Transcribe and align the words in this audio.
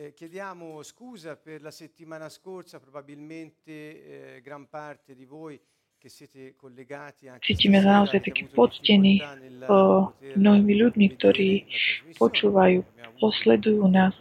Eh, 0.00 0.14
chiediamo 0.14 0.80
scusa 0.84 1.34
per 1.34 1.60
la 1.60 1.72
settimana 1.72 2.28
scorsa, 2.28 2.78
probabilmente 2.78 4.36
eh, 4.36 4.40
gran 4.42 4.68
parte 4.68 5.16
di 5.16 5.24
voi 5.24 5.60
Cítime 7.42 7.82
naozaj 7.82 8.22
taký 8.22 8.46
poctení 8.54 9.18
mnohými 10.38 10.74
ľuďmi, 10.78 11.06
ktorí 11.18 11.66
počúvajú, 12.14 12.78
posledujú 13.18 13.82
nás 13.90 14.14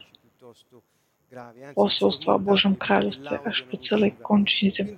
posolstvo 1.75 2.29
o 2.35 2.39
Božom 2.39 2.79
kráľovstve 2.79 3.35
až 3.43 3.57
po 3.67 3.75
celej 3.83 4.15
končnice. 4.23 4.95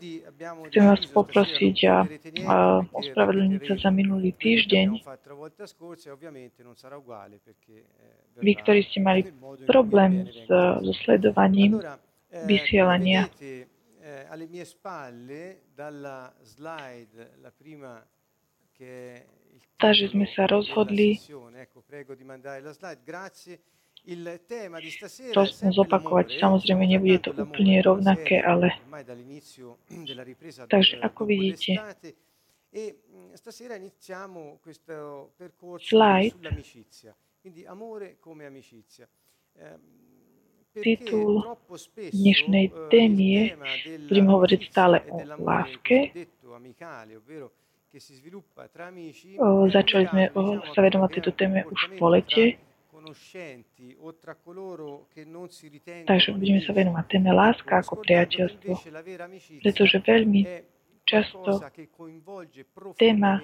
Chcem 0.69 0.83
vás 0.85 1.03
poprosiť 1.09 1.77
a, 1.89 1.97
a 2.45 2.55
ospravedlniť 2.85 3.61
sa 3.65 3.89
za 3.89 3.89
minulý 3.89 4.37
týždeň. 4.37 4.87
Vy, 8.39 8.51
ktorí 8.61 8.79
ste 8.85 8.99
mali 9.01 9.21
problém 9.65 10.29
s, 10.29 10.45
so 10.85 10.93
sledovaním 11.01 11.81
vysielania, 12.45 13.25
eh, 13.41 14.29
alle 14.29 14.45
mie 14.45 14.65
spalle 14.65 15.65
dalla 15.73 16.29
slide, 16.45 17.41
la 17.41 17.51
prima 17.51 17.97
che 18.77 19.25
Takže 19.79 20.11
sme 20.11 20.27
sa 20.35 20.43
rozhodli 20.43 21.15
ecco, 21.55 21.79
prego 21.87 22.11
di 22.11 22.27
mandare 22.27 22.59
la 22.59 22.75
slide. 22.75 22.99
Grazie. 22.99 23.78
To 25.33 25.43
zopakovať. 25.71 26.41
Samozrejme, 26.41 26.83
nebude 26.87 27.17
to 27.21 27.29
úplne 27.37 27.81
rovnaké, 27.85 28.41
ale... 28.41 28.73
Takže 30.69 30.95
ako 31.01 31.21
vidíte, 31.25 31.77
e 32.69 32.93
percorso 35.37 35.87
slide, 35.87 36.37
sull'amicizia. 36.37 37.15
Quindi 37.41 37.65
amore 37.65 38.17
come 38.19 38.45
amicizia. 38.45 39.07
Eh, 39.57 39.97
Titul 40.69 41.41
dnešnej 42.13 42.69
témy 42.93 43.25
je, 43.25 43.43
budem 44.05 44.27
hovoriť 44.29 44.61
stále 44.69 45.01
o 45.09 45.17
láske. 45.41 46.13
O, 49.41 49.47
začali 49.65 50.05
sme 50.13 50.23
o, 50.37 50.61
sa 50.61 50.79
venovať 50.85 51.09
tejto 51.09 51.31
téme 51.33 51.65
už 51.65 51.81
po 51.97 52.13
lete. 52.13 52.61
Takže 56.05 56.29
budeme 56.35 56.61
sa 56.61 56.71
venovať 56.73 57.05
téme 57.07 57.31
láska 57.31 57.73
ako 57.79 57.93
priateľstvo. 58.03 58.71
Pretože 59.63 59.97
veľmi 60.03 60.41
často 61.07 61.51
téma 62.99 63.41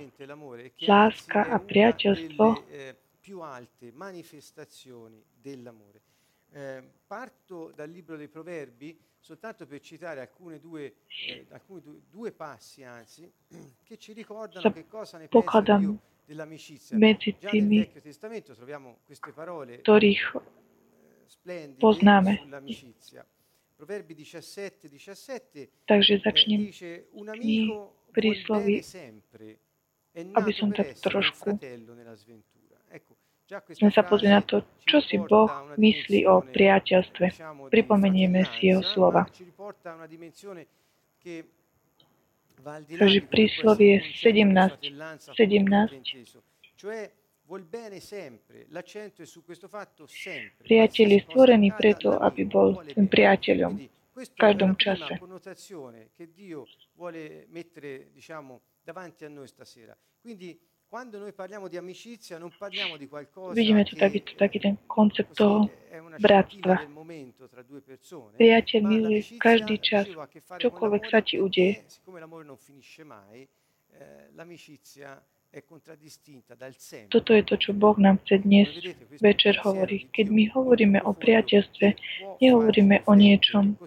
láska 0.85 1.39
a 1.49 1.57
priateľstvo 1.57 2.45
più 3.25 3.41
alte 3.41 3.89
manifestazioni 3.91 5.17
dell'amore. 5.33 6.01
Eh, 6.51 6.83
parto 7.07 7.73
dal 7.73 7.89
libro 7.89 8.15
dei 8.15 8.27
Proverbi 8.29 8.95
soltanto 9.19 9.65
per 9.65 9.81
citare 9.81 10.21
alcune 10.21 10.59
due, 10.59 10.93
eh, 11.27 11.47
alcuni 11.49 11.81
due, 11.81 12.01
due, 12.07 12.31
passi, 12.31 12.83
anzi, 12.83 13.29
che 13.83 13.97
ci 13.97 14.13
ricordano 14.13 14.71
che 14.71 14.85
cosa 14.87 15.17
ne 15.17 15.27
pensa 15.27 15.61
Dio 15.61 16.13
sull'amicizia. 22.41 23.25
Proverbi 23.75 24.15
17, 24.15 24.87
17 24.87 25.67
Takže 25.85 26.13
začnem 26.23 26.71
amico 27.27 27.91
prísloví, 28.15 28.81
aby 30.15 30.51
som 30.55 30.71
tak 30.71 30.95
trošku 30.95 31.59
sme 33.77 33.93
sa 33.93 34.01
pozrieť 34.01 34.33
na 34.33 34.41
to, 34.41 34.65
čo 34.89 35.05
si 35.05 35.21
Boh 35.21 35.45
myslí 35.77 36.25
o 36.25 36.41
priateľstve. 36.41 37.25
Pripomenieme 37.69 38.41
si 38.57 38.73
jeho 38.73 38.81
slova. 38.81 39.29
Takže 42.99 43.19
príslovie 43.29 44.01
17, 44.21 44.79
17 45.35 46.45
Priateľ 50.65 51.07
je 51.13 51.19
stvorený 51.29 51.69
preto, 51.77 52.17
aby 52.17 52.41
bol 52.49 52.81
tým 52.89 53.05
priateľom 53.05 53.73
v 54.17 54.33
každom 54.33 54.73
čase. 54.81 55.21
Quindi 60.25 60.49
Vidíme 63.53 63.85
tu 63.85 63.95
taký, 63.95 64.19
taký 64.37 64.59
ten 64.59 64.75
koncept 64.87 65.35
toho 65.35 65.67
bratstva. 66.21 66.87
Priateľ 68.37 68.81
miluje 68.85 69.19
každý 69.41 69.75
čas, 69.81 70.07
čokoľvek 70.61 71.03
sa 71.11 71.19
ti 71.19 71.41
udeje. 71.41 71.83
Toto 77.09 77.31
je 77.31 77.43
to, 77.47 77.55
čo 77.55 77.71
Boh 77.71 77.95
nám 77.95 78.19
chce 78.23 78.35
dnes 78.43 78.67
večer 79.23 79.55
hovoriť. 79.63 80.01
Keď 80.11 80.25
my 80.27 80.43
hovoríme 80.51 80.99
o 81.03 81.11
priateľstve, 81.15 81.87
nehovoríme 82.43 83.07
o 83.07 83.13
niečom, 83.15 83.79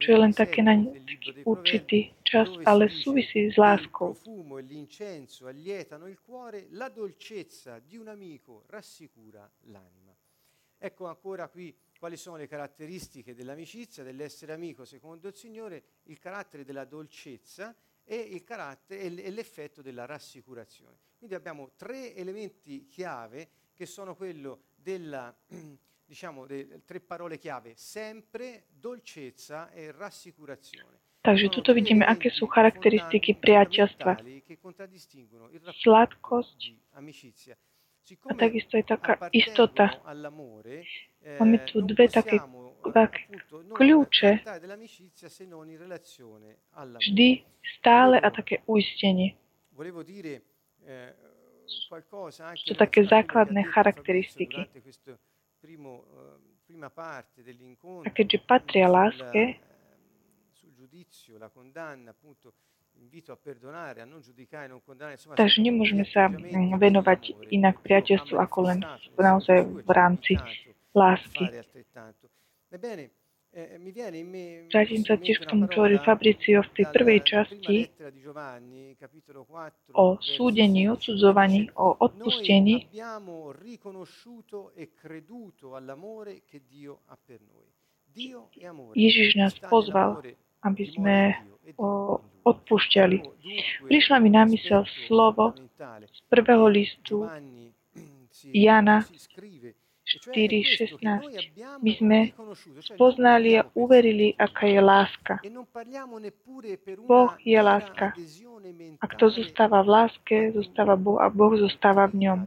čo 0.00 0.10
je 0.12 0.16
len 0.16 0.32
také 0.32 0.64
na 0.64 0.72
určitý 1.44 2.08
čas, 2.24 2.48
ale 2.64 2.88
súvisí 2.88 3.52
s 3.52 3.56
láskou. 3.60 4.16
Ecco 10.78 11.06
ancora 11.06 11.48
qui 11.48 11.74
quali 11.98 12.16
sono 12.16 12.36
le 12.36 12.46
caratteristiche 12.46 13.34
dell'amicizia, 13.34 14.02
dell'essere 14.02 14.52
amico 14.52 14.84
secondo 14.84 15.28
il 15.28 15.34
Signore, 15.34 15.82
il 16.04 16.18
carattere 16.18 16.64
della 16.64 16.84
dolcezza 16.84 17.74
e, 18.04 18.16
il 18.16 18.44
carattere, 18.44 19.00
e 19.00 19.30
l'effetto 19.30 19.80
della 19.80 20.04
rassicurazione. 20.04 20.98
Quindi 21.16 21.34
abbiamo 21.34 21.72
tre 21.76 22.14
elementi 22.14 22.88
chiave 22.88 23.48
che 23.72 23.86
sono 23.86 24.14
quello 24.14 24.64
della 24.76 25.34
diciamo, 26.06 26.46
de, 26.46 26.80
tre 26.84 27.00
parole 27.00 27.38
chiave, 27.38 27.74
sempre, 27.76 28.64
dolcezza 28.68 29.70
e 29.72 29.90
rassicurazione. 29.90 31.02
Takže 31.24 31.48
tuto 31.48 31.72
vidíme, 31.72 32.04
aké 32.04 32.28
sú 32.28 32.44
charakteristiky 32.44 33.32
priateľstva. 33.40 34.20
Sladkosť 35.80 36.60
a 38.28 38.32
takisto 38.36 38.76
je 38.76 38.84
taká 38.84 39.16
istota. 39.32 39.88
Máme 41.40 41.64
tu 41.64 41.80
dve 41.80 42.12
také, 42.12 42.36
také 42.92 43.24
kľúče. 43.72 44.44
Vždy, 47.00 47.28
stále 47.80 48.16
a 48.20 48.28
také 48.28 48.60
uistenie. 48.68 49.32
Sú 52.68 52.72
také 52.76 53.08
základné 53.08 53.64
charakteristiky. 53.72 54.68
Primo, 55.64 56.04
prima 56.68 56.92
parte 56.92 57.40
dell'incontro, 57.40 58.04
a 58.04 58.12
keďže 58.12 58.44
patria 58.44 58.84
láske, 58.84 59.56
sul 60.52 60.76
giudizio, 60.76 61.40
la 61.40 61.48
condanna, 61.48 62.12
appunto, 62.12 62.52
invito 63.00 63.32
a 63.32 63.36
perdonare, 63.40 64.02
a 64.02 64.04
non 64.04 64.20
giudicare, 64.20 64.68
non 64.68 64.84
condannare, 64.84 65.16
insomma, 65.16 65.40
Takže 65.40 65.64
nemôžeme 65.64 66.04
sa 66.04 66.28
venovať 66.76 67.48
inak 67.48 67.80
priateľstvu 67.80 68.36
ako 68.36 68.58
len 68.68 68.78
naozaj 69.16 69.64
v 69.64 69.90
rámci 69.90 70.36
lásky. 70.92 71.48
Vrátim 74.66 75.06
sa 75.06 75.14
tiež 75.14 75.38
k 75.38 75.46
tomu, 75.46 75.70
čo 75.70 75.86
hovorí 75.86 76.02
Fabricio 76.02 76.66
v 76.66 76.70
tej 76.74 76.86
prvej 76.90 77.20
časti 77.22 77.76
o 79.94 80.18
súdení, 80.18 80.90
odsudzovaní, 80.90 81.70
o 81.78 81.94
odpustení. 82.02 82.90
E 82.90 83.06
Ježiš 88.98 89.38
nás 89.38 89.54
pozval, 89.70 90.18
aby 90.66 90.84
sme 90.90 91.38
odpúšťali. 92.42 93.16
Prišla 93.86 94.16
mi 94.18 94.34
na 94.34 94.50
mysel 94.50 94.82
slovo 95.06 95.54
z 96.10 96.18
prvého 96.26 96.66
listu 96.66 97.22
Jana 98.66 99.06
4.16. 100.22 101.02
My 101.82 101.92
sme 101.98 102.18
spoznali 102.80 103.58
a 103.58 103.66
uverili, 103.74 104.34
aká 104.38 104.66
je 104.70 104.80
láska. 104.80 105.34
Boh 107.08 107.32
je 107.42 107.58
láska. 107.58 108.14
A 109.00 109.04
kto 109.10 109.24
zostáva 109.30 109.82
v 109.82 109.88
láske, 109.88 110.36
zostáva 110.54 110.94
Boh 110.94 111.18
a 111.18 111.28
Boh 111.28 111.56
zostáva 111.58 112.06
v 112.06 112.28
ňom. 112.28 112.38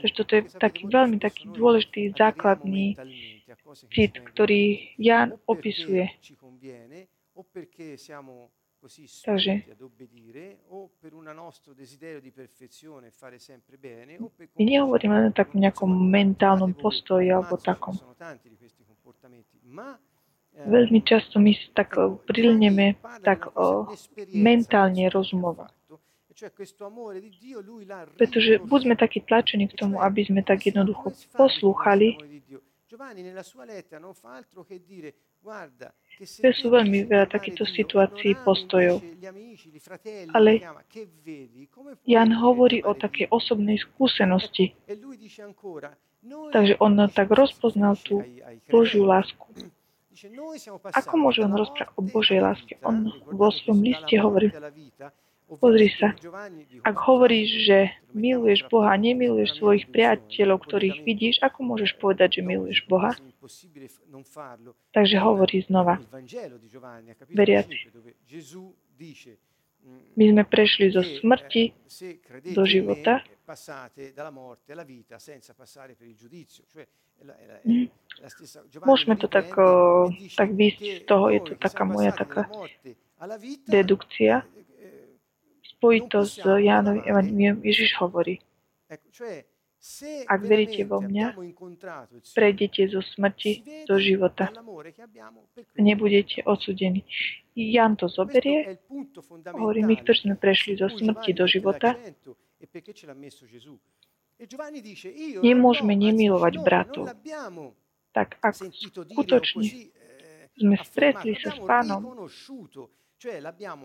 Takže 0.00 0.14
toto 0.14 0.32
je 0.38 0.42
taký 0.58 0.86
veľmi 0.86 1.18
taký 1.18 1.50
dôležitý 1.50 2.14
základný 2.14 2.94
cit, 3.90 4.14
ktorý 4.14 4.94
Jan 4.98 5.34
opisuje. 5.46 6.10
Takže 9.24 9.52
my 14.58 14.64
nehovoríme 14.64 15.16
len 15.24 15.32
tak 15.32 15.56
v 15.56 15.64
nejakom 15.64 15.88
mentálnom 15.88 16.72
postoji 16.76 17.32
alebo 17.32 17.56
takom. 17.56 17.96
Veľmi 20.54 21.00
často 21.02 21.42
my 21.42 21.50
tak 21.74 21.98
prilneme 22.30 22.94
tak 23.26 23.50
o, 23.58 23.90
mentálne 24.30 25.10
rozumovo. 25.10 25.66
Pretože 28.18 28.52
buď 28.62 28.80
sme 28.82 28.94
takí 28.94 29.18
tlačení 29.22 29.66
k 29.70 29.78
tomu, 29.78 30.02
aby 30.02 30.26
sme 30.26 30.42
tak 30.42 30.66
jednoducho 30.66 31.10
poslúchali, 31.34 32.18
to 36.40 36.48
sú 36.56 36.66
veľmi 36.72 37.04
veľa 37.04 37.26
takýchto 37.28 37.64
situácií, 37.68 38.32
postojov. 38.46 39.02
Ale 40.32 40.64
Jan 42.08 42.30
hovorí 42.32 42.80
o 42.86 42.96
takej 42.96 43.28
osobnej 43.28 43.76
skúsenosti. 43.76 44.72
Takže 46.52 46.74
on 46.80 46.96
tak 47.12 47.28
rozpoznal 47.28 48.00
tú 48.00 48.24
Božiu 48.72 49.04
lásku. 49.04 49.44
Ako 50.94 51.14
môže 51.18 51.42
on 51.42 51.52
rozprávať 51.52 51.92
o 51.98 52.00
Božej 52.06 52.40
láske? 52.40 52.78
On 52.86 53.10
vo 53.34 53.50
svojom 53.50 53.82
liste 53.82 54.14
hovorí, 54.16 54.48
Pozri 55.60 55.88
sa, 55.98 56.14
ak 56.84 56.96
hovoríš, 56.96 57.50
že 57.66 57.78
miluješ 58.14 58.66
Boha 58.70 58.94
a 58.94 59.00
nemiluješ 59.00 59.58
svojich 59.58 59.90
priateľov, 59.90 60.64
ktorých 60.64 61.02
vidíš, 61.04 61.42
ako 61.42 61.58
môžeš 61.74 61.98
povedať, 61.98 62.40
že 62.40 62.42
miluješ 62.46 62.86
Boha? 62.86 63.12
Takže 64.94 65.16
hovorí 65.20 65.66
znova. 65.66 66.00
Veriaci. 67.28 67.76
My 70.16 70.24
sme 70.32 70.42
prešli 70.48 70.88
zo 70.94 71.04
smrti 71.04 71.76
do 72.56 72.62
života. 72.64 73.20
Mm. 77.68 77.92
Môžeme 78.88 79.14
to 79.20 79.28
tak, 79.28 79.52
tak 80.34 80.48
výsť 80.56 80.80
z 80.80 81.00
toho, 81.04 81.28
je 81.28 81.40
to 81.44 81.52
taká 81.60 81.84
moja 81.84 82.16
taká 82.16 82.48
dedukcia 83.68 84.48
spojiť 85.84 86.04
to 86.08 86.20
s 86.24 86.40
Jánovým 86.40 87.04
Evangelium, 87.04 87.60
Ježiš 87.60 88.00
hovorí, 88.00 88.40
ak 90.24 90.40
veríte 90.40 90.88
vo 90.88 91.04
mňa, 91.04 91.36
prejdete 92.32 92.88
zo 92.88 93.04
smrti 93.04 93.84
do 93.84 94.00
života. 94.00 94.48
Nebudete 95.76 96.40
odsudení. 96.48 97.04
Jan 97.52 98.00
to 98.00 98.08
zoberie, 98.08 98.80
hovorí, 99.52 99.84
my, 99.84 100.00
ktorí 100.00 100.24
sme 100.24 100.40
prešli 100.40 100.80
zo 100.80 100.88
smrti 100.88 101.36
do 101.36 101.44
života, 101.44 102.00
nemôžeme 105.44 105.92
nemilovať 105.92 106.54
bratov. 106.64 107.12
Tak 108.16 108.40
ak 108.40 108.54
skutočne 109.12 109.92
sme 110.56 110.76
stretli 110.80 111.36
sa 111.36 111.52
s 111.52 111.60
pánom, 111.60 112.24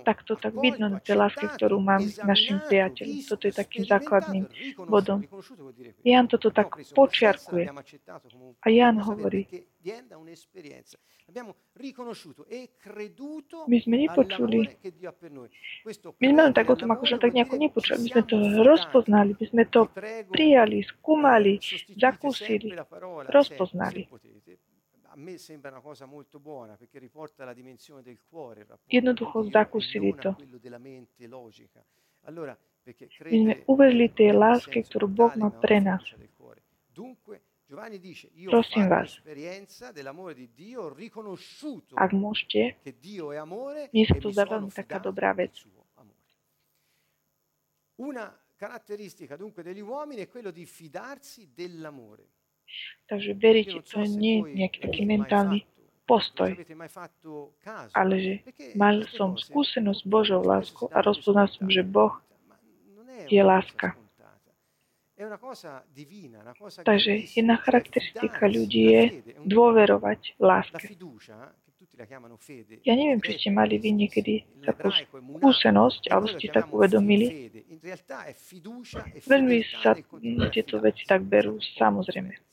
tak 0.03 0.23
to 0.23 0.35
tak 0.35 0.53
vidno 0.59 0.89
na 0.89 0.99
tej 0.99 1.15
láske, 1.15 1.47
ktorú 1.47 1.79
mám 1.79 2.03
s 2.03 2.19
našim 2.19 2.59
priateľom. 2.67 3.23
Toto 3.25 3.43
je 3.47 3.53
takým 3.55 3.83
základným 3.87 4.45
bodom. 4.87 5.23
Jan 6.03 6.27
toto 6.27 6.51
tak 6.51 6.75
počiarkuje. 6.91 7.71
A 8.59 8.67
Jan 8.67 8.99
hovorí, 8.99 9.47
my 13.69 13.77
sme 13.79 13.95
nepočuli, 14.01 14.59
my 16.17 16.27
sme 16.27 16.41
len 16.41 16.53
tak 16.57 16.67
o 16.73 16.75
tom 16.75 16.89
akože 16.89 17.21
tak 17.21 17.37
nejako 17.37 17.55
nepočuli, 17.61 18.01
my 18.01 18.09
sme 18.09 18.23
to 18.25 18.35
rozpoznali, 18.65 19.37
my 19.37 19.45
sme 19.45 19.63
to 19.69 19.85
prijali, 20.33 20.81
skúmali, 20.89 21.61
zakúsili, 21.95 22.73
rozpoznali 23.29 24.09
me 25.19 25.37
sembra 25.37 25.69
una 25.69 25.81
cosa 25.81 26.05
molto 26.05 26.39
buona 26.39 26.75
perché 26.75 26.97
riporta 26.99 27.45
la 27.45 27.53
dimensione 27.53 28.01
del 28.01 28.19
cuore, 28.27 28.65
Jednoducho 28.87 29.43
zakúsili 29.49 30.15
to. 30.15 30.35
Allora, 32.23 32.57
perché 32.81 33.07
My 33.29 33.37
sme 33.37 33.55
uverili 33.69 34.09
tej 34.09 34.33
láske, 34.33 34.81
ktorú 34.81 35.07
Boh 35.11 35.33
má 35.37 35.51
pre 35.51 35.77
nás. 35.83 36.01
Prosím 38.49 38.85
vás, 38.89 39.21
ak 41.93 42.11
môžete, 42.17 42.61
nie 43.93 44.05
sa 44.09 44.17
to 44.17 44.29
za 44.33 44.43
veľmi 44.49 44.71
taká 44.73 44.97
dobrá 44.97 45.37
vec. 45.37 45.53
Una 47.99 48.31
caratteristica 48.55 49.35
dunque 49.35 49.61
degli 49.61 49.81
uomini 49.81 50.21
è 50.21 50.27
quello 50.27 50.51
di 50.51 50.65
fidarsi 50.65 51.51
dell'amore. 51.53 52.38
Takže 53.09 53.33
veriť, 53.33 53.69
to 53.89 54.05
nie 54.05 54.41
je 54.41 54.41
nejaký 54.53 54.77
taký 54.85 55.01
mentálny 55.05 55.65
postoj, 56.09 56.57
ale 57.93 58.13
že 58.17 58.33
mal 58.73 59.05
som 59.13 59.37
skúsenosť 59.37 60.01
s 60.01 60.09
Božou 60.09 60.41
láskou 60.41 60.89
a 60.89 61.05
rozpoznal 61.05 61.49
som, 61.53 61.69
že 61.69 61.85
Boh 61.85 62.17
je 63.29 63.41
láska. 63.45 63.93
Takže 66.85 67.11
jedna 67.35 67.59
charakteristika 67.59 68.47
ľudí 68.47 68.83
je 68.89 69.03
dôverovať 69.45 70.39
láske. 70.39 70.95
Ja 72.87 72.95
neviem, 72.95 73.19
či 73.19 73.35
ste 73.35 73.49
mali 73.51 73.75
vy 73.75 73.91
niekedy 73.91 74.47
takú 74.63 74.87
skúsenosť, 74.87 76.07
alebo 76.07 76.31
ste 76.31 76.47
tak 76.47 76.71
uvedomili. 76.71 77.51
Veľmi 79.27 79.57
sa 79.83 79.99
tieto 80.55 80.79
veci 80.79 81.03
tak 81.03 81.27
berú, 81.27 81.59
samozrejme. 81.75 82.48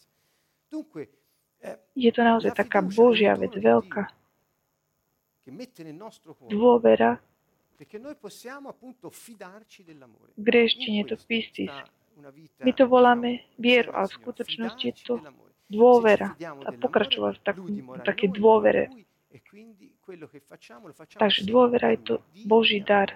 Eh, 1.62 1.76
je 1.94 2.10
to 2.12 2.20
naozaj 2.22 2.52
taká 2.52 2.82
Božia 2.82 3.34
vec, 3.34 3.54
veľká 3.54 4.12
dôvera. 6.50 7.22
V 10.36 10.42
gréštine 10.42 11.04
to 11.04 11.16
pistis. 11.28 11.70
My 12.64 12.72
to 12.72 12.88
voláme 12.88 13.44
vieru, 13.60 13.92
ale 13.92 14.08
v 14.08 14.16
skutočnosti 14.24 14.84
je 14.88 14.94
to 15.04 15.14
dôvera. 15.68 16.32
A 16.40 16.70
pokračovať 16.72 17.32
v 17.36 17.42
tak, 17.44 17.56
také 18.02 18.26
dôvere. 18.32 18.88
Takže 21.18 21.40
dôvera 21.44 21.92
je 21.92 22.00
to 22.00 22.14
Boží 22.48 22.80
dar 22.80 23.12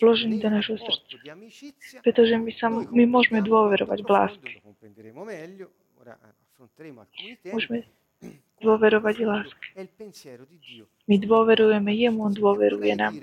vložený 0.00 0.36
do 0.40 0.48
našho 0.50 0.76
srdca. 0.76 1.16
Pretože 2.04 2.34
my, 2.36 2.52
sa, 2.52 2.68
my 2.68 3.04
môžeme 3.08 3.40
dôverovať 3.40 3.98
v 4.04 4.08
láske. 4.08 4.52
Môžeme 7.52 7.78
dôverovať 8.64 9.14
v 9.16 9.24
láske. 9.24 9.66
My 11.08 11.16
dôverujeme 11.20 11.92
Jemu, 11.96 12.20
On 12.28 12.34
dôveruje 12.34 12.92
nám. 12.96 13.14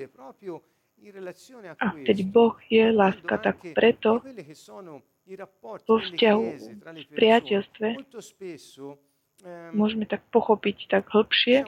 A 1.84 1.88
keď 2.08 2.18
Boh 2.24 2.56
je 2.72 2.86
láska, 2.90 3.36
tak 3.38 3.60
preto 3.76 4.24
vo 5.88 5.96
vzťahu, 6.00 6.46
v 6.80 7.12
priateľstve 7.12 7.88
môžeme 9.76 10.08
tak 10.08 10.24
pochopiť 10.32 10.88
tak 10.88 11.12
hlbšie, 11.12 11.68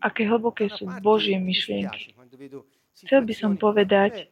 Aké 0.00 0.22
hlboké 0.28 0.64
sú 0.68 0.84
Božie 1.00 1.36
myšlienky. 1.40 2.12
Chcel 3.00 3.20
by 3.24 3.34
som 3.34 3.52
povedať, 3.56 4.28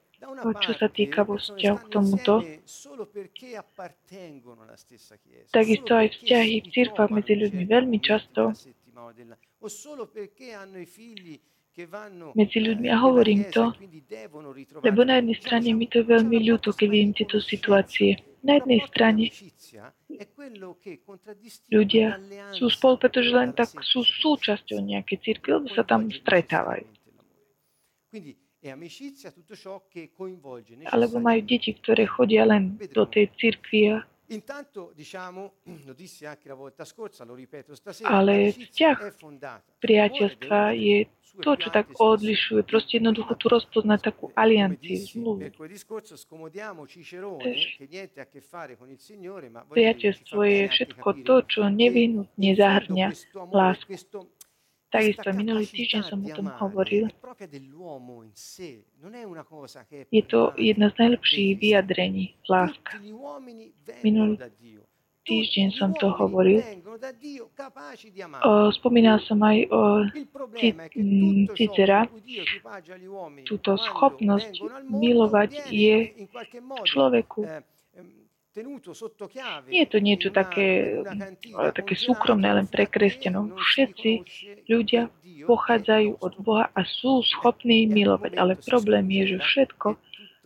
čo 0.61 0.73
sa 0.75 0.91
týka 0.91 1.23
vo 1.25 1.39
vzťahu 1.39 1.77
k 1.79 1.87
tomuto, 1.89 2.35
takisto 5.55 5.93
aj 5.95 6.07
vzťahy 6.11 6.55
v 6.61 6.69
církvách 6.69 7.11
medzi 7.15 7.35
ľuďmi 7.39 7.65
veľmi 7.65 7.99
často 8.03 8.53
medzi 12.35 12.59
ľuďmi. 12.59 12.89
A 12.91 12.97
hovorím 12.99 13.47
to, 13.55 13.71
lebo 14.83 15.01
na 15.07 15.23
jednej 15.23 15.37
strane 15.39 15.71
mi 15.75 15.87
to 15.87 16.03
veľmi 16.03 16.43
ľúto, 16.43 16.75
keď 16.75 16.89
vidím 16.91 17.13
tieto 17.15 17.39
situácie. 17.39 18.19
Na 18.43 18.59
jednej 18.59 18.81
strane 18.87 19.31
ľudia 21.71 22.19
sú 22.55 22.67
spolu, 22.71 22.95
pretože 22.99 23.31
len 23.35 23.51
tak 23.55 23.71
sú 23.83 24.03
súčasťou 24.03 24.79
nejakej 24.83 25.19
církvy, 25.23 25.49
lebo 25.59 25.69
sa 25.71 25.83
tam 25.83 26.11
stretávajú. 26.11 26.87
Alebo 30.91 31.17
majú 31.23 31.41
deti, 31.47 31.71
ktoré 31.79 32.11
chodia 32.11 32.43
len 32.43 32.75
do 32.91 33.05
tej 33.07 33.31
církvy 33.39 33.95
a 33.95 34.03
Ale 38.05 38.53
vzťah 38.53 38.97
priateľstva 39.81 40.61
je 40.77 40.99
to, 41.41 41.53
čo 41.57 41.69
tak 41.71 41.87
odlišuje. 41.97 42.61
Proste 42.65 43.01
jednoducho 43.01 43.37
tu 43.37 43.47
rozpoznať 43.49 44.01
takú 44.13 44.33
alianciu, 44.37 44.97
zmluvu. 45.17 45.49
Priateľstvo 49.69 50.41
je 50.45 50.61
všetko 50.69 51.09
to, 51.25 51.35
čo 51.49 51.61
nevyhnutne 51.69 52.51
zahrňa 52.57 53.09
lásku. 53.53 53.93
Takisto 54.89 55.29
minulý 55.37 55.69
týždeň 55.69 56.03
som 56.05 56.19
o 56.25 56.31
tom 56.33 56.49
hovoril. 56.49 57.13
Je 60.09 60.23
to 60.25 60.41
jedno 60.57 60.87
z 60.89 60.95
najlepších 60.99 61.51
vyjadrení 61.61 62.25
lásky. 62.49 63.13
Minulý 64.01 64.41
týždeň 65.29 65.69
som 65.77 65.93
to 65.93 66.09
hovoril. 66.17 66.65
O, 68.49 68.73
spomínal 68.73 69.21
som 69.29 69.45
aj 69.45 69.59
o 69.69 69.83
Cicera. 71.53 72.09
Túto 73.45 73.71
schopnosť 73.77 74.53
milovať 74.89 75.69
je 75.69 76.17
človeku 76.89 77.45
nie 79.69 79.81
je 79.85 79.89
to 79.89 79.99
niečo 79.99 80.29
také, 80.35 81.01
také 81.75 81.95
súkromné 81.95 82.51
len 82.53 82.67
pre 82.67 82.87
kresťanov. 82.87 83.57
Všetci 83.59 84.11
ľudia 84.69 85.09
pochádzajú 85.47 86.19
od 86.21 86.35
Boha 86.43 86.69
a 86.75 86.81
sú 86.85 87.23
schopní 87.25 87.89
milovať. 87.89 88.37
Ale 88.37 88.59
problém 88.59 89.07
je, 89.23 89.37
že 89.37 89.39
všetko 89.39 89.87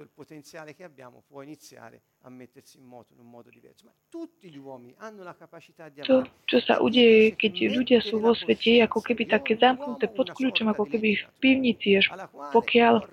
il 0.02 0.10
potenziale 0.12 0.74
che 0.74 0.84
abbiamo 0.84 1.22
può 1.26 1.42
iniziare 1.42 2.02
a 2.22 2.28
mettersi 2.28 2.78
in 2.78 2.84
moto 2.84 3.12
in 3.12 3.20
un 3.20 3.30
modo 3.30 3.50
diverso. 3.50 3.86
Ma 3.86 3.92
tutti 4.08 4.50
gli 4.50 4.58
uomini 4.58 4.94
hanno 4.98 5.22
la 5.22 5.34
capacità 5.34 5.88
di 5.88 6.00
amare. 6.00 6.26
To, 6.26 6.30
čo 6.44 6.58
sa 6.60 6.82
udeje, 6.82 7.38
keď 7.38 7.52
ľudia 7.70 7.98
sú 8.02 8.18
vo 8.18 8.34
svete, 8.34 8.78
je 8.78 8.82
ako 8.82 8.98
keby 8.98 9.30
také 9.30 9.54
zamknuté 9.54 10.10
pod 10.10 10.34
kľúčom, 10.34 10.66
ako 10.74 10.90
keby 10.90 11.22
v 11.22 11.24
pivnici, 11.38 12.02
až 12.02 12.10
pokiaľ 12.50 13.06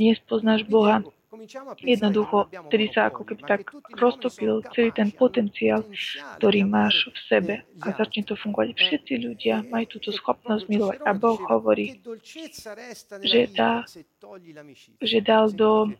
nespoznáš 0.00 0.64
Boha, 0.64 1.04
Jednoducho, 1.84 2.48
vtedy 2.72 2.88
sa 2.88 3.12
ako 3.12 3.20
keby 3.28 3.42
tak 3.44 3.60
roztopil 3.92 4.64
celý 4.72 4.90
ten 4.96 5.12
potenciál, 5.12 5.84
ktorý 6.40 6.64
máš 6.64 7.12
v 7.12 7.18
sebe. 7.28 7.54
A 7.84 7.92
začne 7.92 8.24
to 8.24 8.32
fungovať. 8.32 8.72
Všetci 8.72 9.12
ľudia 9.28 9.60
majú 9.68 9.86
túto 9.92 10.08
schopnosť 10.08 10.64
milovať. 10.72 10.98
A 11.04 11.12
Boh 11.12 11.36
hovorí, 11.52 12.00
že, 13.20 13.44
dá, 13.52 13.84
že 15.04 15.18
dal 15.20 15.52
do 15.52 15.92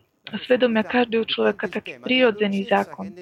svedomia 0.49 0.81
každého 0.81 1.25
človeka 1.29 1.65
taký 1.69 2.01
prirodzený 2.01 2.65
zákon. 2.65 3.13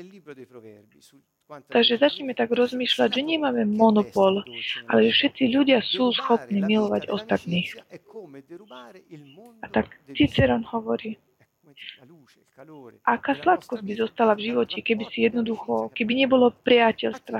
Takže 1.47 1.95
začneme 2.03 2.35
tak 2.35 2.51
rozmýšľať, 2.51 3.09
že 3.19 3.21
nemáme 3.23 3.63
monopol, 3.63 4.43
ale 4.91 4.99
že 5.07 5.11
všetci 5.15 5.43
ľudia 5.55 5.79
sú 5.79 6.11
schopní 6.11 6.59
milovať 6.59 7.07
ostatných. 7.07 7.71
A 9.63 9.67
tak 9.71 9.95
Ciceron 10.11 10.67
hovorí, 10.67 11.15
Aká 13.05 13.34
sladkosť 13.38 13.84
by 13.86 13.93
zostala 13.98 14.34
v 14.34 14.51
živote, 14.51 14.81
keby 14.81 15.03
si 15.13 15.29
jednoducho, 15.29 15.93
keby 15.93 16.25
nebolo 16.25 16.50
priateľstva. 16.65 17.39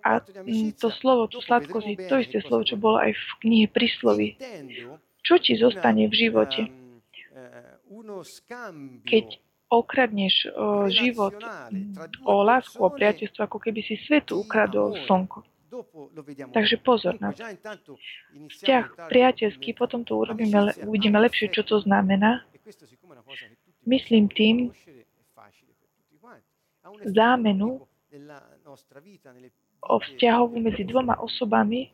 A 0.00 0.24
mm, 0.24 0.80
to 0.80 0.88
slovo, 0.88 1.28
tú 1.28 1.44
sladkosť 1.44 1.86
je 1.92 1.96
to 2.08 2.16
isté 2.24 2.38
slovo, 2.40 2.64
čo 2.64 2.80
bolo 2.80 2.96
aj 2.96 3.12
v 3.12 3.30
knihe 3.44 3.66
Prísloví. 3.68 4.40
Čo 5.20 5.36
ti 5.36 5.60
zostane 5.60 6.08
v 6.08 6.14
živote? 6.16 6.72
Keď 9.04 9.26
okradneš 9.68 10.48
o 10.56 10.88
život 10.88 11.36
o 12.24 12.34
lásku, 12.40 12.80
o 12.80 12.88
priateľstvo, 12.88 13.44
ako 13.44 13.58
keby 13.60 13.84
si 13.84 14.00
svetu 14.08 14.40
ukradol 14.40 14.96
slnko. 15.04 15.44
Takže 16.56 16.80
pozor 16.80 17.20
na 17.20 17.36
to. 17.36 17.44
Vzťah 18.32 19.12
priateľský, 19.12 19.76
potom 19.76 20.00
to 20.00 20.16
urobíme, 20.16 20.72
uvidíme 20.88 21.20
lepšie, 21.20 21.52
čo 21.52 21.60
to 21.60 21.84
znamená. 21.84 22.48
Myslím 23.86 24.28
tým 24.28 24.72
zámenu 27.04 27.86
o 29.80 29.98
vzťahovu 29.98 30.60
medzi 30.60 30.84
dvoma 30.84 31.20
osobami 31.20 31.92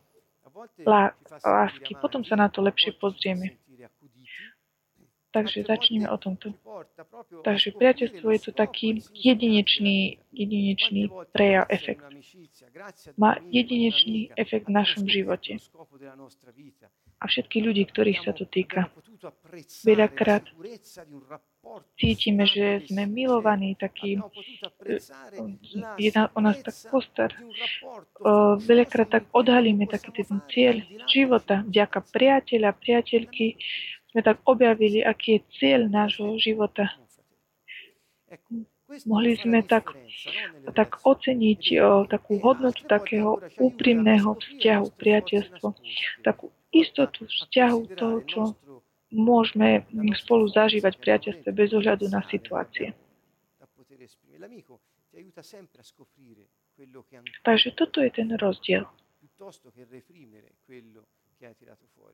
lásky. 1.44 1.94
Potom 2.00 2.24
sa 2.24 2.36
na 2.36 2.48
to 2.48 2.62
lepšie 2.62 2.94
pozrieme. 2.98 3.58
Takže 5.34 5.66
začneme 5.66 6.06
o 6.06 6.14
tomto. 6.14 6.54
Takže 7.42 7.74
priateľstvo 7.74 8.28
je 8.30 8.40
to 8.46 8.52
taký 8.54 9.02
jedinečný, 9.10 10.22
jedinečný 10.30 11.10
prejav, 11.34 11.66
efekt. 11.74 12.06
Má 13.18 13.42
jedinečný 13.50 14.30
efekt 14.38 14.70
v 14.70 14.76
našom 14.78 15.10
živote. 15.10 15.58
A 17.24 17.26
všetky 17.26 17.64
ľudí, 17.64 17.88
ktorých 17.88 18.20
sa 18.20 18.36
to 18.36 18.44
týka. 18.44 18.92
Veľakrát 19.80 20.44
cítime, 21.96 22.44
že 22.44 22.84
sme 22.84 23.08
milovaní, 23.08 23.72
taký, 23.80 24.20
e, 24.20 25.00
je 25.96 26.10
na, 26.12 26.28
o 26.36 26.40
nás 26.44 26.60
tak 26.60 26.76
postar. 26.92 27.32
Veľakrát 28.68 29.08
tak 29.08 29.24
odhalíme 29.32 29.88
taký 29.88 30.12
ten 30.12 30.44
cieľ 30.52 30.76
života 31.08 31.64
vďaka 31.64 32.04
priateľa, 32.12 32.76
priateľky, 32.76 33.56
sme 34.12 34.20
tak 34.22 34.44
objavili, 34.46 35.00
aký 35.02 35.40
je 35.40 35.46
cieľ 35.58 35.80
nášho 35.90 36.36
života. 36.38 36.92
Mohli 39.08 39.34
sme 39.40 39.58
tak, 39.66 39.90
tak 40.70 41.02
oceniť 41.02 41.62
o, 41.82 42.06
takú 42.06 42.38
hodnotu 42.38 42.86
takého 42.86 43.42
úprimného 43.58 44.38
vzťahu, 44.38 44.86
priateľstvo, 44.94 45.66
takú 46.22 46.54
istotu 46.74 47.24
vzťahu 47.30 47.80
toho, 47.94 48.18
čo 48.26 48.42
môžeme 49.14 49.86
spolu 50.18 50.50
zažívať 50.50 50.98
priateľstve 50.98 51.50
bez 51.54 51.70
ohľadu 51.70 52.10
na 52.10 52.20
situácie. 52.26 52.90
Takže 57.46 57.68
toto 57.78 58.02
je 58.02 58.10
ten 58.10 58.28
rozdiel. 58.34 58.84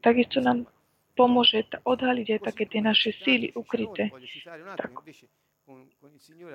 Takisto 0.05 0.39
nám 0.45 0.69
pomôže 1.17 1.65
odhaliť 1.85 2.27
aj 2.37 2.41
také 2.53 2.65
tie 2.69 2.81
naše 2.85 3.17
síly 3.25 3.53
ukryté. 3.57 4.13
Tak, 4.77 4.93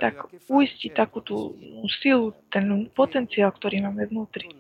tak 0.01 0.15
uistiť 0.49 0.91
takú 0.91 1.23
tú 1.23 1.55
silu, 2.01 2.33
ten 2.51 2.89
potenciál, 2.91 3.53
ktorý 3.53 3.85
máme 3.85 4.09
vnútri. 4.09 4.51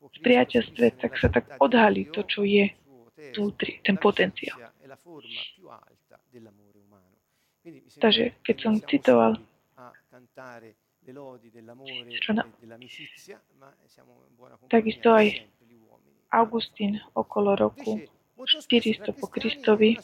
V 0.00 0.18
priateľstve 0.22 1.00
tak 1.00 1.12
sa 1.18 1.28
tak 1.32 1.44
odhalí 1.58 2.08
to, 2.12 2.22
čo 2.24 2.44
je 2.44 2.70
vnútri, 3.34 3.80
ten 3.82 3.96
potenciál. 3.96 4.60
Takže 7.98 8.24
keď 8.46 8.56
som 8.62 8.74
citoval 8.78 9.40
čo 12.18 12.30
na, 12.34 12.42
takisto 14.66 15.14
aj 15.14 15.46
Augustín 16.34 16.98
okolo 17.14 17.54
roku 17.54 18.02
400 18.34 19.14
po 19.14 19.26
Kristovi 19.30 19.94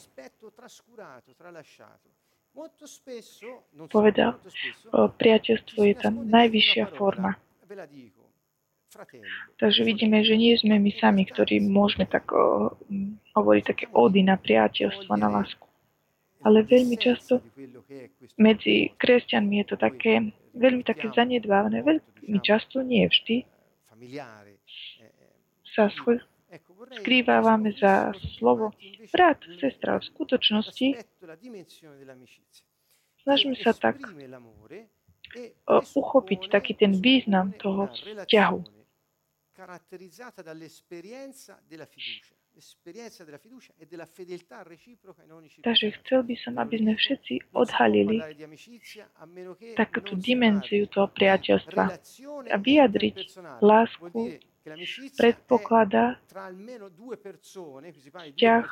povedal, 3.91 4.39
priateľstvo 4.93 5.79
je 5.83 5.95
tá 5.99 6.09
najvyššia 6.13 6.85
forma. 6.95 7.35
Takže 9.57 9.81
vidíme, 9.81 10.21
že 10.21 10.37
nie 10.37 10.53
sme 10.57 10.77
my 10.77 10.91
sami, 11.01 11.25
ktorí 11.25 11.59
môžeme 11.65 12.05
tak 12.05 12.29
hovoriť 13.33 13.63
také 13.65 13.85
ódy 13.89 14.21
na 14.21 14.37
priateľstvo, 14.37 15.13
na 15.17 15.29
lásku. 15.29 15.65
Ale 16.43 16.61
veľmi 16.67 16.99
často 16.99 17.39
medzi 18.35 18.91
kresťanmi 18.99 19.63
je 19.63 19.65
to 19.65 19.75
také, 19.79 20.35
veľmi 20.53 20.83
také 20.83 21.07
zanedbávané. 21.15 21.81
Veľmi 21.81 22.39
často, 22.43 22.83
nie 22.83 23.07
vždy, 23.07 23.47
sa 25.73 25.89
skrývávame 26.99 27.73
za 27.79 28.13
slovo 28.37 28.75
brat, 29.09 29.39
sestra. 29.57 29.97
V 29.97 30.05
skutočnosti 30.11 30.87
snažíme 33.23 33.55
sa 33.57 33.73
tak 33.73 34.03
uchopiť 35.95 36.51
taký 36.51 36.77
ten 36.77 36.93
význam 36.93 37.55
toho 37.57 37.89
vzťahu. 37.89 38.82
Takže 45.63 45.87
chcel 45.97 46.19
by 46.21 46.35
som, 46.37 46.53
aby 46.61 46.75
sme 46.77 46.93
všetci 46.93 47.33
odhalili 47.57 48.21
takú 49.73 50.13
dimenziu 50.13 50.85
toho 50.85 51.09
priateľstva 51.09 51.83
a 52.53 52.55
vyjadriť 52.61 53.17
lásku 53.57 54.37
predpokladá 55.19 56.15
vzťah 58.13 58.65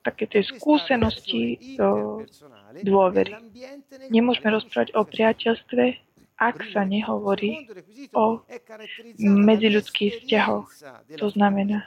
také 0.00 0.24
tej 0.24 0.44
skúsenosti 0.56 1.60
dôvery. 2.80 3.32
Nemôžeme 4.08 4.48
rozprávať 4.56 4.88
o 4.96 5.04
priateľstve, 5.04 5.84
ak 6.42 6.74
sa 6.74 6.82
nehovorí 6.82 7.70
o 8.10 8.42
medziľudských 9.22 10.26
vzťahoch. 10.26 10.66
To 11.22 11.26
znamená, 11.30 11.86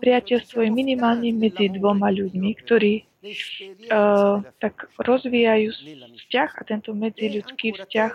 priateľstvo 0.00 0.64
je 0.64 0.70
minimálne 0.72 1.32
medzi 1.36 1.72
dvoma 1.72 2.12
ľuďmi, 2.12 2.50
ktorí 2.60 2.94
uh, 3.88 4.44
tak 4.60 4.92
rozvíjajú 5.00 5.72
vzťah 6.20 6.50
a 6.58 6.62
tento 6.68 6.92
medziľudský 6.92 7.80
vzťah 7.80 8.12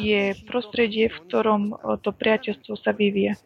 je 0.00 0.32
prostredie, 0.48 1.12
v 1.12 1.18
ktorom 1.28 1.76
to 2.00 2.10
priateľstvo 2.16 2.80
sa 2.80 2.96
vyvíja. 2.96 3.36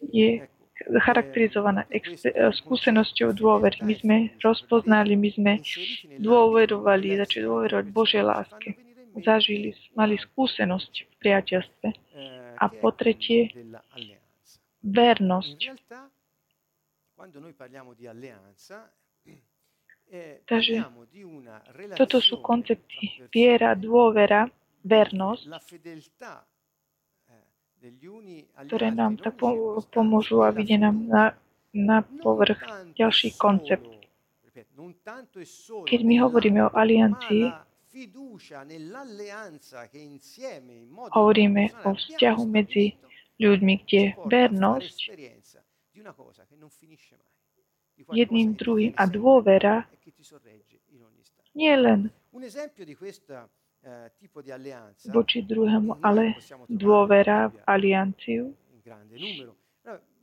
Je 0.00 0.48
charakterizovaná 0.76 1.84
skúsenosťou 2.64 3.32
dôvery. 3.36 3.80
My 3.84 3.94
sme 3.96 4.16
rozpoznali, 4.40 5.16
my 5.16 5.30
sme 5.32 5.52
dôverovali, 6.20 7.20
začali 7.20 7.44
dôverovať 7.44 7.86
Božej 7.90 8.22
láske. 8.24 8.85
Zažili, 9.16 9.72
mali 9.96 10.20
skúsenosť 10.20 10.92
v 11.08 11.14
priateľstve. 11.20 11.88
A 12.56 12.64
po 12.68 12.88
tretie, 12.92 13.52
vernosť. 14.84 15.58
Takže 20.46 20.74
toto 21.98 22.22
sú 22.22 22.38
koncepty 22.38 23.26
viera, 23.34 23.74
dôvera, 23.74 24.46
vernosť, 24.86 25.50
ktoré 28.70 28.88
nám 28.94 29.18
tak 29.18 29.34
pomôžu 29.90 30.46
a 30.46 30.54
vidie 30.54 30.78
nám 30.78 30.96
na, 31.10 31.24
na 31.74 32.06
povrch 32.22 32.62
ďalší 32.94 33.34
koncept. 33.34 33.90
Keď 35.86 36.00
my 36.06 36.14
hovoríme 36.22 36.60
o 36.66 36.70
aliancii, 36.70 37.50
hovoríme 41.12 41.64
o 41.84 41.90
vzťahu 41.96 42.42
medzi 42.44 42.86
ľuďmi, 43.40 43.74
kde 43.84 44.02
vernosť 44.28 44.96
jedným 48.12 48.48
druhým 48.54 48.92
a 48.96 49.04
dôvera 49.08 49.88
nie 51.56 51.72
len 51.72 52.12
voči 55.08 55.40
druhému, 55.40 56.04
ale 56.04 56.36
dôvera 56.68 57.48
v 57.48 57.56
alianciu, 57.64 58.52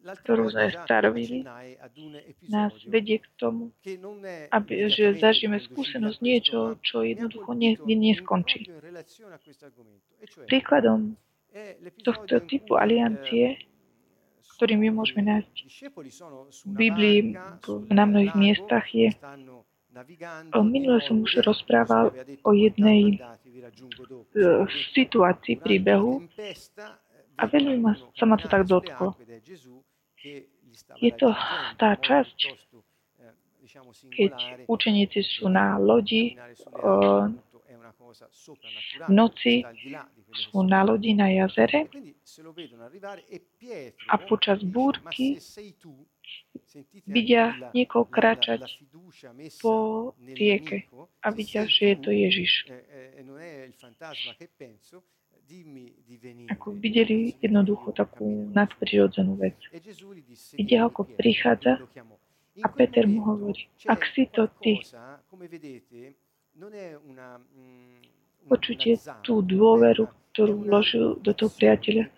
ktorú 0.03 0.51
sme 0.51 0.69
starovili, 0.83 1.47
nás 2.51 2.75
vedie 2.87 3.23
k 3.23 3.27
tomu, 3.39 3.71
aby, 4.51 4.91
že 4.91 5.15
zažijeme 5.17 5.63
skúsenosť 5.63 6.19
niečo, 6.19 6.75
čo 6.83 7.07
jednoducho 7.07 7.55
nie, 7.55 7.79
neskončí. 7.79 8.67
Príkladom 10.47 11.15
tohto 12.03 12.43
typu 12.43 12.75
aliancie, 12.75 13.63
ktorý 14.59 14.77
my 14.77 14.89
môžeme 14.93 15.23
nájsť 15.23 15.55
v 16.67 16.73
Biblii 16.75 17.19
na 17.89 18.03
mnohých 18.03 18.35
miestach, 18.35 18.85
je 18.91 19.15
Minule 20.57 21.05
som 21.05 21.21
už 21.21 21.45
rozprával 21.45 22.09
o 22.41 22.51
jednej 22.57 23.21
situácii 24.97 25.61
príbehu 25.61 26.25
a 27.37 27.43
veľmi 27.45 27.77
ma, 27.77 27.93
sa 28.17 28.25
ma 28.25 28.37
to 28.41 28.49
tak 28.49 28.65
dotklo. 28.65 29.13
Je 31.01 31.11
to 31.19 31.29
tá 31.77 31.91
časť, 31.99 32.37
keď 34.15 34.33
učeníci 34.67 35.19
sú 35.23 35.51
na 35.51 35.75
lodi, 35.77 36.39
v 39.07 39.09
noci 39.09 39.65
sú 40.31 40.63
na 40.63 40.85
lodi 40.85 41.17
na 41.17 41.27
jazere 41.29 41.89
a 44.09 44.15
počas 44.17 44.61
búrky 44.61 45.41
vidia 47.05 47.71
niekoho 47.73 48.05
kráčať 48.05 48.65
po 49.61 49.73
rieke 50.21 50.89
a 51.21 51.27
vidia, 51.33 51.65
že 51.65 51.93
je 51.93 51.97
to 51.97 52.09
Ježiš. 52.13 52.51
Ako 56.49 56.77
videli 56.77 57.35
jednoducho 57.43 57.91
takú 57.91 58.49
nadprirodzenú 58.51 59.35
vec. 59.35 59.57
Vidia, 60.55 60.87
ako 60.87 61.05
prichádza 61.19 61.83
a 62.61 62.67
Peter 62.69 63.09
mu 63.09 63.25
hovorí, 63.25 63.65
ak 63.89 64.01
si 64.13 64.29
to 64.29 64.47
ty, 64.61 64.79
počujte 68.45 68.99
tú 69.25 69.41
dôveru, 69.41 70.05
ktorú 70.33 70.65
vložil 70.65 71.05
do 71.21 71.31
toho 71.33 71.49
priateľa. 71.53 72.09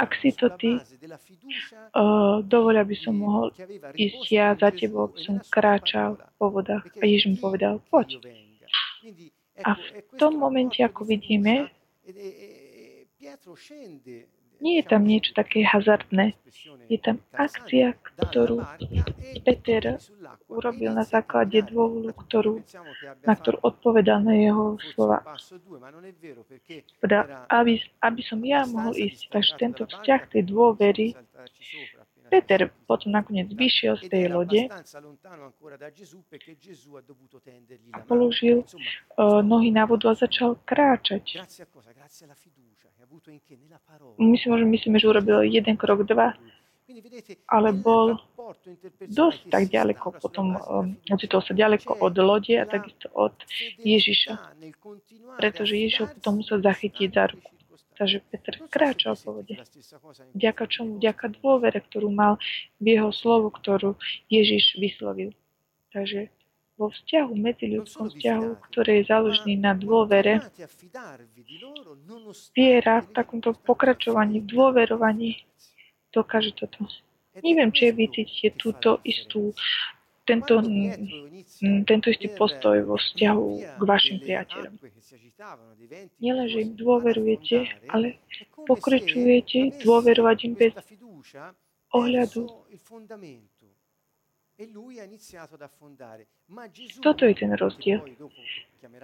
Ak 0.00 0.16
si 0.20 0.32
to 0.32 0.48
ty, 0.56 0.76
uh, 0.76 2.40
dovol, 2.40 2.80
aby 2.80 2.96
som 2.96 3.16
mohol 3.20 3.52
ísť 3.92 4.22
ja 4.32 4.56
za 4.56 4.72
tebou, 4.72 5.08
aby 5.08 5.18
som 5.20 5.36
kráčal 5.52 6.16
po 6.40 6.48
vodách. 6.48 6.88
A 7.00 7.04
Ježiš 7.04 7.36
mu 7.36 7.52
povedal, 7.52 7.80
poď. 7.92 8.24
A 9.64 9.76
v 9.76 9.88
tom 10.16 10.40
momente, 10.40 10.80
ako 10.80 11.04
vidíme, 11.04 11.68
nie 14.58 14.82
je 14.82 14.84
tam 14.86 15.06
niečo 15.06 15.30
také 15.34 15.62
hazardné. 15.62 16.34
Je 16.90 16.98
tam 16.98 17.22
akcia, 17.30 17.94
ktorú 18.18 18.66
Peter 19.46 20.02
urobil 20.50 20.90
na 20.90 21.06
základe 21.06 21.62
dôvodu, 21.62 22.10
ktorú, 22.10 22.54
na 23.22 23.34
ktorú 23.38 23.58
odpovedal 23.62 24.24
na 24.24 24.34
jeho 24.34 24.74
slova. 24.94 25.22
Teda, 26.98 27.46
aby, 27.52 27.78
aby 28.02 28.22
som 28.26 28.40
ja 28.42 28.66
mohol 28.66 28.98
ísť. 28.98 29.30
Takže 29.30 29.52
tento 29.60 29.82
vzťah 29.86 30.22
tej 30.26 30.42
dôvery 30.50 31.14
Peter 32.28 32.68
potom 32.84 33.16
nakoniec 33.16 33.48
vyšiel 33.48 33.96
z 33.96 34.04
tej 34.12 34.24
lode 34.28 34.68
a 37.94 37.98
položil 38.04 38.68
uh, 38.68 39.40
nohy 39.40 39.72
na 39.72 39.88
vodu 39.88 40.12
a 40.12 40.14
začal 40.14 40.60
kráčať. 40.68 41.40
My 44.18 44.36
si 44.36 44.46
možno 44.48 44.66
myslíme, 44.68 44.96
že 45.00 45.08
urobil 45.08 45.44
jeden 45.48 45.76
krok, 45.76 46.04
dva, 46.04 46.36
ale 47.48 47.68
bol 47.76 48.16
dosť 49.04 49.40
tak 49.52 49.68
ďaleko, 49.68 50.16
potom 50.20 50.56
ocitol 51.12 51.44
sa 51.44 51.52
ďaleko 51.52 52.00
od 52.00 52.14
lode 52.16 52.56
a 52.56 52.64
takisto 52.64 53.12
od 53.12 53.36
Ježiša, 53.84 54.56
pretože 55.36 55.76
Ježiš 55.76 56.16
potom 56.16 56.40
musel 56.40 56.64
zachytiť 56.64 57.08
za 57.12 57.24
ruku. 57.28 57.50
Takže 57.98 58.22
Peter 58.30 58.54
kráčal 58.70 59.18
po 59.18 59.42
vode. 59.42 59.58
Vďaka 60.38 60.70
čomu? 60.70 61.02
Vďaka 61.02 61.34
dôvere, 61.42 61.82
ktorú 61.82 62.14
mal 62.14 62.38
v 62.78 62.94
jeho 62.94 63.10
slovu, 63.10 63.50
ktorú 63.50 63.98
Ježiš 64.30 64.78
vyslovil. 64.78 65.34
Takže 65.90 66.30
vo 66.78 66.94
vzťahu, 66.94 67.32
medziľudskom 67.34 68.06
vzťahu, 68.14 68.48
ktorý 68.70 68.92
je 69.02 69.04
založený 69.10 69.54
na 69.58 69.74
dôvere, 69.74 70.38
viera 72.54 73.02
v 73.02 73.08
takomto 73.10 73.50
pokračovaní, 73.66 74.38
v 74.38 74.46
dôverovaní 74.46 75.42
dokáže 76.14 76.54
toto. 76.54 76.86
Neviem, 77.42 77.74
či 77.74 77.90
vy 77.90 78.06
cítite 78.14 78.54
túto 78.54 79.02
istú, 79.02 79.50
tento, 80.22 80.62
tento 81.86 82.06
istý 82.10 82.28
postoj 82.30 82.78
vo 82.86 82.96
vzťahu 82.98 83.46
k 83.78 83.82
vašim 83.82 84.18
priateľom. 84.22 84.74
Nielen, 86.22 86.46
že 86.46 86.58
im 86.62 86.72
dôverujete, 86.78 87.86
ale 87.90 88.22
pokračujete 88.66 89.82
dôverovať 89.82 90.38
im 90.46 90.54
bez 90.54 90.74
ohľadu 91.94 92.46
E 92.88 93.57
Toto 96.98 97.22
je 97.22 97.34
ten 97.38 97.52
rozdiel. 97.54 98.02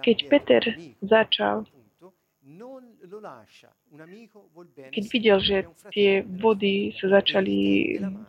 Keď 0.03 0.17
Peter 0.27 0.63
začal, 0.99 1.63
keď 4.91 5.03
videl, 5.07 5.37
že 5.39 5.57
tie 5.95 6.27
vody 6.27 6.91
sa 6.99 7.23
začali 7.23 7.59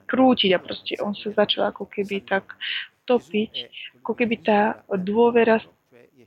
krútiť 0.07 0.51
a 0.55 0.63
proste 0.63 0.95
on 1.03 1.19
sa 1.19 1.35
začal 1.35 1.75
ako 1.75 1.91
keby 1.91 2.23
tak 2.23 2.55
topiť, 3.11 3.53
ako 4.07 4.13
keby 4.15 4.37
tá 4.47 4.87
dôvera 4.95 5.59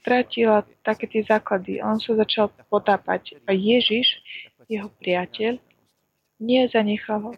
stratila 0.03 0.67
také 0.83 1.07
tie 1.07 1.23
základy. 1.23 1.79
On 1.79 1.95
sa 1.99 2.15
začal 2.19 2.51
potápať. 2.67 3.39
A 3.47 3.55
Ježiš, 3.55 4.19
jeho 4.67 4.91
priateľ, 4.99 5.59
nezanechal 6.39 7.19
ho. 7.23 7.31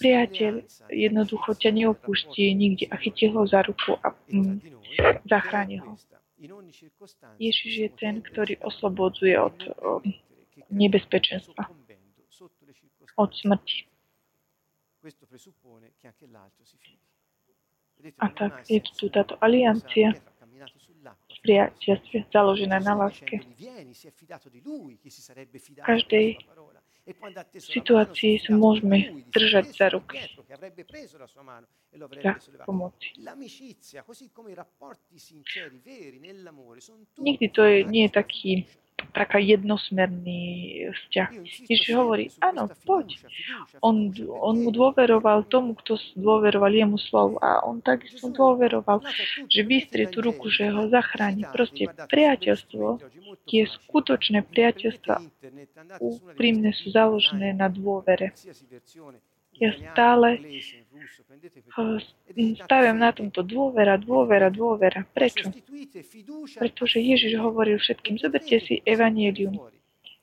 Priateľ 0.00 0.64
jednoducho 0.88 1.52
ťa 1.52 1.70
neopustí 1.76 2.48
nikde 2.56 2.88
a 2.88 2.96
chytil 2.96 3.36
ho 3.36 3.44
za 3.44 3.60
ruku 3.60 3.92
a 4.00 4.16
mm, 4.32 4.60
zachráni 5.28 5.84
ho. 5.84 6.00
Ježiš 7.36 7.72
je 7.76 7.88
ten, 7.92 8.24
ktorý 8.24 8.56
oslobodzuje 8.64 9.36
od 9.36 9.58
o, 9.76 10.00
nebezpečenstva, 10.72 11.68
od 13.20 13.30
smrti. 13.36 13.84
A 18.16 18.26
tak 18.32 18.64
je 18.64 18.80
tu 18.80 19.12
táto 19.12 19.36
aliancia 19.44 20.16
v 21.28 21.36
priateľstve 21.44 22.32
založená 22.32 22.80
na 22.80 22.96
láske. 22.96 23.44
Každej 25.84 26.26
situácii 27.58 28.38
sa 28.44 28.52
môžeme 28.54 29.24
držať 29.32 29.64
za 29.74 29.86
ruky 29.90 30.18
za 31.90 32.64
pomoci. 32.66 33.08
Nikdy 37.18 37.46
to 37.50 37.62
je, 37.64 37.78
nie 37.84 38.02
je 38.06 38.12
taký 38.12 38.50
taká 39.10 39.38
jednosmerný 39.40 40.42
vzťah. 40.92 41.30
Ježiš 41.68 41.90
hovorí, 41.96 42.30
áno, 42.40 42.68
poď. 42.84 43.16
On, 43.80 44.12
on 44.40 44.54
mu 44.60 44.70
dôveroval 44.70 45.48
tomu, 45.48 45.74
kto 45.78 45.98
dôveroval 46.14 46.70
jemu 46.70 46.98
slovu 47.00 47.36
a 47.40 47.64
on 47.64 47.80
takisto 47.80 48.30
dôveroval, 48.30 49.02
že 49.50 49.60
vystrie 49.64 50.06
tú 50.06 50.22
ruku, 50.22 50.48
že 50.52 50.70
ho 50.70 50.86
zachráni. 50.88 51.44
Proste 51.50 51.90
priateľstvo, 51.90 53.00
tie 53.48 53.66
skutočné 53.66 54.46
priateľstva 54.46 55.20
úprimne 56.00 56.70
sú 56.76 56.92
založené 56.94 57.56
na 57.56 57.66
dôvere. 57.66 58.32
Ja 59.58 59.70
stále 59.92 60.40
staviam 62.64 62.98
na 63.00 63.10
tomto 63.10 63.40
dôvera, 63.40 63.96
dôvera, 63.96 64.52
dôvera. 64.52 65.06
Prečo? 65.10 65.50
Pretože 66.58 67.00
Ježiš 67.00 67.40
hovoril 67.40 67.80
všetkým, 67.80 68.20
zoberte 68.20 68.60
si 68.60 68.84
evanielium. 68.84 69.56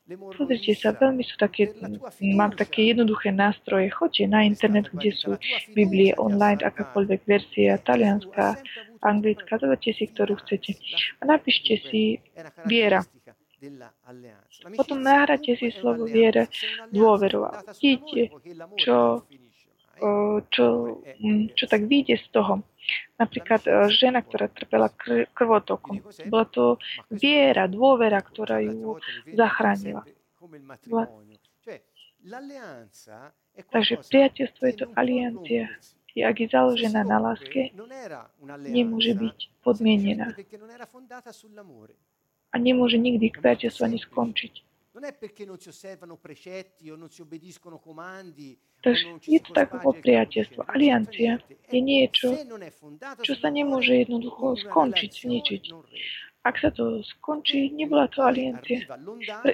Pozrite 0.08 0.72
sa, 0.80 0.96
veľmi 0.96 1.20
sú 1.20 1.36
také, 1.36 1.76
mám 2.24 2.56
také 2.56 2.96
jednoduché 2.96 3.36
nástroje. 3.36 3.92
Choďte 3.92 4.24
na 4.32 4.48
internet, 4.48 4.88
kde 4.88 5.12
sú 5.12 5.36
Biblie 5.76 6.16
online, 6.16 6.64
akákoľvek 6.64 7.28
verzia, 7.28 7.76
talianská, 7.84 8.56
anglická, 9.04 9.60
zoberte 9.60 9.92
si, 9.92 10.08
ktorú 10.08 10.40
chcete. 10.40 10.80
A 11.20 11.28
napíšte 11.28 11.84
si 11.92 12.24
viera. 12.64 13.04
Potom 14.78 15.02
nahráte 15.02 15.58
si 15.58 15.74
slovo 15.74 16.06
viere 16.06 16.46
dôveru 16.94 17.42
a 17.42 17.66
vidíte, 17.82 18.30
čo, 18.78 19.26
čo, 20.54 20.66
čo 21.58 21.66
tak 21.66 21.82
vyjde 21.90 22.22
z 22.22 22.28
toho. 22.30 22.62
Napríklad 23.18 23.90
žena, 23.90 24.22
ktorá 24.22 24.48
trpela 24.54 24.94
krvotokom. 25.34 26.06
Bola 26.30 26.46
to 26.46 26.78
viera, 27.10 27.66
dôvera, 27.66 28.22
ktorá 28.22 28.62
ju 28.62 29.02
zachránila. 29.34 30.06
Takže 33.74 33.94
priateľstvo 34.06 34.64
je 34.70 34.76
to 34.78 34.86
aliancia. 34.94 35.66
I 36.18 36.26
ak 36.26 36.42
je 36.42 36.48
založená 36.50 37.06
na 37.06 37.22
láske, 37.22 37.74
nemôže 38.70 39.14
byť 39.14 39.38
podmienená 39.62 40.34
a 42.52 42.56
nemôže 42.58 42.98
nikdy 42.98 43.32
priateľstvo 43.34 43.84
ani 43.86 44.00
skončiť. 44.00 44.54
Takže 48.78 49.06
je 49.30 49.40
to 49.42 49.52
tak 49.54 49.70
ako 49.74 49.90
priateľstvo. 49.94 50.62
Aliancia 50.74 51.38
je 51.70 51.80
niečo, 51.82 52.34
čo 53.22 53.34
sa 53.38 53.50
nemôže 53.54 53.94
jednoducho 53.94 54.58
skončiť, 54.58 55.12
zničiť. 55.14 55.64
Ak 56.48 56.56
sa 56.64 56.72
to 56.72 57.04
skončí, 57.04 57.76
nebola 57.76 58.08
to 58.08 58.24
aliancia. 58.24 58.80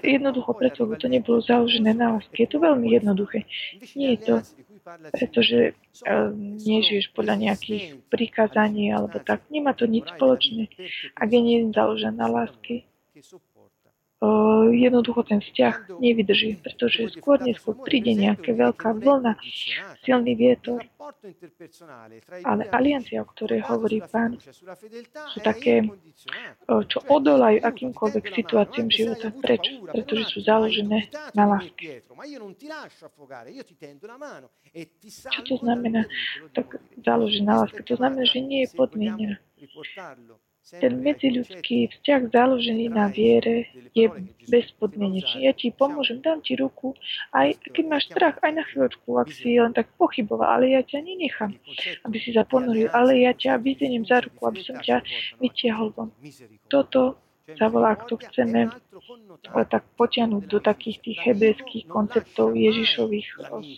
Jednoducho 0.06 0.54
preto, 0.54 0.86
lebo 0.86 0.96
to 0.96 1.10
nebolo 1.10 1.42
založené 1.42 1.92
na 1.98 2.16
láske. 2.16 2.46
Je 2.46 2.50
to 2.54 2.62
veľmi 2.62 2.94
jednoduché. 2.94 3.50
Nie 3.98 4.14
je 4.16 4.20
to 4.24 4.36
pretože 4.84 5.74
uh, 5.74 6.32
nežiješ 6.60 7.16
podľa 7.16 7.50
nejakých 7.50 8.04
prikázaní 8.12 8.92
alebo 8.92 9.20
tak. 9.24 9.48
Nemá 9.48 9.72
to 9.72 9.88
nič 9.88 10.08
spoločné. 10.12 10.68
Ak 11.16 11.30
je 11.32 11.42
nie 11.42 11.58
založené 11.72 12.16
na 12.20 12.28
lásky, 12.28 12.84
jednoducho 14.72 15.24
ten 15.28 15.44
vzťah 15.44 16.00
nevydrží, 16.00 16.64
pretože 16.64 17.12
skôr 17.20 17.44
neskôr 17.44 17.76
príde 17.84 18.16
nejaká 18.16 18.56
veľká 18.56 18.96
vlna, 18.96 19.36
silný 20.04 20.34
vietor. 20.38 20.80
Ale 22.44 22.64
aliancia, 22.72 23.20
o 23.20 23.28
ktorej 23.28 23.64
hovorí 23.68 24.00
pán, 24.08 24.40
sú 25.32 25.40
také, 25.44 25.84
čo 26.68 27.00
odolajú 27.12 27.60
akýmkoľvek 27.64 28.24
situáciám 28.32 28.88
života. 28.88 29.28
Prečo? 29.36 29.84
Pretože 29.92 30.24
sú 30.32 30.40
založené 30.44 31.12
na 31.36 31.44
láske. 31.44 32.04
Čo 35.28 35.42
to 35.44 35.56
znamená? 35.60 36.08
Tak 36.56 36.80
založená 37.04 37.44
na 37.44 37.56
láske. 37.68 37.82
To 37.84 37.96
znamená, 38.00 38.24
že 38.24 38.40
nie 38.40 38.64
je 38.64 38.70
podmienená. 38.72 39.36
Ten 40.64 41.04
medziľudský 41.04 41.92
vzťah 41.92 42.32
založený 42.32 42.88
na 42.96 43.12
viere 43.12 43.68
je 43.92 44.08
bezpodmienečný. 44.48 45.44
Ja 45.44 45.52
ti 45.52 45.76
pomôžem, 45.76 46.24
dám 46.24 46.40
ti 46.40 46.56
ruku, 46.56 46.96
aj 47.36 47.60
keď 47.68 47.84
máš 47.84 48.08
strach, 48.08 48.40
aj 48.40 48.52
na 48.56 48.64
chvíľočku, 48.64 49.10
ak 49.20 49.28
si 49.28 49.60
len 49.60 49.76
tak 49.76 49.92
pochyboval, 50.00 50.48
ale 50.48 50.72
ja 50.72 50.82
ťa 50.82 51.04
nenechám, 51.04 51.52
aby 52.08 52.18
si 52.18 52.32
sa 52.32 52.48
ponoril, 52.48 52.88
ale 52.96 53.28
ja 53.28 53.36
ťa 53.36 53.60
vyzdeniem 53.60 54.08
za 54.08 54.24
ruku, 54.24 54.40
aby 54.48 54.64
som 54.64 54.80
ťa 54.80 55.04
vytiahol 55.44 55.92
von. 55.92 56.16
Toto 56.72 57.20
sa 57.60 57.68
volá, 57.68 58.00
ak 58.00 58.08
to 58.08 58.16
chceme 58.24 58.72
tak 59.68 59.84
potiahnuť 60.00 60.44
do 60.48 60.60
takých 60.64 61.04
tých 61.04 61.20
hebrejských 61.28 61.92
konceptov 61.92 62.56
Ježišových 62.56 63.28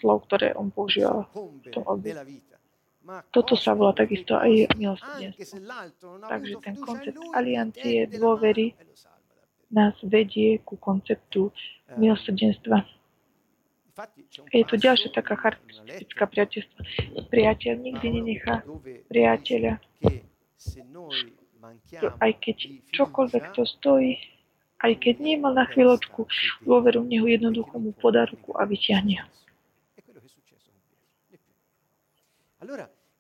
slov, 0.05 0.29
ktoré 0.29 0.53
on 0.53 0.69
používal 0.69 1.25
v 1.33 1.67
tom 1.73 1.81
období. 1.89 2.45
Toto 3.29 3.53
sa 3.53 3.77
volá 3.77 3.93
takisto 3.93 4.33
aj 4.33 4.73
milosrdenstvo. 4.81 5.61
Takže 6.25 6.53
ten 6.65 6.75
koncept 6.81 7.21
aliancie, 7.37 8.09
dôvery 8.09 8.73
nás 9.69 9.93
vedie 10.01 10.57
ku 10.65 10.77
konceptu 10.77 11.53
milosrdenstva. 11.97 12.81
Je 14.51 14.65
to 14.67 14.75
ďalšia 14.75 15.13
taká 15.13 15.39
charakteristická 15.39 16.27
priateľstva. 16.27 16.81
Priateľ 17.31 17.73
nikdy 17.79 18.07
nenechá 18.11 18.65
priateľa. 19.07 19.79
Aj 22.19 22.31
keď 22.41 22.57
čokoľvek 22.91 23.43
to 23.55 23.63
stojí, 23.63 24.19
aj 24.83 24.93
keď 24.99 25.15
nemal 25.23 25.55
na 25.55 25.65
chvíľočku 25.65 26.27
dôveru 26.67 27.07
v 27.07 27.09
Neho, 27.15 27.25
jednoducho 27.31 27.79
mu 27.79 27.95
podá 27.95 28.27
ruku 28.27 28.51
a 28.53 28.67
vyťahne 28.67 29.23
ho. 29.23 29.27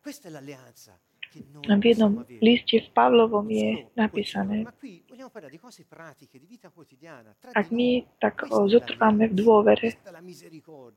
V 0.05 1.83
jednom 1.83 2.23
liste 2.39 2.77
v 2.79 2.89
Pavlovom 2.93 3.49
je 3.49 3.89
napísané, 3.97 4.63
ak 7.51 7.67
my 7.73 8.05
tak 8.21 8.45
zotrváme 8.47 9.27
v 9.27 9.35
dôvere, 9.35 9.97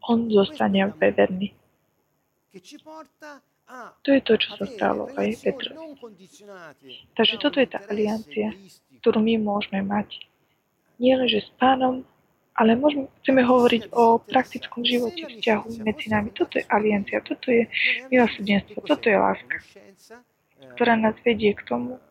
on 0.06 0.28
zostane 0.28 0.84
verný. 0.94 1.56
To 4.04 4.08
je 4.12 4.20
to, 4.24 4.34
čo 4.40 4.50
sa 4.56 4.66
stalo 4.68 5.08
aj 5.16 5.28
Petr. 5.44 5.72
Takže 7.16 7.34
toto 7.40 7.58
je 7.60 7.68
tá 7.68 7.80
aliancia, 7.88 8.52
ktorú 9.00 9.20
my 9.20 9.40
môžeme 9.40 9.84
mať. 9.84 10.22
Nie 10.96 11.20
len, 11.20 11.28
že 11.28 11.44
s 11.44 11.50
pánom, 11.60 12.04
ale 12.58 12.74
môžeme, 12.74 13.06
chceme 13.22 13.46
hovoriť 13.46 13.94
o 13.94 14.18
praktickom 14.18 14.82
živote, 14.82 15.30
vzťahu 15.30 15.86
medzi 15.86 16.06
nami. 16.10 16.34
Toto 16.34 16.58
je 16.58 16.66
aliancia, 16.66 17.22
toto 17.22 17.54
je 17.54 17.70
milosrdenstvo, 18.10 18.82
toto 18.82 19.06
je 19.06 19.14
láska, 19.14 19.56
ktorá 20.74 20.98
nás 20.98 21.14
vedie 21.22 21.54
k 21.54 21.62
tomu, 21.62 22.02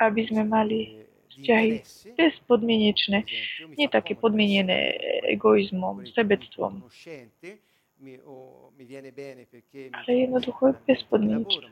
aby 0.00 0.24
sme 0.24 0.48
mali 0.48 1.04
vzťahy 1.36 1.84
bezpodmienečné, 2.16 3.18
nie 3.76 3.86
také 3.92 4.16
podmienené 4.16 4.96
egoizmom, 5.36 6.08
sebectvom, 6.16 6.80
ale 9.92 10.08
jednoducho 10.08 10.72
bezpodmienečné. 10.88 11.68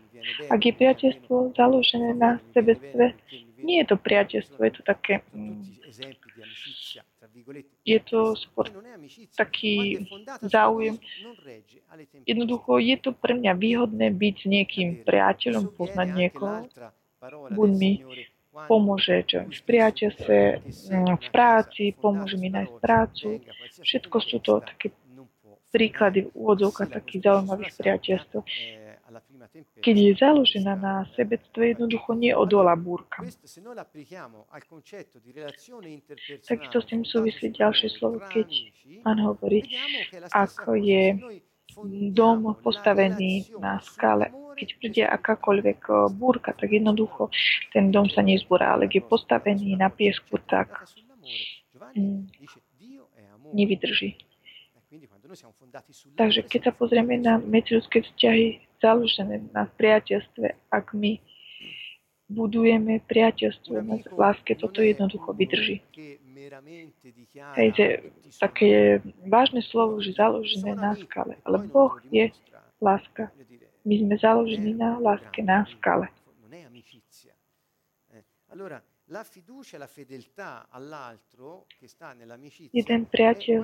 Ak 0.53 0.61
je 0.61 0.73
priateľstvo 0.77 1.57
založené 1.57 2.13
na 2.13 2.37
sebectve, 2.53 3.17
nie 3.65 3.81
je 3.81 3.87
to 3.89 3.97
priateľstvo, 3.97 4.61
je 4.61 4.73
to 4.77 4.83
také 4.85 5.25
mm, 5.33 5.65
je 7.85 7.99
to 8.05 8.37
skôr 8.37 8.67
taký 9.37 10.07
záujem. 10.45 10.99
Jednoducho 12.27 12.79
je 12.79 12.97
to 13.01 13.11
pre 13.17 13.35
mňa 13.39 13.53
výhodné 13.57 14.13
byť 14.13 14.35
s 14.43 14.47
niekým 14.47 14.89
priateľom, 15.03 15.73
poznať 15.75 16.09
niekoho. 16.15 16.69
Buď 17.51 17.71
mi 17.75 17.93
pomôže 18.67 19.23
čo 19.29 19.47
v 19.47 19.61
priateľstve, 19.63 20.37
mm, 20.91 21.15
v 21.23 21.29
práci, 21.31 21.95
pomôže 21.95 22.35
mi 22.41 22.51
nájsť 22.51 22.75
prácu. 22.83 23.29
Všetko 23.85 24.17
sú 24.19 24.37
to 24.43 24.59
také 24.65 24.91
príklady 25.71 26.27
v 26.27 26.33
úvodzovkách 26.35 26.91
takých 26.91 27.21
zaujímavých 27.29 27.73
priateľstv. 27.77 28.37
Keď 29.83 29.97
je 29.97 30.13
založená 30.19 30.75
na 30.77 30.95
sebectve, 31.15 31.75
jednoducho 31.75 32.15
neodola 32.15 32.75
búrka. 32.77 33.25
Takisto 36.45 36.79
s 36.83 36.87
tým 36.87 37.03
súvisí 37.05 37.51
ďalšie 37.53 37.89
slovo, 37.95 38.21
keď 38.29 38.49
pán 39.03 39.19
hovorí, 39.23 39.65
ako 40.33 40.77
je 40.79 41.17
dom 42.11 42.55
postavený 42.59 43.55
na 43.61 43.79
skale. 43.85 44.35
Keď 44.59 44.69
príde 44.83 45.03
akákoľvek 45.07 45.81
eh, 45.87 45.97
búrka, 46.11 46.51
tak 46.51 46.75
jednoducho 46.75 47.31
ten 47.71 47.95
dom 47.95 48.11
sa 48.11 48.27
nezbúra, 48.27 48.75
ale 48.75 48.91
keď 48.91 49.07
je 49.07 49.11
postavený 49.11 49.69
na 49.79 49.87
piesku, 49.87 50.43
tak 50.51 50.75
mm, 51.95 52.27
nevydrží. 53.55 54.19
Takže 56.17 56.41
keď 56.49 56.61
sa 56.65 56.73
pozrieme 56.73 57.21
na 57.21 57.37
medziludské 57.37 58.01
vzťahy 58.01 58.68
založené 58.79 59.51
na 59.53 59.67
priateľstve, 59.67 60.71
ak 60.71 60.95
my 60.95 61.19
budujeme 62.29 63.01
priateľstvo 63.09 63.81
na 63.81 63.97
láske, 64.13 64.53
toto 64.55 64.85
jednoducho 64.85 65.33
vydrží. 65.33 65.81
Hej, 67.57 67.69
že 67.77 67.87
také 68.37 69.01
vážne 69.25 69.65
slovo, 69.65 70.01
že 70.01 70.13
založené 70.17 70.77
na 70.77 70.97
skale. 70.97 71.41
Ale 71.45 71.59
Boh 71.69 71.97
je 72.13 72.29
láska. 72.81 73.33
My 73.89 73.95
sme 73.97 74.15
založení 74.21 74.77
na 74.77 75.01
láske, 75.01 75.41
na 75.41 75.65
skale. 75.77 76.13
Jeden 82.73 83.01
priateľ 83.09 83.59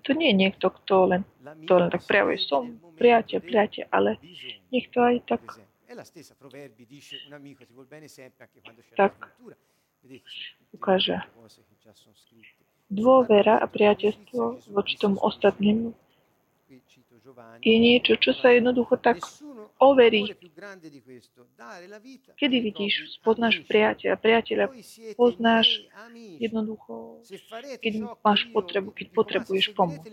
to, 0.00 0.10
nie 0.16 0.28
je 0.32 0.36
niekto, 0.36 0.66
kto 0.72 0.94
len, 1.12 1.22
kto 1.68 1.72
len 1.76 1.88
tak 1.92 2.02
prejavuje, 2.08 2.38
som 2.40 2.80
priateľ, 2.96 3.38
priateľ, 3.44 3.84
ale 3.92 4.16
niekto 4.72 5.04
aj 5.04 5.16
tak 5.28 5.42
tak. 8.96 9.14
ukáže 10.72 11.16
dôvera 12.90 13.54
a 13.60 13.66
priateľstvo 13.66 14.42
voči 14.72 14.94
tomu 15.00 15.16
ostatnému 15.20 15.96
je 17.64 17.76
niečo, 17.80 18.20
čo 18.20 18.36
sa 18.36 18.52
jednoducho 18.52 19.00
tak 19.00 19.24
overí. 19.80 20.28
Kedy 22.36 22.56
vidíš, 22.60 23.16
spoznáš 23.20 23.64
priateľa, 23.64 24.16
priateľa 24.20 24.66
poznáš 25.16 25.84
jednoducho, 26.38 27.24
keď 27.80 27.92
máš 28.20 28.44
potrebu, 28.52 28.92
keď 28.92 29.06
potrebuješ 29.16 29.72
pomoc. 29.72 30.04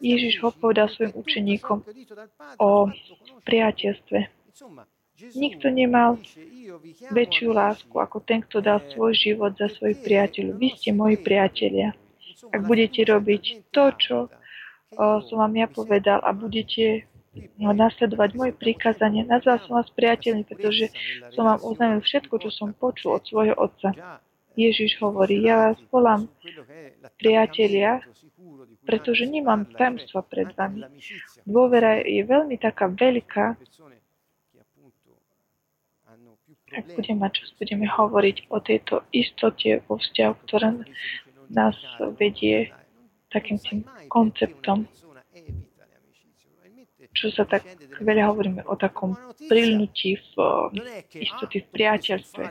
Ježiš 0.00 0.40
ho 0.40 0.48
povedal 0.48 0.88
svojim 0.88 1.12
učeníkom 1.12 1.84
o 2.56 2.88
priateľstve. 3.44 4.18
Nikto 5.16 5.72
nemal 5.72 6.20
väčšiu 7.12 7.48
lásku 7.52 7.92
ako 7.96 8.20
ten, 8.20 8.44
kto 8.44 8.60
dal 8.60 8.80
svoj 8.92 9.16
život 9.16 9.56
za 9.56 9.68
svojich 9.72 10.00
priateľov. 10.04 10.60
Vy 10.60 10.68
ste 10.76 10.92
moji 10.92 11.16
priatelia. 11.20 11.96
Ak 12.52 12.60
budete 12.68 13.00
robiť 13.06 13.72
to, 13.72 13.84
čo 13.96 14.16
som 14.96 15.36
vám 15.40 15.54
ja 15.56 15.66
povedal 15.66 16.20
a 16.22 16.30
budete 16.30 17.08
nasledovať 17.58 18.30
moje 18.32 18.52
prikázanie. 18.56 19.28
Nazval 19.28 19.60
som 19.64 19.76
vás 19.76 19.92
priateľmi, 19.92 20.48
pretože 20.48 20.88
som 21.36 21.44
vám 21.44 21.60
oznámil 21.60 22.00
všetko, 22.00 22.40
čo 22.40 22.48
som 22.48 22.72
počul 22.72 23.20
od 23.20 23.24
svojho 23.28 23.56
otca. 23.56 23.92
Ježiš 24.56 24.96
hovorí, 25.04 25.44
ja 25.44 25.68
vás 25.68 25.78
volám 25.92 26.32
priatelia, 27.20 28.00
pretože 28.88 29.28
nemám 29.28 29.68
tajomstva 29.68 30.24
pred 30.24 30.48
vami. 30.56 30.80
Dôvera 31.44 32.00
je 32.00 32.24
veľmi 32.24 32.56
taká 32.56 32.88
veľká. 32.88 33.60
Ak 36.66 36.84
budeme 36.96 37.20
mať 37.20 37.44
budeme 37.60 37.84
hovoriť 37.84 38.48
o 38.48 38.58
tejto 38.64 39.04
istote 39.12 39.84
vo 39.84 40.00
vzťahu, 40.00 40.34
ktorá 40.48 40.72
nás 41.50 41.76
vedie 42.18 42.72
takým 43.30 43.58
tým 43.58 43.80
konceptom, 44.08 44.86
čo 47.16 47.32
sa 47.32 47.48
tak 47.48 47.64
veľa 48.00 48.28
hovoríme 48.28 48.62
o 48.68 48.74
takom 48.76 49.16
prilnutí 49.48 50.20
v 50.20 50.34
istoty 51.16 51.64
v 51.64 51.68
priateľstve. 51.72 52.44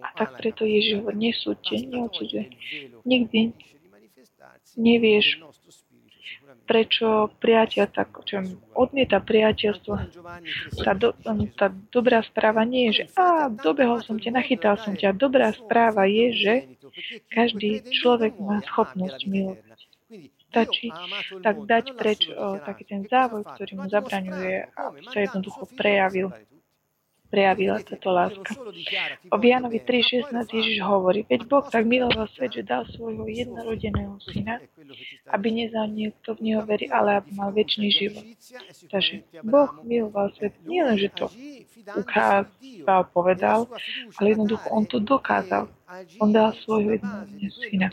A 0.00 0.08
tak 0.12 0.28
preto 0.36 0.62
Ježiš 0.68 1.00
hovorí, 1.00 1.16
nesúďte, 1.32 1.74
neodsudzuje. 1.88 2.44
Nikdy 3.08 3.40
nevieš, 4.76 5.40
prečo 6.70 7.34
priateľ 7.42 7.90
tak 7.90 8.14
čo 8.22 8.46
odmieta 8.78 9.18
priateľstvo. 9.18 9.94
Tá, 10.86 10.94
do, 10.94 11.10
tá 11.58 11.66
dobrá 11.90 12.22
správa 12.22 12.62
nie 12.62 12.94
je, 12.94 13.02
že 13.02 13.04
a 13.18 13.50
dobehol 13.50 13.98
som 14.06 14.22
ťa, 14.22 14.30
nachytal 14.38 14.78
som 14.78 14.94
ťa. 14.94 15.18
Dobrá 15.18 15.50
správa 15.50 16.06
je, 16.06 16.30
že 16.30 16.54
každý 17.34 17.82
človek 17.90 18.38
má 18.38 18.62
schopnosť 18.62 19.18
milovať. 19.26 19.78
Stačí 20.50 20.94
tak 21.42 21.66
dať 21.66 21.84
preč 21.94 22.26
o, 22.30 22.58
taký 22.62 22.82
ten 22.86 23.02
závoj, 23.06 23.46
ktorý 23.54 23.72
mu 23.78 23.86
zabraňuje 23.86 24.70
a 24.74 24.82
sa 25.10 25.18
jednoducho 25.22 25.66
prejavil 25.74 26.34
prejavila 27.30 27.78
táto 27.80 28.10
láska. 28.10 28.58
O 29.30 29.38
Jánovi 29.38 29.78
3.16 29.78 30.34
Ježiš 30.50 30.82
hovorí, 30.82 31.22
veď 31.30 31.46
Boh 31.46 31.64
tak 31.70 31.86
miloval 31.86 32.26
svet, 32.34 32.58
že 32.58 32.66
dal 32.66 32.84
svojho 32.90 33.24
jednorodeného 33.30 34.18
syna, 34.20 34.58
aby 35.30 35.48
nezal 35.54 35.86
niekto 35.86 36.34
v 36.34 36.50
neho 36.50 36.62
verí, 36.66 36.90
ale 36.90 37.22
aby 37.22 37.30
mal 37.38 37.54
väčší 37.54 37.88
život. 37.94 38.26
Takže 38.90 39.22
Boh 39.46 39.70
miloval 39.86 40.34
svet 40.34 40.58
nie 40.66 40.82
len, 40.82 40.98
že 40.98 41.08
to 41.14 41.30
ukázal, 41.94 43.02
povedal, 43.14 43.70
ale 44.18 44.26
jednoducho 44.34 44.66
On 44.74 44.84
to 44.84 44.98
dokázal. 44.98 45.70
On 46.18 46.34
dal 46.34 46.52
svojho 46.66 46.98
jednorodeného 46.98 47.54
syna. 47.70 47.88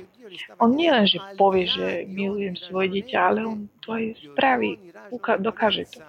On 0.60 0.74
nie 0.74 0.90
len, 0.92 1.08
že 1.08 1.22
povie, 1.40 1.70
že 1.70 2.04
milujem 2.10 2.58
svoje 2.58 3.00
dieťa, 3.00 3.18
ale 3.22 3.40
On 3.46 3.70
to 3.86 3.96
aj 3.96 4.04
spraví, 4.34 4.82
dokáže 5.40 5.88
to 5.94 6.02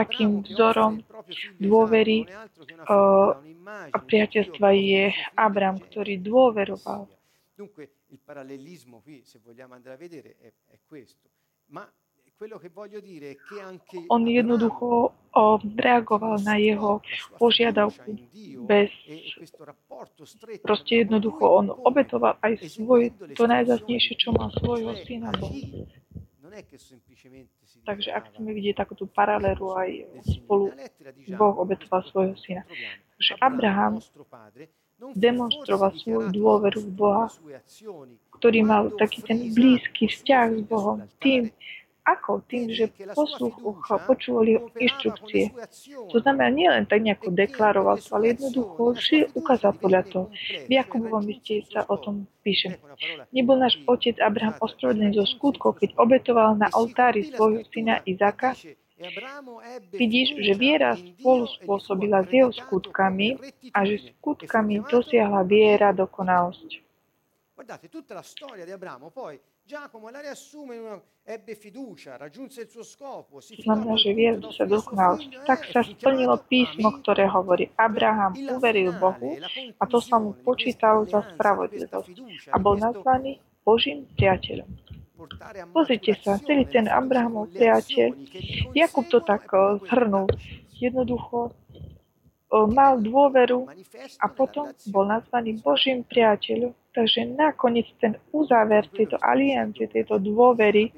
takým 0.00 0.40
vzorom 0.48 1.04
dôvery 1.60 2.24
a 3.92 3.98
priateľstva 4.00 4.68
je 4.72 5.12
Abram, 5.36 5.76
ktorý 5.76 6.16
dôveroval. 6.24 7.04
On 14.08 14.22
jednoducho 14.24 15.12
reagoval 15.76 16.40
na 16.40 16.56
jeho 16.56 17.04
požiadavku 17.36 18.16
bez... 18.64 18.88
Proste 20.64 21.04
jednoducho 21.04 21.44
on 21.44 21.66
obetoval 21.68 22.40
aj 22.40 22.64
svoj, 22.64 23.12
to 23.36 23.44
najzasnejšie, 23.44 24.14
čo 24.16 24.32
mal 24.32 24.48
svojho 24.56 24.96
syna 25.04 25.36
Bohu. 25.36 25.84
Takže 27.86 28.10
ak 28.10 28.22
chceme 28.34 28.50
vidieť 28.50 28.76
takú 28.82 28.98
tú 28.98 29.06
paralelu 29.06 29.66
aj 29.74 29.90
spolu 30.26 30.74
Boh 31.38 31.54
obetoval 31.62 32.02
svojho 32.10 32.34
syna. 32.42 32.62
Takže 33.16 33.32
Abraham 33.38 34.02
demonstroval 35.16 35.96
svoju 35.96 36.28
dôveru 36.34 36.80
v 36.84 36.90
Boha, 36.92 37.26
ktorý 38.36 38.60
mal 38.66 38.92
taký 39.00 39.24
ten 39.24 39.54
blízky 39.54 40.12
vzťah 40.12 40.46
s 40.60 40.62
Bohom 40.68 40.98
tým, 41.24 41.48
ako? 42.04 42.42
Tým, 42.46 42.70
že 42.72 42.92
posluch 43.12 43.56
počúvali 44.06 44.58
inštrukcie. 44.76 45.52
To 46.10 46.16
znamená, 46.20 46.48
nielen 46.50 46.84
tak 46.88 47.04
nejako 47.04 47.32
deklaroval 47.32 48.00
to, 48.00 48.10
ale 48.16 48.36
jednoducho 48.36 48.82
si 48.98 49.24
ukázal 49.36 49.76
podľa 49.76 50.02
toho. 50.08 50.26
V 50.66 50.70
Jakubovom 50.70 51.24
liste 51.24 51.64
sa 51.70 51.84
o 51.86 51.96
tom 52.00 52.28
píše. 52.44 52.80
Nebol 53.30 53.60
náš 53.60 53.78
otec 53.84 54.16
Abraham 54.18 54.56
ospravedlený 54.58 55.20
zo 55.20 55.26
skutkov, 55.28 55.78
keď 55.78 55.96
obetoval 56.00 56.56
na 56.56 56.68
oltári 56.72 57.28
svojho 57.28 57.64
syna 57.68 58.00
Izaka, 58.04 58.56
Vidíš, 59.96 60.36
že 60.36 60.52
viera 60.52 60.92
spolu 60.92 61.48
spôsobila 61.48 62.20
s 62.20 62.30
jeho 62.36 62.52
skutkami 62.52 63.40
a 63.72 63.88
že 63.88 64.12
skutkami 64.12 64.84
dosiahla 64.84 65.40
viera 65.48 65.88
dokonalosť. 65.96 66.84
Giacomo 69.70 70.10
la 70.10 70.18
riassume 70.18 70.78
una 70.78 71.00
ebbe 71.22 71.54
fiducia, 71.54 72.16
raggiunse 72.16 72.62
il 72.62 72.68
suo 72.68 72.82
scopo. 72.82 73.38
Si 73.38 73.54
Znamená, 73.62 73.94
že 73.94 74.10
viera 74.18 74.42
sa 74.50 74.66
dokonalosť. 74.66 75.46
Tak 75.46 75.60
sa 75.70 75.86
splnilo 75.86 76.42
písmo, 76.50 76.98
ktoré 76.98 77.30
hovorí, 77.30 77.70
Abraham 77.78 78.34
uveril 78.50 78.90
Bohu 78.98 79.38
a 79.78 79.84
to 79.86 80.02
sa 80.02 80.18
mu 80.18 80.34
počítalo 80.42 81.06
za 81.06 81.22
spravodlivosť 81.22 82.10
a 82.50 82.58
bol 82.58 82.82
nazvaný 82.82 83.38
Božím 83.62 84.10
priateľom. 84.18 84.66
Pozrite 85.70 86.18
sa, 86.18 86.42
celý 86.42 86.66
ten 86.66 86.90
Abrahamov 86.90 87.54
priateľ, 87.54 88.10
Jakub 88.74 89.06
to 89.06 89.22
tak 89.22 89.46
zhrnul. 89.86 90.26
Jednoducho 90.82 91.54
mal 92.50 92.98
dôveru 92.98 93.70
a 94.18 94.26
potom 94.26 94.74
bol 94.90 95.06
nazvaný 95.06 95.62
Božím 95.62 96.02
priateľom. 96.02 96.74
Takže 96.90 97.30
nakoniec 97.38 97.86
ten 98.02 98.18
uzáver 98.34 98.90
tejto 98.90 99.14
aliancie, 99.22 99.86
tejto 99.86 100.18
dôvery, 100.18 100.90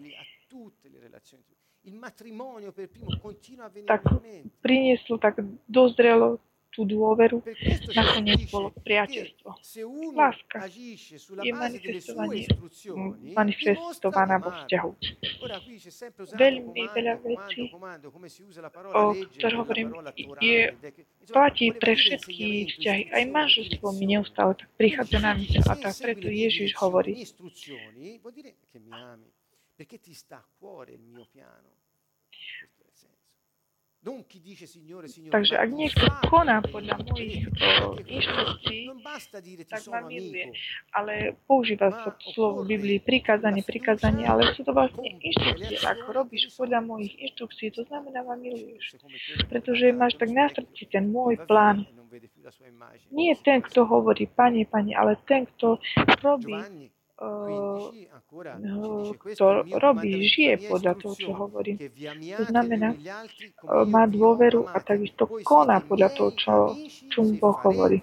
tak 3.85 4.01
prinieslo, 4.65 5.21
tak 5.21 5.43
dozrelo 5.69 6.41
tú 6.73 6.89
dôveru, 6.89 7.45
nakoniec 7.93 8.49
bolo 8.49 8.73
priateľstvo. 8.73 9.49
Láska 10.17 10.67
je 11.45 11.53
manifestovanie, 11.53 12.49
manifestovaná 13.37 14.41
vo 14.41 14.51
vzťahu. 14.57 14.91
Veľmi 16.33 16.83
veľa 16.97 17.15
vecí, 17.21 17.69
o 18.97 19.03
ktorých 19.13 19.59
hovorím, 19.61 19.89
je, 20.41 20.73
platí 21.29 21.77
pre 21.77 21.93
všetky 21.93 22.73
vzťahy. 22.73 23.03
Aj 23.13 23.25
manželstvo 23.29 23.93
mi 24.01 24.17
neustále 24.17 24.57
tak 24.57 24.69
prichádza 24.81 25.19
na 25.21 25.37
mysle 25.37 25.61
a 25.69 25.77
tak 25.77 25.95
preto 26.01 26.27
Ježiš 26.33 26.73
hovorí. 26.81 27.21
Perché 29.73 29.99
ti 29.99 30.15
sta 30.15 30.37
a 30.37 30.47
cuore 30.59 30.93
il 30.93 31.01
mio 31.01 31.27
piano? 31.33 31.75
Takže 35.31 35.55
ak 35.62 35.71
niekto 35.71 36.03
koná 36.27 36.59
podľa 36.67 36.99
mojich 37.07 37.47
inštrukcií, 38.11 38.91
tak 39.71 39.83
ma 39.87 40.03
miluje. 40.03 40.51
Ale 40.91 41.38
používa 41.47 41.95
sa 41.95 42.11
slovo 42.35 42.67
v 42.67 42.75
Biblii 42.75 42.99
prikázanie, 42.99 43.62
prikázanie, 43.62 44.27
ale 44.27 44.59
sú 44.59 44.67
to 44.67 44.75
vlastne 44.75 45.07
inštrukcie. 45.07 45.79
Ak 45.87 46.03
robíš 46.11 46.51
podľa 46.59 46.83
mojich 46.83 47.15
inštrukcií, 47.15 47.71
to 47.71 47.87
znamená 47.87 48.27
ma 48.27 48.35
miluješ. 48.35 48.99
Pretože 49.47 49.95
máš 49.95 50.19
tak 50.19 50.35
na 50.35 50.51
srdci 50.51 50.83
ten 50.91 51.07
môj 51.07 51.38
plán. 51.47 51.87
Nie 53.15 53.38
ten, 53.38 53.62
kto 53.62 53.87
hovorí, 53.87 54.27
pane, 54.27 54.67
pane, 54.67 54.99
ale 54.99 55.15
ten, 55.31 55.47
kto 55.47 55.79
robí 56.27 56.59
kto 59.19 59.45
robí, 59.79 60.11
žije 60.27 60.67
podľa 60.67 60.93
toho, 60.99 61.15
čo 61.15 61.31
hovorí. 61.37 61.77
To 62.37 62.45
znamená, 62.49 62.97
má 63.87 64.05
dôveru 64.09 64.67
a 64.73 64.81
takisto 64.81 65.29
koná 65.45 65.85
podľa 65.85 66.09
toho, 66.17 66.31
čo, 66.35 66.55
čo 67.13 67.19
mu 67.23 67.37
Boh 67.37 67.57
hovorí. 67.63 68.01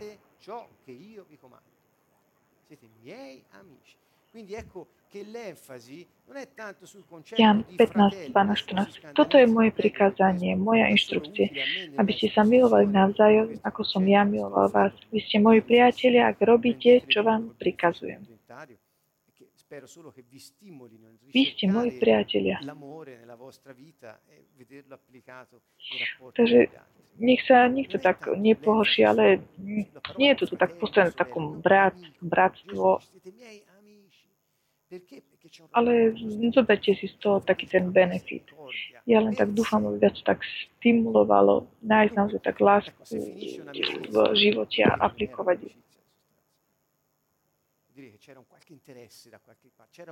Jan 7.34 7.66
15, 7.66 8.30
12, 8.30 8.30
14. 8.30 9.18
Toto 9.18 9.42
je 9.42 9.48
moje 9.50 9.74
prikázanie, 9.74 10.54
moja 10.54 10.86
inštrukcie, 10.94 11.50
aby 11.98 12.12
ste 12.14 12.30
sa 12.30 12.46
milovali 12.46 12.86
navzájom, 12.86 13.58
ako 13.66 13.82
som 13.82 14.06
ja 14.06 14.22
miloval 14.22 14.70
vás. 14.70 14.94
Vy 15.10 15.26
ste 15.26 15.42
moji 15.42 15.66
priatelia, 15.66 16.30
ak 16.30 16.38
robíte, 16.46 17.02
čo 17.10 17.26
vám 17.26 17.58
prikazujem. 17.58 18.22
Vy 21.30 21.42
ste 21.54 21.70
moji 21.70 21.92
priatelia. 22.02 22.58
Takže 26.34 26.60
nech 27.22 27.42
sa 27.46 27.70
nikto 27.70 28.02
tak 28.02 28.26
nepohorší, 28.34 29.06
ale 29.06 29.46
nie 30.18 30.34
je 30.34 30.38
to 30.42 30.46
tu 30.50 30.56
tak 30.58 30.74
postavené 30.82 31.14
takom 31.14 31.62
brat, 31.62 31.94
bratstvo. 32.18 32.98
Ale 35.78 36.18
zoberte 36.50 36.98
si 36.98 37.06
z 37.06 37.16
toho 37.22 37.38
taký 37.46 37.70
ten 37.70 37.94
benefit. 37.94 38.50
Ja 39.06 39.22
len 39.22 39.38
tak 39.38 39.54
dúfam, 39.54 39.86
aby 39.86 40.02
viac 40.02 40.18
tak 40.26 40.42
stimulovalo 40.82 41.70
nájsť 41.86 42.14
naozaj 42.18 42.42
tak 42.42 42.58
lásku 42.58 43.02
v 44.10 44.16
živote 44.34 44.82
a 44.82 44.98
aplikovať 44.98 45.58
ju. 45.62 45.72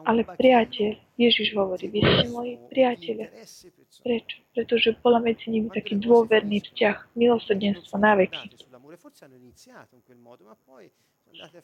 Ale 0.06 0.22
priateľ, 0.26 0.92
Ježiš 1.14 1.54
hovorí, 1.54 1.86
vy 1.94 2.02
ste 2.02 2.26
moji 2.34 2.58
priateľe. 2.74 3.30
Prečo? 4.02 4.38
Pretože 4.58 4.98
bola 4.98 5.22
medzi 5.22 5.54
nimi 5.54 5.70
taký 5.70 6.02
dôverný 6.02 6.66
vzťah, 6.66 7.14
milosrdenstvo 7.14 7.96
na 8.02 8.18
veky. 8.18 8.50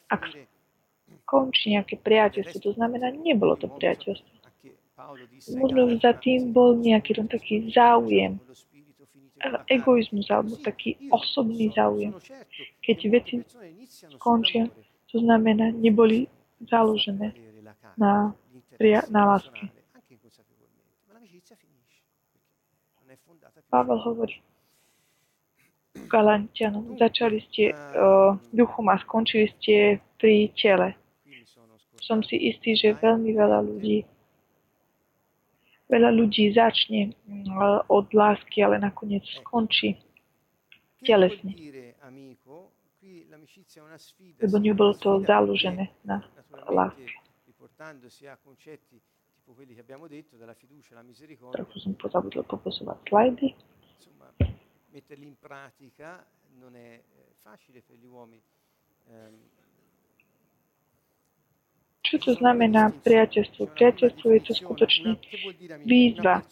Ak 0.06 0.22
končí 1.26 1.74
nejaké 1.74 1.98
priateľstvo, 1.98 2.58
to 2.62 2.70
znamená, 2.78 3.10
nebolo 3.10 3.58
to 3.58 3.66
priateľstvo. 3.66 4.34
Možno 5.58 5.98
za 5.98 6.14
tým 6.14 6.54
bol 6.54 6.78
nejaký 6.78 7.18
len 7.18 7.26
taký 7.26 7.74
záujem, 7.74 8.38
egoizmus 9.66 10.30
alebo 10.30 10.54
taký 10.62 10.94
osobný 11.10 11.74
záujem. 11.74 12.14
Keď 12.80 12.96
veci 13.10 13.34
skončia, 14.14 14.70
to 15.10 15.18
znamená, 15.18 15.74
neboli 15.74 16.30
založené 16.62 17.34
na, 17.96 18.34
na 19.10 19.22
láske. 19.26 19.70
Pavel 23.70 23.98
hovorí 23.98 24.38
Galantianom, 25.94 26.98
začali 26.98 27.38
ste 27.50 27.70
uh, 27.70 28.34
duchom 28.50 28.90
a 28.90 28.98
skončili 28.98 29.46
ste 29.58 30.02
pri 30.18 30.50
tele. 30.58 30.98
Som 32.02 32.20
si 32.26 32.36
istý, 32.50 32.74
že 32.74 32.98
veľmi 32.98 33.30
veľa 33.34 33.62
ľudí 33.62 34.02
veľa 35.84 36.10
ľudí 36.10 36.50
začne 36.50 37.14
uh, 37.14 37.86
od 37.86 38.10
lásky, 38.10 38.66
ale 38.66 38.82
nakoniec 38.82 39.22
skončí 39.38 39.94
telesne. 41.06 41.54
Lebo 44.40 44.56
nebolo 44.58 44.92
to 44.96 45.20
založené 45.24 45.92
na 46.04 46.24
láske. 46.68 47.12
Trochu 51.52 51.76
som 51.76 51.92
pozabudol 52.00 52.44
popozovať 52.48 52.98
slajdy. 53.08 53.48
metterli 54.94 55.26
in 55.26 55.36
pratica 55.38 56.24
non 56.54 56.76
è 56.76 57.02
facile 57.40 57.82
per 57.82 57.96
gli 57.98 58.06
uomini. 58.06 58.42
Čo 62.04 62.16
to 62.20 62.32
znamená 62.38 62.94
priateľstvo? 62.94 63.74
Priateľstvo 63.74 64.26
je 64.30 64.40
to 64.46 64.52
skutočne 64.54 65.18
výzva. 65.82 66.46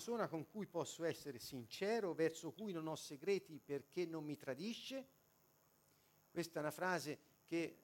Questa 6.33 6.59
è 6.59 6.63
una 6.63 6.73
frase 6.73 7.19
che 7.47 7.77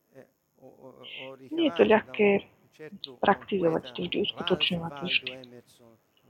nie 1.52 1.64
je 1.68 1.72
to 1.76 1.84
ľahké 1.84 2.28
praktizovať 3.20 3.82
to 3.92 4.00
vždy, 4.08 4.16
uskutočňovať. 4.24 4.92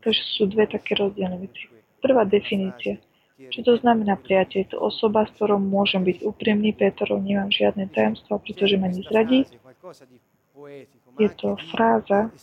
Takže 0.03 0.23
sú 0.35 0.51
dve 0.51 0.67
také 0.67 0.99
rozdielne 0.99 1.39
veci. 1.39 1.71
Prvá 2.03 2.27
definícia. 2.27 2.99
Čo 3.39 3.61
to 3.63 3.73
znamená 3.79 4.19
priateľ? 4.19 4.59
Je 4.59 4.69
to 4.75 4.79
osoba, 4.83 5.23
s 5.23 5.31
ktorou 5.39 5.63
môžem 5.63 6.03
byť 6.03 6.27
úprimný, 6.27 6.75
Petrov, 6.75 7.23
nemám 7.23 7.55
žiadne 7.55 7.87
tajomstvo, 7.87 8.43
pretože 8.43 8.75
ma 8.75 8.91
nezradí. 8.91 9.47
Je 11.19 11.31
to 11.39 11.55
fráza, 11.71 12.35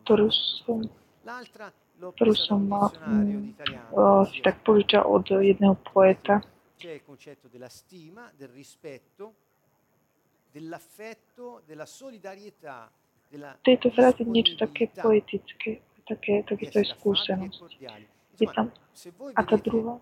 ktorú 0.00 0.28
som, 0.32 0.80
ktorú 2.16 2.34
som 2.36 2.60
um, 2.64 3.52
si 4.32 4.40
tak 4.40 4.64
požičal 4.64 5.04
od 5.04 5.28
jedného 5.28 5.76
poeta, 5.92 6.40
c'è 6.76 6.92
il 6.92 7.02
concetto 7.02 7.48
della 7.48 7.68
stima, 7.68 8.30
del 8.36 8.48
rispetto, 8.48 9.34
dell'affetto, 10.52 11.62
della 11.66 11.86
solidarietà, 11.86 12.90
della 13.28 13.58
tejto 13.60 13.90
fráze 13.90 14.24
niečo 14.24 14.54
také 14.54 14.86
poetické, 14.88 15.82
také, 16.06 16.46
takéto 16.46 16.78
je 16.78 16.86
skúsenosť. 16.94 17.74
Je 18.36 18.46
tam, 18.52 18.68
a 19.32 19.42
tá 19.48 19.56
druhá, 19.56 19.96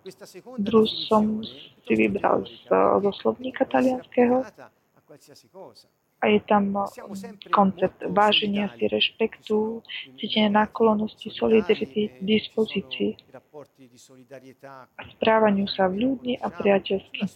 druhú 0.58 0.86
som 1.06 1.38
si 1.86 1.94
vybral 1.94 2.42
z, 2.42 2.66
zo 2.66 3.10
slovníka 3.22 3.62
talianského 3.70 4.42
a 6.24 6.32
je 6.32 6.40
tam 6.40 6.72
koncept 7.52 8.00
váženia 8.08 8.72
si, 8.80 8.88
rešpektu, 8.88 9.84
cítenia 10.16 10.48
náklonosti, 10.48 11.28
solidarity, 11.28 12.16
dispozícii 12.24 13.20
a 14.96 15.02
správaniu 15.12 15.68
sa 15.68 15.92
v 15.92 15.94
ľudne 16.00 16.40
a 16.40 16.48
priateľsky. 16.48 17.28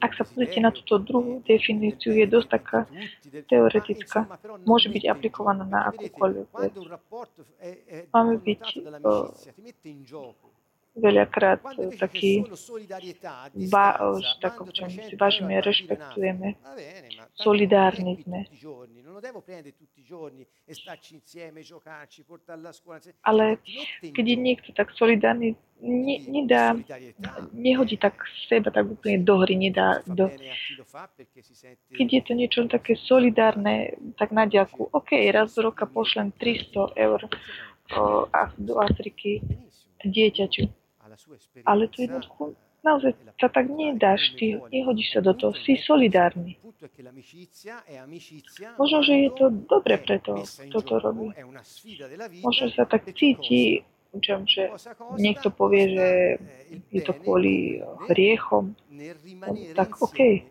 Ak 0.00 0.16
sa 0.16 0.24
pozrite 0.24 0.64
na 0.64 0.72
túto 0.72 0.96
druhú 0.96 1.44
definíciu, 1.44 2.16
je 2.16 2.24
dosť 2.24 2.48
taká 2.48 2.80
teoretická. 3.52 4.32
Môže 4.64 4.88
byť 4.88 5.04
aplikovaná 5.04 5.68
na 5.68 5.92
akúkoľvek 5.92 6.48
vec. 6.56 6.74
Máme 8.16 8.40
byť 8.40 8.64
veľakrát 10.94 11.58
taký, 11.98 12.46
ba, 13.70 13.98
tak 14.38 14.54
občan 14.62 14.90
si 14.90 15.14
vážime, 15.18 15.58
rešpektujeme 15.58 16.54
solidárni 17.34 18.22
sme. 18.22 18.46
Ale 23.22 23.44
keď 24.14 24.24
je 24.26 24.36
niekto 24.38 24.70
tak 24.74 24.94
solidárny, 24.94 25.58
ne, 25.82 26.16
nedá, 26.30 26.78
nehodí 27.50 27.98
tak 27.98 28.22
seba 28.46 28.70
tak 28.70 28.86
úplne 28.86 29.22
do 29.22 29.42
hry, 29.42 29.58
nedá 29.58 30.02
do... 30.06 30.30
Keď 31.94 32.08
je 32.10 32.22
to 32.22 32.32
niečo 32.34 32.60
také 32.70 32.94
solidárne, 32.94 33.98
tak 34.18 34.30
na 34.30 34.46
ďaku, 34.46 34.90
OK, 34.94 35.14
raz 35.34 35.54
do 35.54 35.70
roka 35.70 35.86
pošlem 35.86 36.30
300 36.38 36.94
eur 36.94 37.20
o, 37.94 38.26
do 38.58 38.74
Afriky 38.78 39.42
dieťaťu. 40.04 40.83
Ale 41.64 41.88
to 41.88 42.02
jednoducho 42.02 42.54
naozaj 42.84 43.16
sa 43.40 43.48
tak 43.48 43.72
nedáš, 43.72 44.36
ty 44.36 44.60
nehodíš 44.68 45.16
sa 45.16 45.20
do 45.24 45.32
toho, 45.32 45.56
si 45.56 45.80
solidárny. 45.80 46.60
Možno, 48.76 48.98
že 49.00 49.14
je 49.24 49.30
to 49.32 49.48
dobre 49.48 49.96
preto, 49.96 50.44
kto 50.44 50.78
to 50.84 50.94
robí. 51.00 51.32
Možno 52.44 52.68
sa 52.76 52.84
tak 52.84 53.08
cíti, 53.16 53.80
že 54.20 54.70
niekto 55.16 55.48
povie, 55.48 55.96
že 55.96 56.08
je 56.92 57.02
to 57.02 57.16
kvôli 57.16 57.80
hriechom. 58.12 58.76
Tak 59.74 60.04
OK. 60.04 60.44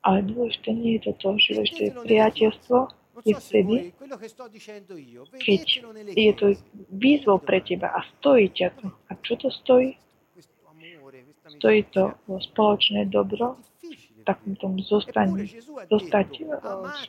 Ale 0.00 0.24
dôležité 0.24 0.72
nie 0.72 0.96
je 0.96 1.12
to 1.12 1.12
to, 1.20 1.28
že 1.36 1.50
dôležité 1.60 1.82
je 1.84 1.92
priateľstvo, 1.92 2.78
je 3.24 3.34
vtedy, 3.36 3.76
keď 5.40 5.62
je 6.16 6.32
to 6.36 6.46
výzvou 6.90 7.38
pre 7.38 7.60
teba. 7.60 7.92
A 7.92 8.00
stojí 8.18 8.50
ťa 8.50 8.68
to. 8.80 8.86
A 9.08 9.12
čo 9.20 9.34
to 9.36 9.48
stojí? 9.50 9.96
Stojí 11.50 11.82
to 11.90 12.14
spoločné 12.54 13.10
dobro, 13.10 13.58
takom 14.22 14.54
tom 14.56 14.78
zostaní, 14.78 15.48
zostať 15.90 16.28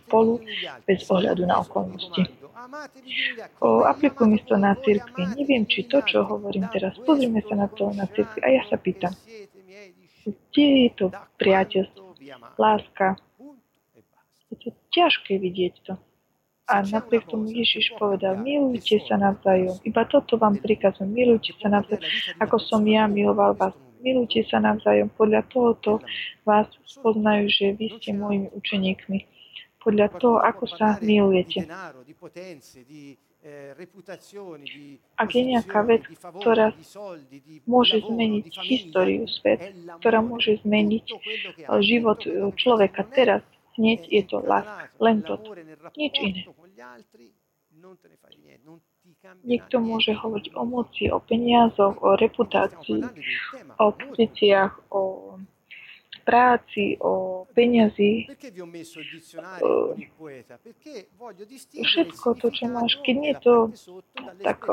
spolu 0.01 0.41
bez 0.87 1.05
ohľadu 1.05 1.45
na 1.45 1.61
okolnosti. 1.61 2.23
O, 3.61 3.85
aplikujme 3.85 4.39
to 4.47 4.55
na 4.57 4.73
cirkvi. 4.79 5.27
Neviem, 5.37 5.67
či 5.67 5.85
to, 5.85 6.01
čo 6.01 6.25
hovorím 6.25 6.65
teraz, 6.73 6.97
pozrime 7.03 7.43
sa 7.45 7.55
na 7.57 7.67
to 7.69 7.91
na 7.93 8.07
cirkvi. 8.09 8.39
A 8.41 8.49
ja 8.49 8.63
sa 8.65 8.77
pýtam, 8.79 9.13
kde 10.25 10.65
je 10.87 10.89
to 10.97 11.05
priateľstvo, 11.37 12.03
láska, 12.57 13.17
ťažké 14.91 15.39
vidieť 15.39 15.73
to. 15.87 15.93
A 16.71 16.87
napriek 16.87 17.27
tomu 17.27 17.51
Ježiš 17.51 17.91
povedal, 17.99 18.39
milujte 18.39 19.03
sa 19.03 19.19
navzájom. 19.19 19.75
Iba 19.83 20.07
toto 20.07 20.39
vám 20.39 20.55
prikazujem, 20.55 21.11
milujte 21.11 21.51
sa 21.59 21.67
navzájom, 21.67 22.03
ako 22.39 22.55
som 22.63 22.79
ja 22.87 23.11
miloval 23.11 23.57
vás. 23.59 23.75
Milujte 24.01 24.41
sa 24.49 24.57
navzájom. 24.57 25.13
Podľa 25.13 25.45
tohoto 25.51 26.01
vás 26.41 26.65
poznajú, 27.05 27.45
že 27.53 27.77
vy 27.77 28.01
ste 28.01 28.17
mojimi 28.17 28.49
učeníkmi. 28.49 29.19
Podľa 29.77 30.07
toho, 30.17 30.37
ako 30.41 30.65
sa 30.65 30.97
milujete. 31.05 31.69
Ak 35.17 35.29
je 35.33 35.43
nejaká 35.45 35.81
vec, 35.85 36.05
ktorá 36.17 36.73
môže 37.69 38.01
zmeniť 38.01 38.45
históriu 38.61 39.25
svet, 39.29 39.69
ktorá 40.01 40.21
môže 40.25 40.61
zmeniť 40.65 41.05
život 41.81 42.25
človeka 42.57 43.05
teraz, 43.13 43.45
hneď 43.81 44.05
je 44.05 44.21
to 44.29 44.45
láska. 44.45 44.93
Len 45.01 45.25
toto. 45.25 45.57
Nič 45.97 46.13
iné. 46.21 46.45
Niekto 49.41 49.81
môže 49.81 50.13
hovoriť 50.13 50.53
o 50.53 50.63
moci, 50.69 51.09
o 51.09 51.17
peniazoch, 51.17 51.97
o 52.05 52.13
reputácii, 52.13 53.01
o 53.81 53.85
pozíciách, 53.89 54.93
o 54.93 55.01
práci, 56.21 57.01
o 57.01 57.43
peniazi. 57.57 58.29
Všetko 61.81 62.27
to, 62.37 62.47
čo 62.53 62.65
máš, 62.69 63.01
keď 63.01 63.15
nie 63.17 63.33
je 63.33 63.39
to 63.41 63.55
tak 64.45 64.69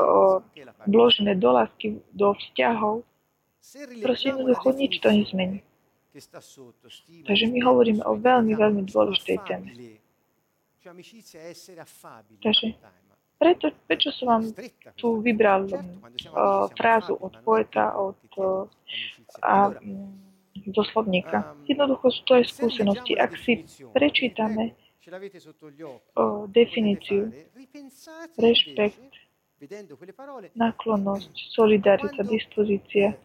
vložené 0.85 1.33
do 1.33 1.49
lásky, 1.49 1.97
do 2.13 2.37
vzťahov, 2.37 3.01
proste 4.05 4.25
jednoducho 4.29 4.67
nič 4.77 4.93
to 5.01 5.09
nezmení. 5.09 5.65
Takže 7.25 7.45
my 7.47 7.59
hovoríme 7.63 8.01
o 8.03 8.13
veľmi, 8.19 8.53
veľmi 8.55 8.81
dôležitej 8.87 9.37
téme. 9.47 9.69
Takže 12.39 12.67
preto, 13.39 13.71
prečo 13.87 14.11
som 14.11 14.27
vám 14.27 14.43
tu 14.99 15.23
vybral 15.23 15.63
uh, 15.71 16.67
frázu 16.75 17.15
od 17.15 17.39
poeta, 17.39 17.95
od 17.95 18.19
uh, 18.35 18.67
a, 19.39 19.71
do 20.67 20.83
slovníka. 20.91 21.55
Jednoducho 21.63 22.11
sú 22.11 22.21
to 22.27 22.31
aj 22.35 22.51
skúsenosti. 22.51 23.15
Ak 23.15 23.39
si 23.39 23.63
prečítame 23.95 24.75
uh, 24.75 26.51
definíciu, 26.51 27.31
rešpekt, 28.35 28.99
náklonnosť, 30.55 31.31
solidarita, 31.55 32.27
dispozícia, 32.27 33.15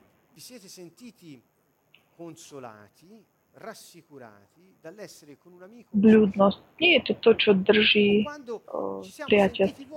Bľudnosť 5.94 6.60
nie 6.82 6.90
je 6.98 7.02
to 7.06 7.14
to, 7.22 7.30
čo 7.38 7.50
drží 7.54 8.26
o, 8.66 9.02
priateľstvo. 9.30 9.94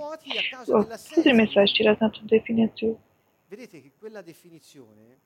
Pozrime 1.14 1.44
sa 1.50 1.66
ešte 1.66 1.82
raz 1.82 1.98
na 1.98 2.08
tú 2.14 2.22
definíciu. 2.22 2.94
Vedete 3.48 3.80
che 3.80 3.90
quella 3.98 4.20
definizione 4.22 5.18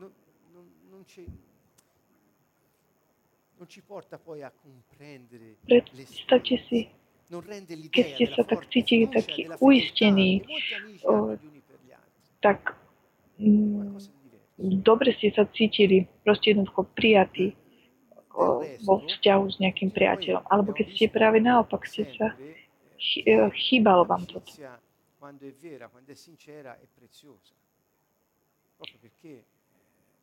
non, 0.00 0.10
non, 0.50 0.64
non, 0.88 1.04
ci, 1.04 1.22
non 3.58 3.68
ci 3.68 3.82
porta 3.82 4.18
poi 4.18 4.42
a 4.42 4.50
comprendere 4.50 5.60
Predstavte 5.60 6.56
si, 6.66 6.88
keď 7.92 8.04
ste 8.16 8.26
sa 8.32 8.42
tak 8.48 8.64
cítili 8.72 9.06
taký 9.12 9.46
uistení, 9.60 10.40
o, 11.04 11.36
tak 12.40 12.72
mm, 13.36 14.13
dobre 14.58 15.14
ste 15.18 15.34
sa 15.34 15.46
cítili, 15.50 16.06
proste 16.22 16.54
jednoducho 16.54 16.86
prijatí 16.94 17.54
vo 18.82 18.94
vzťahu 19.06 19.44
s 19.50 19.56
nejakým 19.62 19.94
priateľom. 19.94 20.42
Alebo 20.50 20.74
keď 20.74 20.86
ste 20.90 21.06
práve 21.10 21.38
naopak, 21.38 21.86
ste 21.86 22.06
sa 22.18 22.34
e, 22.98 23.50
chýbalo 23.54 24.02
vám 24.06 24.26
to. 24.26 24.42
Quando 25.18 25.46
è 25.46 25.54
vera, 25.56 25.88
quando 25.88 26.12
è 26.12 26.14
sincera, 26.14 26.76
è 26.76 26.84
preziosa. 26.84 27.54
Proprio 28.76 28.98
perché 29.00 29.44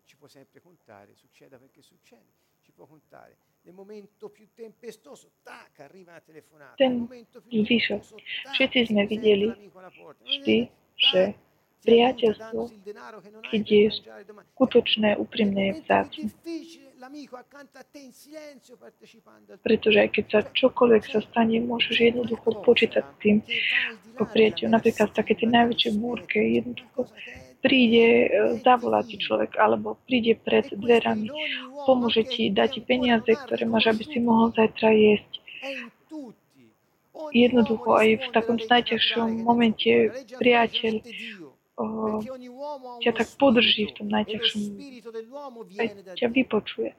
ci 0.06 0.16
può 0.16 0.28
sempre 0.28 0.62
contare, 0.62 1.16
succeda 1.16 1.58
perché 1.58 1.82
succede, 1.82 2.30
ci 2.62 2.72
può 2.72 2.86
contare. 2.86 3.36
Nel 3.64 3.74
momento 3.74 4.30
più 4.30 4.48
tempestoso, 4.54 5.32
tac, 5.42 5.80
arriva 5.80 6.12
una 6.12 6.22
telefonata. 6.22 6.76
Ten 6.76 7.08
výšok. 7.50 8.02
Všetci 8.54 8.80
sme 8.94 9.06
videli 9.10 9.54
vždy, 10.22 10.70
že 10.98 11.34
priateľstvo, 11.82 12.62
keď 13.50 13.64
je 13.66 13.86
skutočné, 14.56 15.18
úprimné, 15.18 15.82
vzácne. 15.82 16.30
Pretože 19.66 19.98
aj 20.06 20.10
keď 20.14 20.26
sa 20.30 20.40
čokoľvek 20.46 21.04
sa 21.10 21.20
stane, 21.26 21.58
môžeš 21.66 21.98
jednoducho 21.98 22.62
počítať 22.62 23.02
s 23.02 23.14
tým 23.18 23.38
po 24.16 24.30
priateľu. 24.30 24.70
Napríklad 24.70 25.10
v 25.10 25.18
také 25.18 25.34
tie 25.34 25.50
najväčšie 25.50 25.92
búrke 25.98 26.38
jednoducho 26.38 27.10
príde, 27.62 28.08
e, 28.26 28.30
zavolá 28.66 29.06
človek, 29.06 29.56
alebo 29.62 29.96
príde 30.10 30.36
pred 30.36 30.66
dverami, 30.74 31.30
pomôže 31.86 32.26
ti, 32.26 32.50
dá 32.50 32.66
ti 32.66 32.82
peniaze, 32.82 33.30
ktoré 33.30 33.70
máš, 33.70 33.94
aby 33.94 34.04
si 34.04 34.18
mohol 34.18 34.50
zajtra 34.52 34.90
jesť. 34.92 35.32
Jednoducho 37.32 37.96
aj 37.96 38.10
v 38.18 38.28
takom 38.34 38.58
najťažšom 38.58 39.46
momente 39.46 40.10
priateľ 40.42 41.06
ťa 43.02 43.12
tak 43.16 43.28
podrží 43.38 43.90
v 43.90 43.94
tom 43.98 44.08
najťažšom, 44.10 44.62
aj 45.80 45.88
ťa 46.18 46.28
vypočuje. 46.32 46.92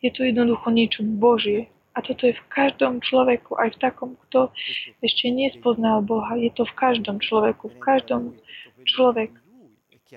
Je 0.00 0.10
to 0.12 0.24
jednoducho 0.24 0.68
niečo 0.70 1.00
Božie. 1.04 1.68
A 1.90 2.06
toto 2.06 2.22
je 2.22 2.38
v 2.38 2.44
každom 2.54 3.02
človeku, 3.02 3.58
aj 3.58 3.74
v 3.74 3.78
takom, 3.82 4.10
kto 4.28 4.54
ešte 5.02 5.26
nespoznal 5.26 6.06
Boha. 6.06 6.38
Je 6.38 6.54
to 6.54 6.62
v 6.62 6.74
každom 6.78 7.18
človeku. 7.18 7.66
V 7.66 7.78
každom 7.82 8.22
človek 8.86 9.34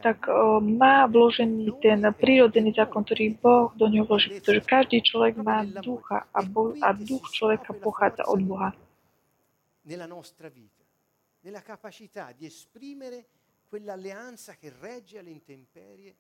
tak 0.02 0.26
o, 0.26 0.58
má 0.58 1.06
vložený 1.06 1.78
ten 1.78 2.02
prírodzený 2.18 2.74
zákon, 2.74 3.06
ktorý 3.06 3.38
Boh 3.38 3.70
do 3.78 3.86
ňoho 3.86 4.10
vloží, 4.10 4.42
pretože 4.42 4.66
každý 4.66 5.06
človek 5.06 5.38
má 5.38 5.62
ducha 5.66 6.26
a, 6.34 6.40
bo, 6.42 6.74
a 6.82 6.94
duch 6.98 7.30
človeka 7.30 7.78
pochádza 7.78 8.26
od 8.26 8.42
Boha. 8.42 8.70
Nella 9.86 10.08
nostra 10.08 10.50
vita, 10.50 10.82
nella 11.44 11.62
capacità 11.62 12.32
di 12.34 12.48
esprimere 12.48 13.43
quell'alleanza 13.74 14.54
che 14.54 14.72
regge 14.80 15.18
alle 15.18 15.32
intemperie 15.32 16.14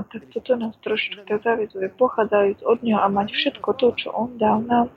a 0.00 0.02
tak 0.02 0.26
toto 0.32 0.56
nás 0.56 0.74
trošička 0.80 1.38
zavezuje, 1.44 1.86
pochádzajúc 2.00 2.60
od 2.66 2.82
Neho 2.82 2.98
a 2.98 3.06
mať 3.06 3.28
všetko 3.30 3.68
to, 3.78 3.86
čo 3.94 4.08
On 4.10 4.34
dal 4.40 4.58
nám, 4.64 4.90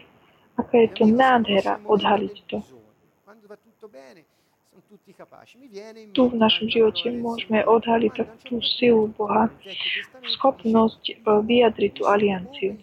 aká 0.57 0.73
je 0.73 0.89
to 0.97 1.05
nádhera 1.05 1.77
odhaliť 1.85 2.35
to. 2.49 2.57
tu 6.17 6.23
v 6.33 6.35
našom 6.39 6.67
živote 6.71 7.13
môžeme 7.13 7.61
odhaliť 7.61 8.15
tú 8.47 8.57
silu 8.63 9.13
Boha, 9.13 9.53
schopnosť 10.39 11.03
eh, 11.13 11.17
vyjadriť 11.21 11.91
tú 11.93 12.03
alianciu 12.09 12.73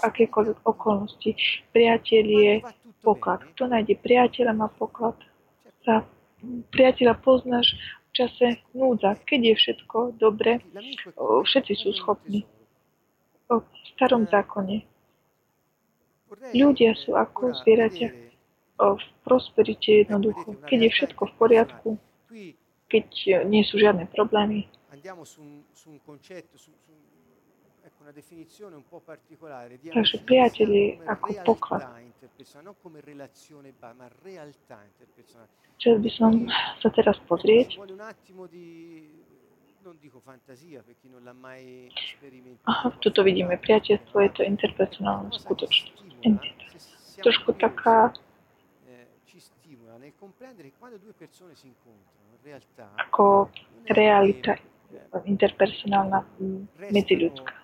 akékoľvek 0.00 0.58
okolnosti. 0.64 1.30
Priateľ 1.76 2.24
je 2.24 2.54
poklad. 3.04 3.44
Kto 3.52 3.68
nájde 3.68 4.00
priateľa, 4.00 4.52
má 4.56 4.68
poklad. 4.72 5.18
Za 5.84 6.08
priateľa 6.74 7.14
poznáš 7.20 7.76
v 8.10 8.10
čase 8.12 8.46
núdza, 8.74 9.14
keď 9.22 9.40
je 9.40 9.54
všetko 9.54 9.98
dobre, 10.18 10.58
všetci 11.18 11.72
sú 11.78 11.94
schopní. 11.94 12.42
V 13.50 13.62
starom 13.94 14.26
zákone. 14.30 14.86
Ľudia 16.54 16.94
sú 16.94 17.18
ako 17.18 17.54
zvieratia 17.62 18.14
v 18.78 19.04
prosperite 19.26 20.06
jednoducho. 20.06 20.54
Keď 20.66 20.78
je 20.86 20.90
všetko 20.90 21.22
v 21.26 21.34
poriadku, 21.36 21.88
keď 22.90 23.06
nie 23.46 23.62
sú 23.66 23.78
žiadne 23.78 24.06
problémy, 24.10 24.70
una 28.00 28.12
definizione 28.12 28.76
un 28.76 28.88
po' 28.88 29.00
particolare 29.00 29.78
di 29.78 29.90
Takže 29.90 30.18
priateli 30.24 31.00
ako 31.04 31.28
poklad. 31.44 31.84
Chcel 35.76 35.96
by 36.00 36.10
som 36.12 36.32
sa 36.80 36.88
teraz 36.92 37.16
pozrieť. 37.28 37.76
Aha, 42.64 42.88
tuto 43.00 43.20
vidíme 43.24 43.56
priateľstvo, 43.56 44.16
je 44.20 44.30
to 44.32 44.42
interpersonálna 44.44 45.32
skutočnosť. 45.36 46.00
Trošku 47.20 47.52
taká 47.56 48.12
ako 52.96 53.48
realita 53.88 54.56
interpersonálna 55.24 56.20
medziľudská 56.92 57.59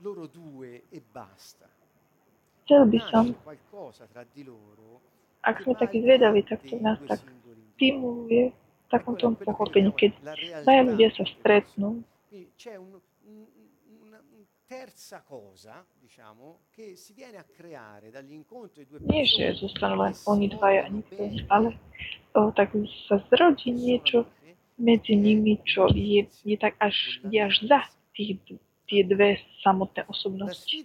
loro 0.00 0.26
due 0.26 0.82
e 0.90 1.00
basta. 1.00 1.68
By 2.70 3.00
som, 3.10 3.34
ak 5.42 5.56
sme 5.66 5.74
takí 5.74 6.06
zvedaví, 6.06 6.46
tak 6.46 6.62
to 6.62 6.78
nás 6.78 7.02
tak 7.10 7.18
stimuluje 7.74 8.54
v 8.54 8.86
takom 8.86 9.18
tom 9.18 9.34
pochopení, 9.34 9.90
keď 9.90 10.14
dvaja 10.62 10.82
ľudia 10.86 11.08
sa 11.10 11.24
stretnú, 11.26 12.06
terza 14.70 15.18
cosa, 15.26 15.84
diciamo, 15.98 16.70
che 16.70 16.94
si 16.94 17.12
viene 17.12 17.38
a 17.38 17.44
creare 17.44 18.14
dagli 18.14 18.38
incontri 18.38 18.86
due 18.86 19.02
persone. 19.02 19.18
Nie, 19.18 19.26
že 19.26 19.58
zostanú 19.58 19.98
len 19.98 20.14
oni 20.30 20.46
dvaja, 20.46 20.86
nikto, 20.86 21.26
ale 21.50 21.74
o, 22.38 22.54
tak 22.54 22.70
sa 23.10 23.18
zrodí 23.34 23.74
niečo 23.74 24.30
medzi 24.78 25.18
nimi, 25.18 25.58
čo 25.66 25.90
je, 25.90 26.22
je 26.46 26.54
tak 26.54 26.78
až, 26.78 27.18
je 27.26 27.42
až 27.42 27.54
za 27.66 27.82
tých 28.14 28.38
tie 28.90 29.06
dve 29.06 29.38
samotné 29.62 30.10
osobnosti. 30.10 30.82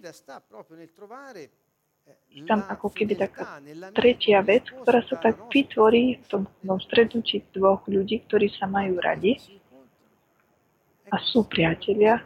Tam 2.46 2.62
ako 2.70 2.94
keby 2.94 3.18
taká 3.18 3.58
tretia 3.90 4.38
vec, 4.46 4.70
ktorá 4.70 5.02
sa 5.10 5.18
tak 5.18 5.50
vytvorí 5.50 6.22
v 6.22 6.24
tom, 6.30 6.42
tom 6.62 6.78
stretnutí 6.78 7.42
dvoch 7.50 7.82
ľudí, 7.90 8.22
ktorí 8.30 8.46
sa 8.54 8.70
majú 8.70 9.02
radi 9.02 9.34
a 11.10 11.18
sú 11.18 11.42
priatelia 11.50 12.22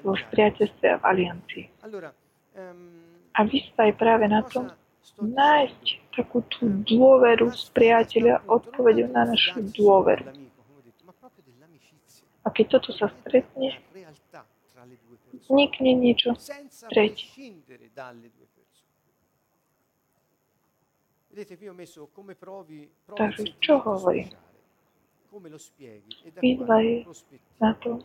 vo 0.00 0.16
priateľstve 0.16 0.86
a 0.88 0.96
v 0.96 1.04
aliancii. 1.04 1.64
A 3.36 3.40
vyspa 3.44 3.92
je 3.92 3.94
práve 3.94 4.24
na 4.24 4.40
tom, 4.40 4.72
nájsť 5.20 5.84
takú 6.16 6.40
tú 6.48 6.64
dôveru 6.64 7.52
z 7.52 7.68
priateľa, 7.76 8.48
odpovedou 8.48 9.12
na 9.12 9.28
našu 9.28 9.60
dôveru. 9.68 10.49
A 12.50 12.52
keď 12.52 12.66
toto 12.82 12.90
sa 12.90 13.06
stretne, 13.22 13.78
vznikne 15.46 15.94
niečo 15.94 16.34
tretie. 16.90 17.54
Takže 23.06 23.42
čo 23.62 23.74
hovorím? 23.86 24.34
Výzva 26.42 26.76
je 26.82 27.06
na 27.62 27.70
to 27.78 28.02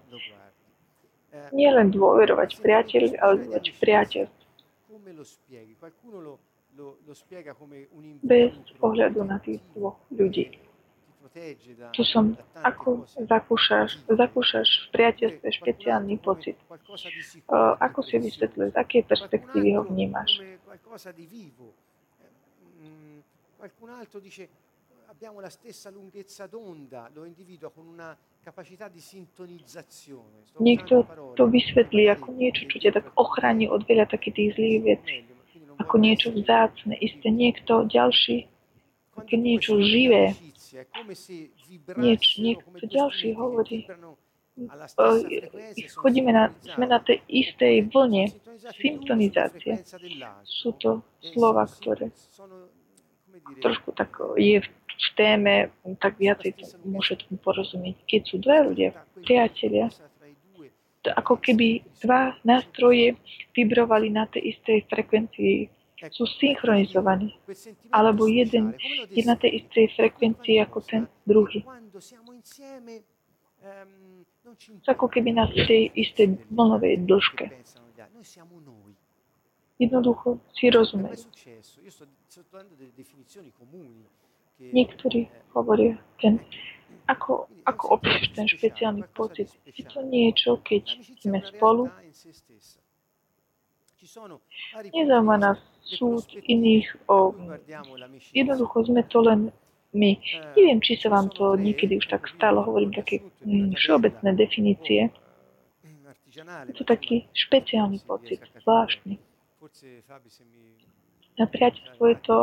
nie 1.52 1.70
len 1.74 1.92
dôverovať 1.92 2.62
priateľovi, 2.62 3.18
ale 3.20 3.34
dôverovať 3.44 3.66
priateľstvu. 3.82 4.46
Bez 8.24 8.52
ohľadu 8.84 9.20
na 9.24 9.38
tých 9.40 9.62
dvoch 9.74 9.98
ľudí. 10.12 10.65
Tu 11.92 12.04
som, 12.08 12.32
ako 12.64 13.04
zakúšaš, 13.28 14.08
zakúšaš 14.08 14.68
v 14.68 14.88
priateľstve 14.96 15.48
špeciálny 15.52 16.16
pocit. 16.24 16.56
Ako 17.52 18.00
si 18.00 18.16
vysvetľuje, 18.24 18.72
z 18.72 18.78
akej 18.80 19.04
perspektívy 19.04 19.76
ho 19.76 19.84
vnímaš? 19.84 20.40
Qualcun 23.56 23.90
altro 23.90 24.20
dice 24.20 24.48
abbiamo 25.10 25.40
la 25.40 25.50
stessa 25.50 25.90
lunghezza 25.90 26.46
d'onda, 26.46 27.10
lo 27.14 27.26
individua 27.26 27.72
con 27.72 27.88
una 27.88 28.16
capacità 28.44 28.88
di 28.88 29.00
sintonizzazione. 29.00 30.44
Niekto 30.60 31.08
to 31.36 31.48
vysvetlí 31.48 32.12
ako 32.12 32.36
niečo, 32.36 32.68
čo 32.68 32.78
ťa 32.80 32.92
tak 33.00 33.06
ochráni 33.16 33.66
od 33.66 33.84
veľa 33.88 34.06
takých 34.12 34.54
zlých 34.56 34.80
vecí. 34.84 35.18
Ako 35.82 35.96
niečo 35.98 36.32
vzácne. 36.36 36.96
Isté 37.00 37.28
niekto 37.32 37.88
ďalší, 37.90 38.48
ako 39.18 39.34
niečo 39.40 39.80
živé, 39.82 40.36
Nieč, 41.96 42.24
niekto 42.40 42.84
ďalší 42.84 43.36
hovorí, 43.36 43.88
chodíme 45.96 46.32
na, 46.32 46.52
sme 46.64 46.86
na 46.88 47.00
tej 47.04 47.20
istej 47.28 47.92
vlne, 47.92 48.32
syntonizácie. 48.80 49.84
Sú 50.48 50.76
to 50.80 51.04
slova, 51.20 51.68
ktoré 51.68 52.12
trošku 53.60 53.92
tak 53.92 54.16
je 54.40 54.64
v 54.64 55.10
téme, 55.20 55.70
tak 56.00 56.16
viacej 56.16 56.56
to 56.56 56.66
môže 56.88 57.20
tomu 57.20 57.36
porozumieť. 57.44 57.96
Keď 58.08 58.22
sú 58.24 58.36
dva 58.40 58.64
ľudia, 58.64 58.96
priatelia, 59.20 59.92
to 61.04 61.14
ako 61.14 61.38
keby 61.38 61.86
dva 62.02 62.34
nástroje 62.42 63.20
vibrovali 63.54 64.10
na 64.10 64.26
tej 64.26 64.58
istej 64.58 64.90
frekvencii 64.90 65.56
sú 66.12 66.26
synchronizovaní. 66.42 67.38
Alebo 67.90 68.28
jeden 68.28 68.76
je 69.10 69.24
na 69.26 69.36
tej 69.40 69.64
istej 69.64 69.96
frekvencii 69.96 70.62
ako 70.62 70.78
ten 70.84 71.04
druhý. 71.26 71.66
Sú 74.86 74.88
ako 74.90 75.10
keby 75.10 75.34
na 75.34 75.50
tej 75.50 75.90
istej 75.96 76.38
vlnovej 76.54 77.06
dĺžke. 77.10 77.50
Jednoducho 79.76 80.40
si 80.56 80.72
rozumejú. 80.72 81.28
Niektorí 84.56 85.28
hovoria, 85.52 86.00
ten, 86.16 86.40
ako, 87.12 87.52
ako 87.68 87.84
opíšeš 88.00 88.28
ten 88.32 88.48
špeciálny 88.48 89.04
pocit? 89.12 89.52
Je 89.68 89.84
to 89.84 90.00
niečo, 90.08 90.64
keď 90.64 90.96
sme 91.20 91.44
spolu, 91.44 91.92
nezaujíma 94.94 95.38
nás 95.38 95.60
súd 95.86 96.26
iných 96.34 96.88
o... 97.08 97.36
Jednoducho 98.34 98.86
sme 98.90 99.04
to 99.06 99.20
len 99.22 99.52
my. 99.94 100.20
Neviem, 100.56 100.80
či 100.84 101.00
sa 101.00 101.10
vám 101.10 101.32
to 101.32 101.56
niekedy 101.56 101.98
už 101.98 102.08
tak 102.12 102.28
stalo, 102.36 102.64
hovorím 102.64 102.92
také 102.92 103.24
mm, 103.44 103.76
všeobecné 103.80 104.30
definície. 104.36 105.02
Je 106.68 106.74
to 106.76 106.84
taký 106.84 107.28
špeciálny 107.32 108.04
pocit, 108.04 108.44
zvláštny. 108.60 109.16
Na 111.40 111.46
priateľstvo 111.48 112.04
je 112.12 112.18
to 112.28 112.38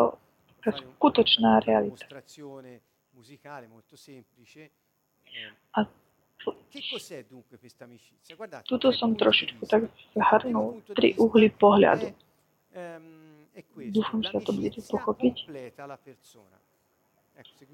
taká 0.61 0.73
skutočná 0.81 1.61
realita. 1.61 2.05
A 5.77 5.79
tuto 8.66 8.88
som 8.93 9.14
trošičku 9.14 9.62
tak 9.68 9.88
zhrnul 10.16 10.82
tri 10.97 11.14
uhly 11.18 11.49
pohľadu. 11.55 12.11
Dúfam, 13.93 14.20
že 14.24 14.32
to 14.40 14.51
budete 14.57 14.80
pochopiť. 14.88 15.34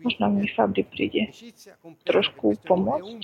Možno 0.03 0.25
mi 0.31 0.47
Fabri 0.55 0.83
príde 0.87 1.35
trošku 2.07 2.59
pomôcť. 2.63 3.23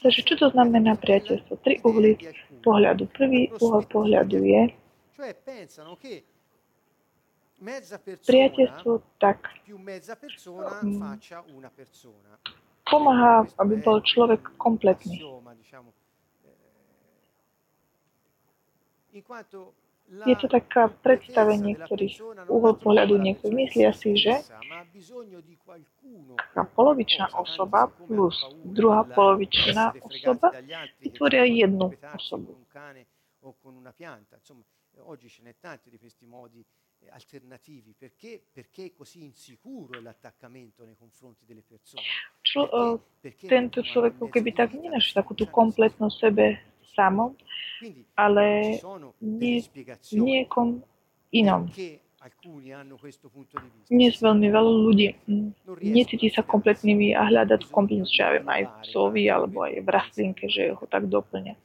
Takže 0.00 0.20
čo 0.24 0.34
to 0.40 0.46
znamená 0.56 0.96
priateľstvo? 0.96 1.52
Tri 1.60 1.80
uhly 1.84 2.16
pohľadu. 2.64 3.04
Prvý 3.12 3.52
uhol 3.60 3.84
pohľadu 3.88 4.40
je 4.40 4.62
priateľstvo 8.26 8.92
tak 9.20 9.52
pomáha, 12.88 13.46
aby 13.60 13.74
bol 13.84 14.00
človek 14.00 14.40
kompletný. 14.56 15.20
je 20.10 20.36
to 20.42 20.46
taká 20.50 20.90
predstava 21.06 21.54
niektorých 21.54 22.18
uhol 22.50 22.74
pohľadu. 22.82 23.14
Niektorí 23.14 23.54
myslia 23.54 23.94
si, 23.94 24.18
že 24.18 24.42
taká 26.50 26.66
polovičná 26.74 27.30
osoba 27.38 27.86
plus 28.10 28.34
druhá 28.66 29.06
polovičná 29.06 29.94
osoba 30.02 30.50
vytvoria 30.98 31.46
jednu 31.46 31.94
osobu. 32.14 32.58
Oggi 35.00 35.32
ce 35.32 35.40
n'è 35.40 35.56
tanti 35.56 35.88
di 35.88 35.96
questi 35.96 36.26
modi 36.26 36.60
alternativi. 37.08 37.94
Perché? 37.96 38.40
Perché 38.52 38.84
è 38.86 38.92
così 38.92 39.24
insicuro 39.24 40.00
l'attaccamento 40.00 40.84
nei 40.84 40.96
confronti 40.96 41.44
delle 41.46 41.62
persone. 41.62 42.02
Čo, 42.42 42.68
uh, 42.68 43.00
tento 43.48 43.80
človek 43.80 44.20
keby 44.20 44.50
tak 44.52 44.76
nenašiel 44.76 45.22
takú 45.22 45.32
tú 45.32 45.48
kompletnú 45.48 46.12
sebe 46.12 46.60
samom, 46.92 47.36
ale 48.18 48.76
nie, 49.22 49.62
niekom 50.12 50.82
inom. 51.32 51.70
Dnes 53.88 54.14
veľmi 54.20 54.48
veľa 54.52 54.72
ľudí 54.84 55.08
necíti 55.80 56.28
sa 56.28 56.44
kompletnými 56.44 57.16
a 57.16 57.24
hľadať 57.24 57.72
kompletnosť, 57.72 58.12
že 58.12 58.44
aj 58.44 58.62
v 58.68 58.72
psovi 58.84 59.24
alebo 59.32 59.64
aj 59.64 59.80
v 59.80 59.88
rastlinke, 59.88 60.44
že 60.52 60.76
ho 60.76 60.84
tak 60.84 61.08
doplňa. 61.08 61.56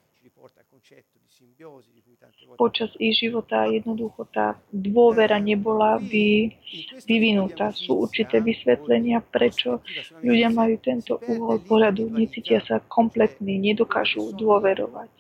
Počas 2.55 2.88
ich 3.03 3.20
života 3.20 3.68
jednoducho 3.68 4.24
tá 4.32 4.55
dôvera 4.72 5.41
nebola 5.43 5.99
by 5.99 6.55
vyvinutá. 7.03 7.76
Sú 7.76 8.07
určité 8.07 8.39
vysvetlenia, 8.39 9.20
prečo 9.20 9.84
ľudia 10.24 10.47
majú 10.47 10.80
tento 10.80 11.20
uhol 11.28 11.59
pohľadu, 11.68 12.07
necítia 12.07 12.63
sa 12.63 12.80
kompletní, 12.80 13.59
nedokážu 13.59 14.32
dôverovať. 14.39 15.11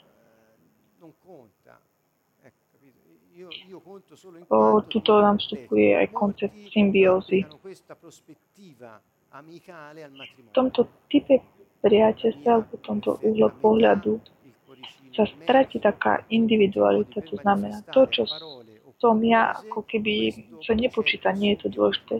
O, 4.47 4.81
tuto 4.87 5.11
nám 5.19 5.37
vstupuje 5.43 5.91
aj 5.91 6.07
koncept 6.15 6.55
symbiózy. 6.71 7.43
V 10.39 10.51
tomto 10.55 10.87
type 11.11 11.43
priateľstva 11.83 12.49
alebo 12.49 12.73
tomto 12.79 13.19
uhle 13.21 13.51
pohľadu 13.59 14.23
sa 15.15 15.23
stratí 15.23 15.79
taká 15.79 16.21
individualita, 16.27 17.23
to 17.23 17.39
znamená 17.39 17.81
to, 17.89 18.05
čo 18.11 18.27
som 18.99 19.19
ja, 19.23 19.55
ako 19.55 19.83
keby 19.83 20.35
sa 20.63 20.75
nepočíta, 20.75 21.31
nie 21.35 21.55
je 21.55 21.67
to 21.67 21.67
dôležité. 21.71 22.15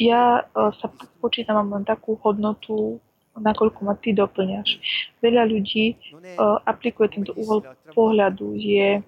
Ja 0.00 0.44
uh, 0.44 0.72
sa 0.80 0.88
počítam, 1.20 1.60
mám 1.60 1.80
len 1.80 1.84
takú 1.84 2.16
hodnotu, 2.24 3.00
nakoľko 3.36 3.80
ma 3.84 3.94
ty 4.00 4.16
doplňaš. 4.16 4.80
Veľa 5.20 5.44
ľudí 5.44 5.96
uh, 6.36 6.60
aplikuje 6.64 7.12
tento 7.12 7.32
uhol 7.36 7.64
pohľadu, 7.92 8.56
je 8.56 9.04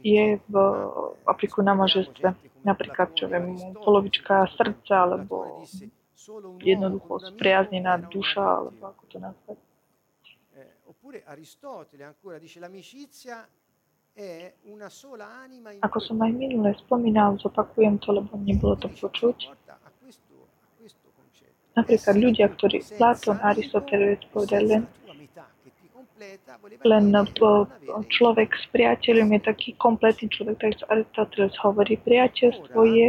je 0.00 0.40
v 0.48 0.54
apliku 1.26 1.60
na 1.60 1.74
manželstve. 1.76 2.32
Napríklad, 2.64 3.12
čo 3.16 3.28
viem, 3.28 3.56
polovička 3.84 4.48
srdca, 4.56 5.04
alebo 5.04 5.64
jednoducho 6.64 7.20
spriaznená 7.34 8.00
duša, 8.08 8.44
alebo 8.64 8.82
ako 8.88 9.02
to 9.12 9.16
nazvať. 9.20 9.58
Ako 15.82 15.98
som 16.00 16.22
aj 16.22 16.32
minule 16.32 16.70
spomínal, 16.86 17.34
zopakujem 17.42 17.98
to, 17.98 18.14
lebo 18.14 18.38
nebolo 18.38 18.78
to 18.78 18.88
počuť. 18.88 19.50
Napríklad 21.74 22.14
ľudia, 22.14 22.46
ktorí 22.54 22.86
Platón, 22.94 23.42
Aristoteles 23.42 24.22
povedali 24.30 24.78
len 24.78 24.82
len 26.84 27.04
človek 28.06 28.50
s 28.54 28.64
priateľom 28.70 29.34
je 29.34 29.40
taký 29.44 29.70
kompletný 29.76 30.30
človek, 30.30 30.56
tak 30.62 30.72
Aristoteles 30.88 31.54
hovorí, 31.58 31.98
priateľstvo 31.98 32.80
je 32.86 33.08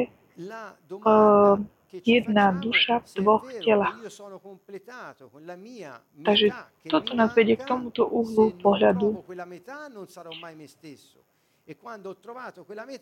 uh, 1.06 1.56
jedna 2.04 2.52
duša 2.58 3.06
v 3.06 3.10
dvoch 3.22 3.46
telách. 3.64 4.00
Takže 6.26 6.48
toto 6.90 7.12
nás 7.14 7.32
vedie 7.32 7.56
k 7.56 7.64
tomuto 7.64 8.10
uhlu 8.10 8.52
pohľadu. 8.60 9.24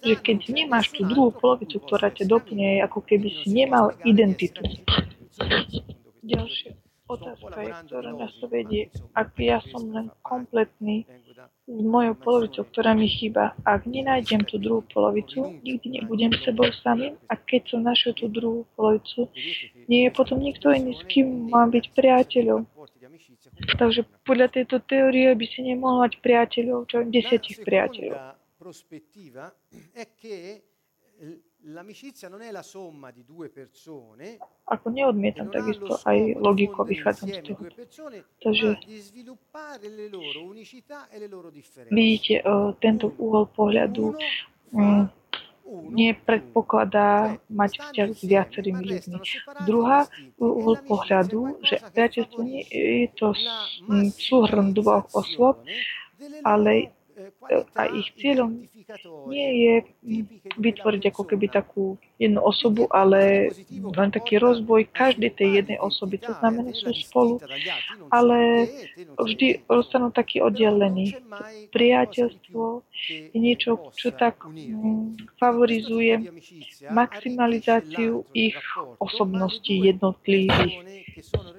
Že 0.03 0.15
keď 0.23 0.37
nemáš 0.55 0.95
tú 0.95 1.03
druhú 1.03 1.35
polovicu, 1.35 1.83
ktorá 1.83 2.13
ťa 2.15 2.25
doplňuje, 2.31 2.79
ako 2.85 2.99
keby 3.03 3.27
si 3.43 3.47
nemal 3.51 3.91
identitu. 4.07 4.63
Ďalšie 6.23 6.83
otázka 7.13 7.59
je, 7.59 7.71
ktorá 7.87 8.11
nás 8.15 8.33
vedie. 8.47 8.87
Ak 9.13 9.35
ja 9.37 9.59
som 9.69 9.91
len 9.91 10.07
kompletný 10.23 11.05
s 11.63 11.79
mojou 11.79 12.15
polovicou, 12.19 12.63
ktorá 12.67 12.91
mi 12.91 13.07
chýba, 13.07 13.55
ak 13.63 13.87
nenájdem 13.87 14.43
tú 14.43 14.59
druhú 14.59 14.83
polovicu, 14.91 15.63
nikdy 15.63 15.99
nebudem 15.99 16.35
sebou 16.43 16.67
samým 16.83 17.15
a 17.31 17.39
keď 17.39 17.61
som 17.71 17.87
našiel 17.87 18.11
tú 18.19 18.27
druhú 18.27 18.67
polovicu, 18.75 19.31
nie 19.87 20.03
je 20.03 20.11
potom 20.11 20.43
nikto 20.43 20.67
iný, 20.75 20.99
s 20.99 21.03
kým 21.07 21.47
mám 21.47 21.71
byť 21.71 21.85
priateľom. 21.95 22.67
Takže 23.79 24.03
podľa 24.27 24.47
tejto 24.51 24.83
teórie 24.83 25.31
by 25.31 25.45
si 25.47 25.63
nemohol 25.63 26.03
mať 26.03 26.19
priateľov, 26.19 26.91
čo 26.91 27.07
desiatich 27.07 27.63
priateľov. 27.63 28.19
L'amicizia 31.67 32.27
non 32.27 32.41
è 32.41 32.51
la 32.51 32.61
somma 32.61 33.11
di 33.11 33.23
due 33.23 33.47
persone, 33.49 34.37
Ako 34.63 34.95
neodmietam 34.95 35.51
takisto 35.51 35.99
aj 36.07 36.39
logiku, 36.39 36.87
vychádzam 36.87 37.27
z 37.35 37.39
toho. 37.43 37.63
Takže 38.39 38.67
vidíte, 41.91 42.33
tento 42.79 43.05
úhol 43.19 43.43
pohľadu 43.51 44.15
um, 44.71 45.07
nepredpokladá 45.91 47.35
mať 47.51 47.71
vzťah 47.75 48.09
s 48.15 48.21
viacerými 48.23 48.83
ľuďmi. 48.87 49.17
Druhá 49.67 50.07
úhol 50.39 50.79
pohľadu, 50.87 51.59
že 51.63 51.83
priateľstvo 51.91 52.39
nie 52.39 52.63
je 52.71 53.11
to 53.19 53.35
súhrn 54.15 54.71
dvoch 54.71 55.11
osôb, 55.11 55.59
ale 56.47 56.95
a 57.75 57.81
ich 57.91 58.13
cieľom 58.19 58.67
nie 59.27 59.49
je 59.65 59.75
vytvoriť 60.59 61.03
ako 61.09 61.23
keby 61.23 61.47
takú 61.49 61.95
jednu 62.19 62.39
osobu, 62.43 62.87
ale 62.91 63.51
len 63.71 64.09
taký 64.11 64.37
rozvoj 64.37 64.87
každej 64.91 65.31
tej 65.35 65.49
jednej 65.63 65.79
osoby. 65.79 66.19
To 66.23 66.35
znamená, 66.39 66.71
sú 66.75 66.91
spolu, 66.95 67.39
ale 68.11 68.67
vždy 69.17 69.65
ostanú 69.67 70.11
takí 70.11 70.39
oddelení. 70.39 71.15
Priateľstvo 71.71 72.83
je 73.33 73.37
niečo, 73.39 73.79
čo 73.95 74.13
tak 74.13 74.43
mm, 74.45 75.35
favorizuje 75.41 76.19
maximalizáciu 76.91 78.27
ich 78.35 78.57
osobností 78.99 79.83
jednotlivých. 79.83 81.03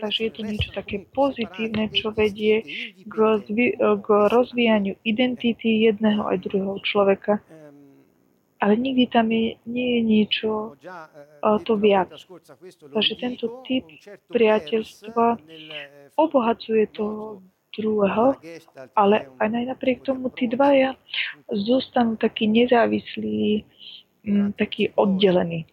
Takže 0.03 0.21
je 0.29 0.33
to 0.35 0.43
niečo 0.43 0.71
také 0.75 1.07
pozitívne, 1.15 1.89
čo 1.95 2.11
vedie 2.11 2.63
k, 3.07 3.13
rozvi- 3.13 3.77
k 3.79 4.07
rozvíjaniu 4.29 4.99
identity 5.07 5.74
jedného 5.83 6.23
aj 6.31 6.39
druhého 6.47 6.79
človeka. 6.85 7.43
Ale 8.63 8.81
nikdy 8.81 9.05
tam 9.13 9.29
je, 9.29 9.61
nie 9.69 9.89
je 9.99 10.01
niečo 10.01 10.51
to 11.69 11.73
viac. 11.77 12.17
Takže 12.81 13.15
tento 13.21 13.61
typ 13.69 13.85
priateľstva 14.33 15.37
obohacuje 16.17 16.89
toho 16.89 17.45
druhého, 17.75 18.39
ale 18.95 19.29
aj 19.43 19.49
napriek 19.51 20.07
tomu 20.07 20.31
tí 20.33 20.49
dvaja 20.49 20.97
zostanú 21.51 22.17
takí 22.17 22.47
nezávislí, 22.47 23.67
takí 24.57 24.95
oddelení. 24.97 25.67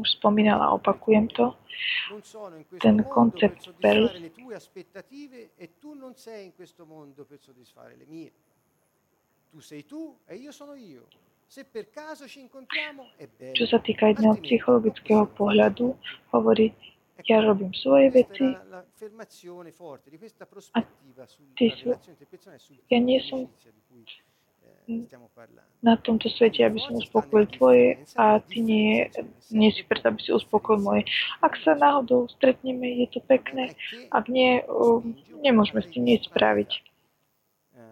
Už 0.00 0.08
spomínala, 0.16 0.72
opakujem 0.72 1.28
to, 1.28 1.52
ten 2.80 3.04
koncept 3.04 3.68
PERL. 3.80 4.08
E 4.08 4.30
Čo 13.54 13.66
sa 13.68 13.78
týka 13.84 14.04
jedného 14.10 14.36
psychologického 14.42 15.24
pohľadu, 15.36 15.94
hovorí, 16.32 16.72
ja 17.28 17.38
robím 17.44 17.70
svoje 17.76 18.10
veci 18.10 18.42
a 20.74 20.80
ty 21.54 21.66
sú, 21.78 21.94
ja 22.90 22.98
nie 22.98 23.20
som 23.22 23.46
na 25.84 25.94
tomto 26.00 26.32
svete, 26.32 26.64
aby 26.64 26.80
som 26.80 26.96
uspokojil 26.96 27.46
tvoje 27.56 27.86
a 28.16 28.40
ty 28.40 28.64
nie, 28.64 29.08
nie 29.52 29.70
si 29.72 29.84
preto, 29.84 30.08
aby 30.08 30.20
si 30.20 30.32
uspokojil 30.32 30.80
moje. 30.80 31.02
Ak 31.44 31.60
sa 31.60 31.76
náhodou 31.76 32.28
stretneme, 32.32 33.04
je 33.04 33.06
to 33.12 33.20
pekné, 33.24 33.76
ak 34.08 34.28
nie, 34.32 34.64
nemôžeme 35.44 35.84
s 35.84 35.92
tým 35.92 36.04
nič 36.08 36.28
spraviť. 36.32 36.94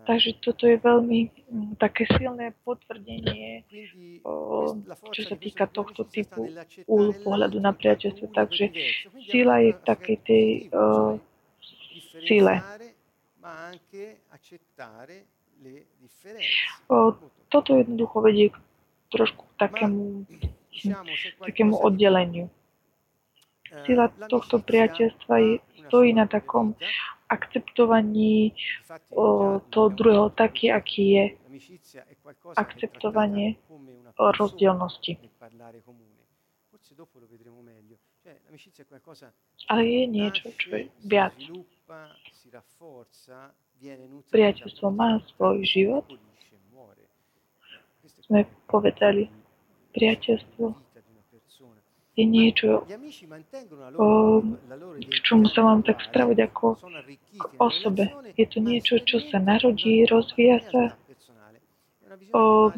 Takže 0.02 0.42
toto 0.42 0.66
je 0.66 0.82
veľmi 0.82 1.30
mm, 1.30 1.70
také 1.78 2.10
silné 2.18 2.50
potvrdenie, 2.66 3.62
o, 4.26 4.74
čo 5.14 5.22
sa 5.30 5.38
týka 5.38 5.70
tohto 5.70 6.02
typu 6.02 6.50
úhlu 6.90 7.14
pohľadu 7.22 7.62
na 7.62 7.70
priateľstvo. 7.70 8.26
Takže 8.34 8.74
sila 9.30 9.62
je 9.62 9.70
takej 9.86 10.16
tej 10.26 10.46
o, 10.74 11.22
sile. 12.26 12.58
Toto 17.48 17.70
jednoducho 17.76 18.16
vedie 18.20 18.48
k 18.48 18.56
trošku 19.12 19.44
takému, 19.60 20.24
takému 21.44 21.74
oddeleniu. 21.76 22.48
Eh, 23.72 23.84
Sila 23.84 24.08
tohto 24.28 24.60
priateľstva 24.60 25.60
stojí 25.88 26.16
na 26.16 26.24
takom 26.24 26.76
akceptovaní 27.32 28.52
toho 29.72 29.88
druhého 29.92 30.28
taký, 30.32 30.72
aký 30.72 31.04
je. 31.16 31.24
Akceptovanie 32.56 33.56
rozdielnosti. 34.16 35.16
Ale 39.68 39.82
je 39.84 40.04
niečo, 40.06 40.46
čo 40.56 40.68
je 40.76 40.84
viac. 41.04 41.36
Priateľstvo 44.30 44.86
má 44.94 45.18
svoj 45.34 45.66
život. 45.66 46.06
Sme 48.22 48.46
povedali, 48.70 49.26
priateľstvo 49.92 50.82
je 52.12 52.24
niečo, 52.28 52.84
o, 53.96 54.06
k 55.00 55.24
sa 55.24 55.60
mám 55.64 55.80
tak 55.80 56.04
spraviť 56.04 56.38
ako 56.44 56.66
k 57.40 57.42
osobe. 57.56 58.04
Je 58.36 58.44
to 58.44 58.60
niečo, 58.60 59.00
čo 59.00 59.18
sa 59.32 59.40
narodí, 59.40 60.04
rozvíja 60.04 60.60
sa, 60.68 60.82
o, 62.36 62.68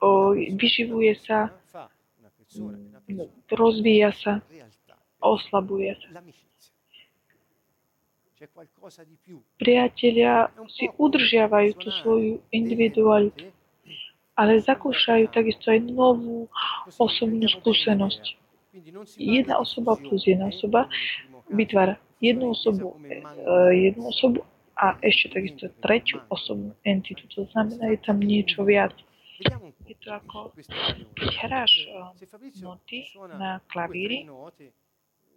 o, 0.00 0.08
vyživuje 0.34 1.14
sa, 1.20 1.52
rozvíja 3.52 4.10
sa, 4.16 4.40
oslabuje 5.20 5.92
sa. 6.00 6.08
Priatelia 9.58 10.48
si 10.70 10.84
udržiavajú 10.98 11.70
tú 11.78 11.88
svoju 12.02 12.40
individualitu 12.52 13.54
ale 14.34 14.58
zakúšajú 14.58 15.30
takisto 15.30 15.70
aj 15.70 15.80
novú 15.94 16.50
osobnú 16.98 17.46
skúsenosť. 17.46 18.22
Jedna 19.18 19.62
osoba 19.62 19.94
plus 19.94 20.26
jedna 20.26 20.50
osoba 20.50 20.90
vytvára 21.46 21.94
jednu 22.18 22.50
osobu, 22.50 22.98
e, 23.06 23.22
jednu 23.90 24.10
osobu 24.10 24.42
a 24.74 24.98
ešte 25.06 25.38
takisto 25.38 25.70
tretiu 25.78 26.18
osobnú 26.26 26.74
entitu. 26.82 27.22
To 27.38 27.46
znamená, 27.54 27.94
je 27.94 27.98
tam 28.02 28.18
niečo 28.18 28.66
viac. 28.66 28.90
Je 29.86 29.94
to 30.02 30.10
ako 30.10 30.50
keď 31.14 31.30
hráš 31.46 31.72
e, 31.86 31.86
noty 32.58 33.06
na 33.38 33.62
klavíri 33.70 34.26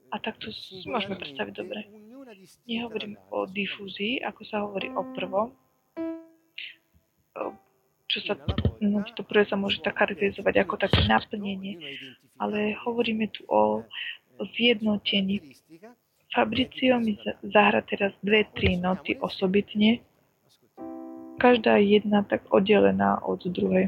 a 0.09 0.15
takto 0.17 0.49
si 0.49 0.81
môžeme 0.89 1.21
predstaviť 1.21 1.53
dobre. 1.53 1.85
Nehovorím 2.67 3.15
o 3.31 3.47
difúzii, 3.47 4.19
ako 4.19 4.41
sa 4.43 4.59
hovorí 4.67 4.91
o 4.91 4.99
prvom, 5.15 5.55
čo 8.07 8.19
sa 8.27 8.33
no, 8.83 8.99
to 9.15 9.23
prvé 9.23 9.47
sa 9.47 9.55
môže 9.55 9.79
tak 9.79 9.95
charakterizovať 9.95 10.63
ako 10.63 10.75
také 10.75 11.07
naplnenie, 11.07 11.79
ale 12.35 12.75
hovoríme 12.83 13.31
tu 13.31 13.47
o, 13.47 13.83
zjednotení. 14.59 15.39
Fabricio 16.35 16.99
mi 16.99 17.15
zahra 17.47 17.79
teraz 17.87 18.11
dve, 18.19 18.43
tri 18.55 18.75
noty 18.75 19.15
osobitne, 19.23 20.03
každá 21.39 21.79
jedna 21.79 22.27
tak 22.27 22.43
oddelená 22.51 23.23
od 23.23 23.39
druhej. 23.47 23.87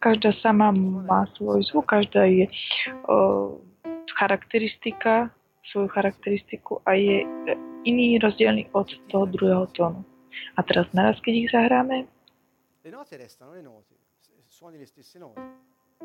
Každá 0.00 0.32
sama 0.40 0.72
má 0.74 1.28
svoj 1.36 1.62
zvuk, 1.68 1.86
každá 1.86 2.24
je 2.24 2.48
o, 3.06 3.60
charakteristika, 4.18 5.30
svoju 5.70 5.88
charakteristiku 5.88 6.80
a 6.86 6.96
je 6.96 7.22
iný 7.84 8.18
rozdielný 8.18 8.68
od 8.72 8.88
toho 9.08 9.26
druhého 9.26 9.66
tónu. 9.76 10.04
A 10.56 10.62
teraz 10.62 10.88
naraz, 10.92 11.20
keď 11.20 11.34
ich 11.34 11.50
zahráme, 11.50 12.06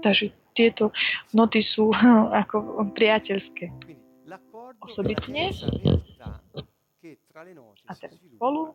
takže 0.04 0.26
tieto 0.54 0.92
noty 1.34 1.62
sú 1.64 1.94
ako 2.42 2.84
priateľské. 2.94 3.72
Osobitne 4.82 5.54
a 7.86 7.92
teraz 7.94 8.18
spolu 8.18 8.74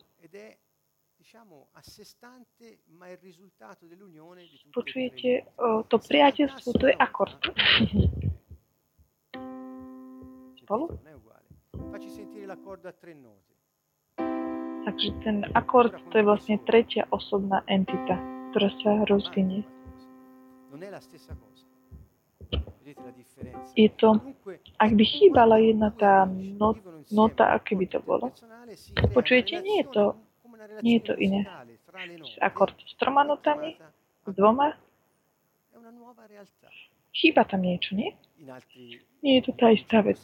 počujete 4.75 5.31
to 5.91 5.97
priateľstvo, 5.99 6.69
to 6.75 6.85
je 6.91 6.97
akord. 6.99 7.39
Spolu. 10.71 10.87
Takže 14.85 15.09
ten 15.25 15.37
akord 15.55 15.93
to 16.15 16.15
je 16.15 16.25
vlastne 16.25 16.57
tretia 16.63 17.11
osobná 17.11 17.67
entita, 17.67 18.15
ktorá 18.55 18.71
sa 18.79 18.91
rozvinie. 19.11 19.67
Je 23.75 23.91
to, 23.99 24.19
ak 24.79 24.91
by 24.95 25.05
chýbala 25.05 25.59
jedna 25.59 25.91
tá 25.91 26.27
not, 26.31 26.79
nota, 27.11 27.51
aké 27.51 27.75
by 27.75 27.87
to 27.91 27.99
bolo? 28.07 28.31
Počujete, 29.11 29.59
nie 29.63 29.83
je 29.83 29.87
to, 29.91 30.05
nie 30.87 31.03
je 31.03 31.03
to 31.11 31.15
iné. 31.19 31.51
Akord 32.39 32.79
s 32.79 32.95
troma 32.95 33.27
notami, 33.27 33.75
s 34.27 34.33
dvoma. 34.33 34.79
Chýba 37.11 37.43
tam 37.43 37.67
niečo, 37.67 37.99
nie? 37.99 38.15
Nie 39.21 39.35
je 39.41 39.43
to 39.47 39.53
tá 39.53 39.71
istá 39.71 40.01
vec. 40.01 40.19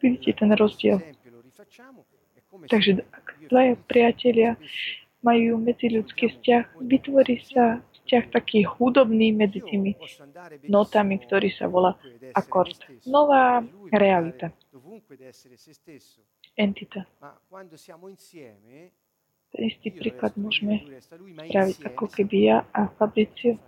Vidíte 0.00 0.32
ten 0.40 0.50
rozdiel. 0.56 0.98
Takže 2.66 3.04
ak 3.12 3.26
dvaja 3.46 3.74
priatelia 3.86 4.50
majú 5.20 5.60
medziľudský 5.60 6.32
vzťah, 6.32 6.64
vytvorí 6.80 7.36
sa 7.44 7.84
vzťah 8.00 8.24
taký 8.32 8.64
hudobný 8.64 9.30
medzi 9.30 9.60
tými 9.60 9.94
notami, 10.66 11.20
ktorý 11.20 11.52
sa 11.52 11.68
volá 11.68 11.94
akord. 12.32 12.74
Nová 13.06 13.60
realita. 13.92 14.50
Entita. 16.56 17.06
Ten 19.50 19.62
istý 19.66 19.88
príklad 19.90 20.34
môžeme 20.38 20.82
spraviť 21.50 21.78
ako 21.86 22.04
keby 22.10 22.36
ja 22.50 22.58
a 22.74 22.86
Fabricio. 22.98 23.58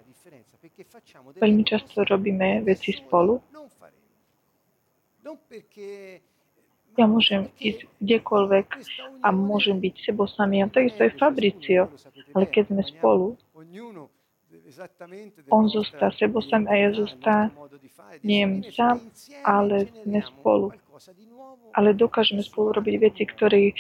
Veľmi 1.41 1.63
často 1.67 2.07
robíme 2.07 2.63
veci 2.63 2.95
spolu, 2.95 3.43
ja 6.93 7.07
môžem 7.09 7.49
ísť 7.57 7.89
kdekoľvek 8.05 8.67
a 9.25 9.29
môžem 9.33 9.81
byť 9.81 9.95
sebou 10.05 10.29
samý. 10.29 10.61
A 10.61 10.69
takisto 10.69 11.09
je 11.09 11.17
Fabricio. 11.17 11.89
Ale 12.37 12.45
keď 12.45 12.69
sme 12.69 12.83
spolu, 12.85 13.27
on 15.49 15.65
zostal 15.73 16.13
sebou 16.21 16.45
sám 16.45 16.69
a 16.69 16.75
ja 16.77 16.91
zostanem 16.93 18.61
sám, 18.69 19.01
ale 19.45 19.89
sme 20.05 20.21
spolu. 20.21 20.77
Ale 21.73 21.97
dokážeme 21.97 22.45
spolu 22.45 22.77
robiť 22.77 22.95
veci, 23.01 23.25
ktoré 23.25 23.73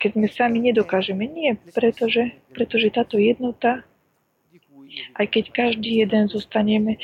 keď 0.00 0.10
sme 0.16 0.28
sami 0.32 0.58
nedokážeme. 0.64 1.28
Nie, 1.28 1.60
pretože, 1.76 2.32
pretože 2.56 2.88
táto 2.88 3.20
jednota, 3.20 3.84
aj 5.18 5.26
keď 5.30 5.44
každý 5.52 6.02
jeden 6.02 6.28
zostaneme 6.28 6.96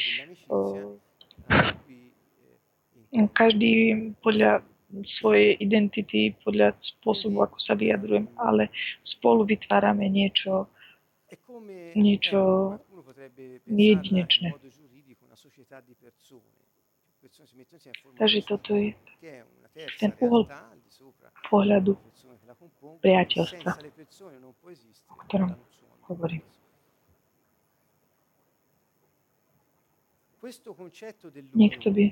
každý 3.33 3.73
podľa 4.23 4.63
svojej 5.19 5.57
identity, 5.59 6.37
podľa 6.45 6.77
spôsobu, 6.83 7.43
ako 7.43 7.59
sa 7.59 7.75
vyjadrujem, 7.75 8.31
ale 8.39 8.71
spolu 9.03 9.43
vytvárame 9.49 10.07
niečo, 10.07 10.71
niečo 11.97 12.41
jedinečné. 13.67 14.55
Takže 18.17 18.41
toto 18.47 18.79
je 18.79 18.95
ten 19.99 20.11
uhol 20.23 20.47
pohľadu 21.51 21.99
priateľstva, 23.03 23.71
o 25.11 25.15
ktorom 25.27 25.51
hovorím. 26.07 26.43
Niekto 31.55 31.91
by 31.91 32.05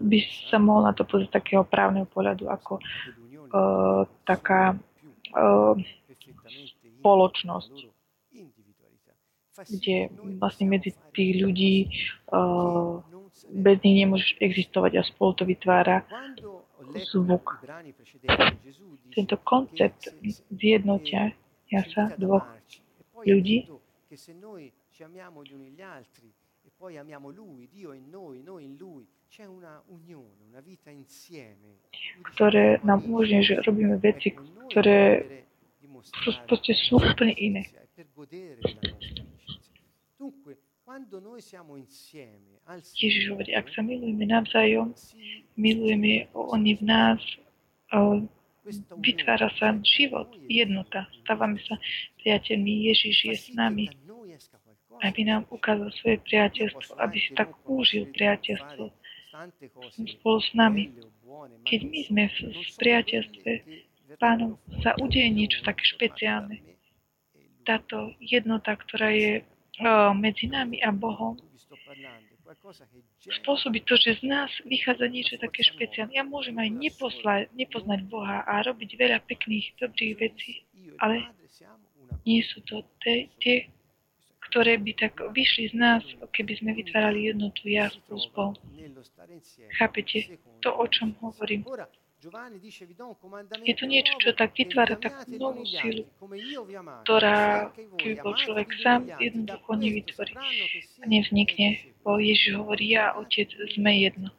by 0.00 0.18
sa 0.48 0.56
mohol 0.56 0.88
na 0.88 0.96
to 0.96 1.04
pozrieť 1.04 1.42
takého 1.42 1.62
právneho 1.68 2.08
pohľadu 2.08 2.48
ako 2.48 2.80
uh, 2.80 4.08
taká 4.24 4.72
uh, 5.36 5.74
spoločnosť, 7.00 7.74
kde 9.68 10.08
vlastne 10.40 10.66
medzi 10.70 10.96
tých 11.12 11.32
ľudí 11.44 11.76
uh, 12.32 13.04
bez 13.52 13.76
nich 13.84 13.96
nemôže 14.00 14.32
existovať 14.40 14.92
a 14.96 15.02
spolu 15.04 15.36
to 15.36 15.44
vytvára 15.44 16.08
zvuk. 17.12 17.60
Tento 19.12 19.36
koncept 19.44 20.08
zjednotia 20.48 21.36
ja 21.68 21.82
sa 21.84 22.08
dvoch 22.16 22.48
ľudí 23.28 23.68
ktoré 32.36 32.78
nám 32.84 33.00
umožňuje, 33.08 33.42
že 33.42 33.54
robíme 33.64 33.96
veci, 33.96 34.36
ktoré 34.68 35.24
proste 36.44 36.76
sú 36.76 37.00
úplne 37.00 37.32
iné. 37.40 37.64
Ježiš 42.92 43.24
hovorí, 43.32 43.50
ak 43.56 43.66
sa 43.72 43.80
milujeme 43.80 44.26
navzájom, 44.28 44.92
milujeme 45.56 46.28
oni 46.36 46.72
v 46.76 46.82
nás, 46.84 47.20
vytvára 49.00 49.50
sa 49.58 49.74
život, 49.82 50.30
jednota, 50.46 51.08
stávame 51.24 51.58
sa 51.66 51.74
priateľmi, 52.22 52.92
Ježiš 52.92 53.16
je 53.24 53.34
s 53.34 53.46
nami, 53.56 53.90
aby 55.02 55.20
nám 55.26 55.42
ukázal 55.50 55.90
svoje 55.98 56.22
priateľstvo, 56.22 56.94
aby 57.02 57.16
si 57.18 57.30
tak 57.34 57.50
užil 57.66 58.06
priateľstvo 58.14 58.84
spolu 60.18 60.38
s 60.38 60.50
nami. 60.54 60.94
Keď 61.66 61.80
my 61.88 62.00
sme 62.06 62.22
v, 62.30 62.36
priateľstve 62.78 63.50
s 63.66 64.14
pánom, 64.20 64.60
sa 64.84 64.94
udeje 65.02 65.26
niečo 65.32 65.58
také 65.66 65.82
špeciálne. 65.82 66.62
Táto 67.66 68.14
jednota, 68.22 68.78
ktorá 68.78 69.10
je 69.10 69.42
medzi 70.14 70.46
nami 70.46 70.78
a 70.84 70.94
Bohom, 70.94 71.34
spôsobí 73.42 73.82
to, 73.88 73.96
že 73.96 74.20
z 74.20 74.28
nás 74.28 74.50
vychádza 74.68 75.08
niečo 75.08 75.34
také 75.40 75.64
špeciálne. 75.64 76.14
Ja 76.14 76.22
môžem 76.22 76.54
aj 76.60 76.68
neposlať, 76.68 77.50
nepoznať 77.56 78.06
Boha 78.06 78.44
a 78.44 78.60
robiť 78.62 78.94
veľa 78.94 79.18
pekných, 79.24 79.72
dobrých 79.80 80.14
vecí, 80.20 80.62
ale 81.00 81.32
nie 82.28 82.44
sú 82.44 82.60
to 82.68 82.84
tie 83.40 83.72
ktoré 84.52 84.76
by 84.76 84.92
tak 85.00 85.16
vyšli 85.32 85.72
z 85.72 85.74
nás, 85.80 86.04
keby 86.36 86.60
sme 86.60 86.76
vytvárali 86.76 87.32
jednotu 87.32 87.72
ja 87.72 87.88
spolu 87.88 88.20
s 88.20 88.28
Bohom. 88.36 88.54
Chápete 89.80 90.36
to, 90.60 90.68
o 90.76 90.84
čom 90.92 91.16
hovorím? 91.24 91.64
Je 93.66 93.74
to 93.74 93.88
niečo, 93.88 94.14
čo 94.22 94.30
tak 94.36 94.54
vytvára 94.54 94.94
takú 94.94 95.26
novú 95.40 95.66
sílu, 95.66 96.06
ktorá, 97.02 97.72
keby 97.98 98.14
bol 98.22 98.36
človek 98.38 98.68
sám, 98.78 99.10
jednoducho 99.18 99.72
nevytvorí 99.74 100.36
nevznikne. 101.02 101.82
Bo 102.06 102.22
Ježiš 102.22 102.60
hovorí, 102.60 102.94
ja, 102.94 103.18
Otec, 103.18 103.50
sme 103.74 104.06
jedno. 104.06 104.30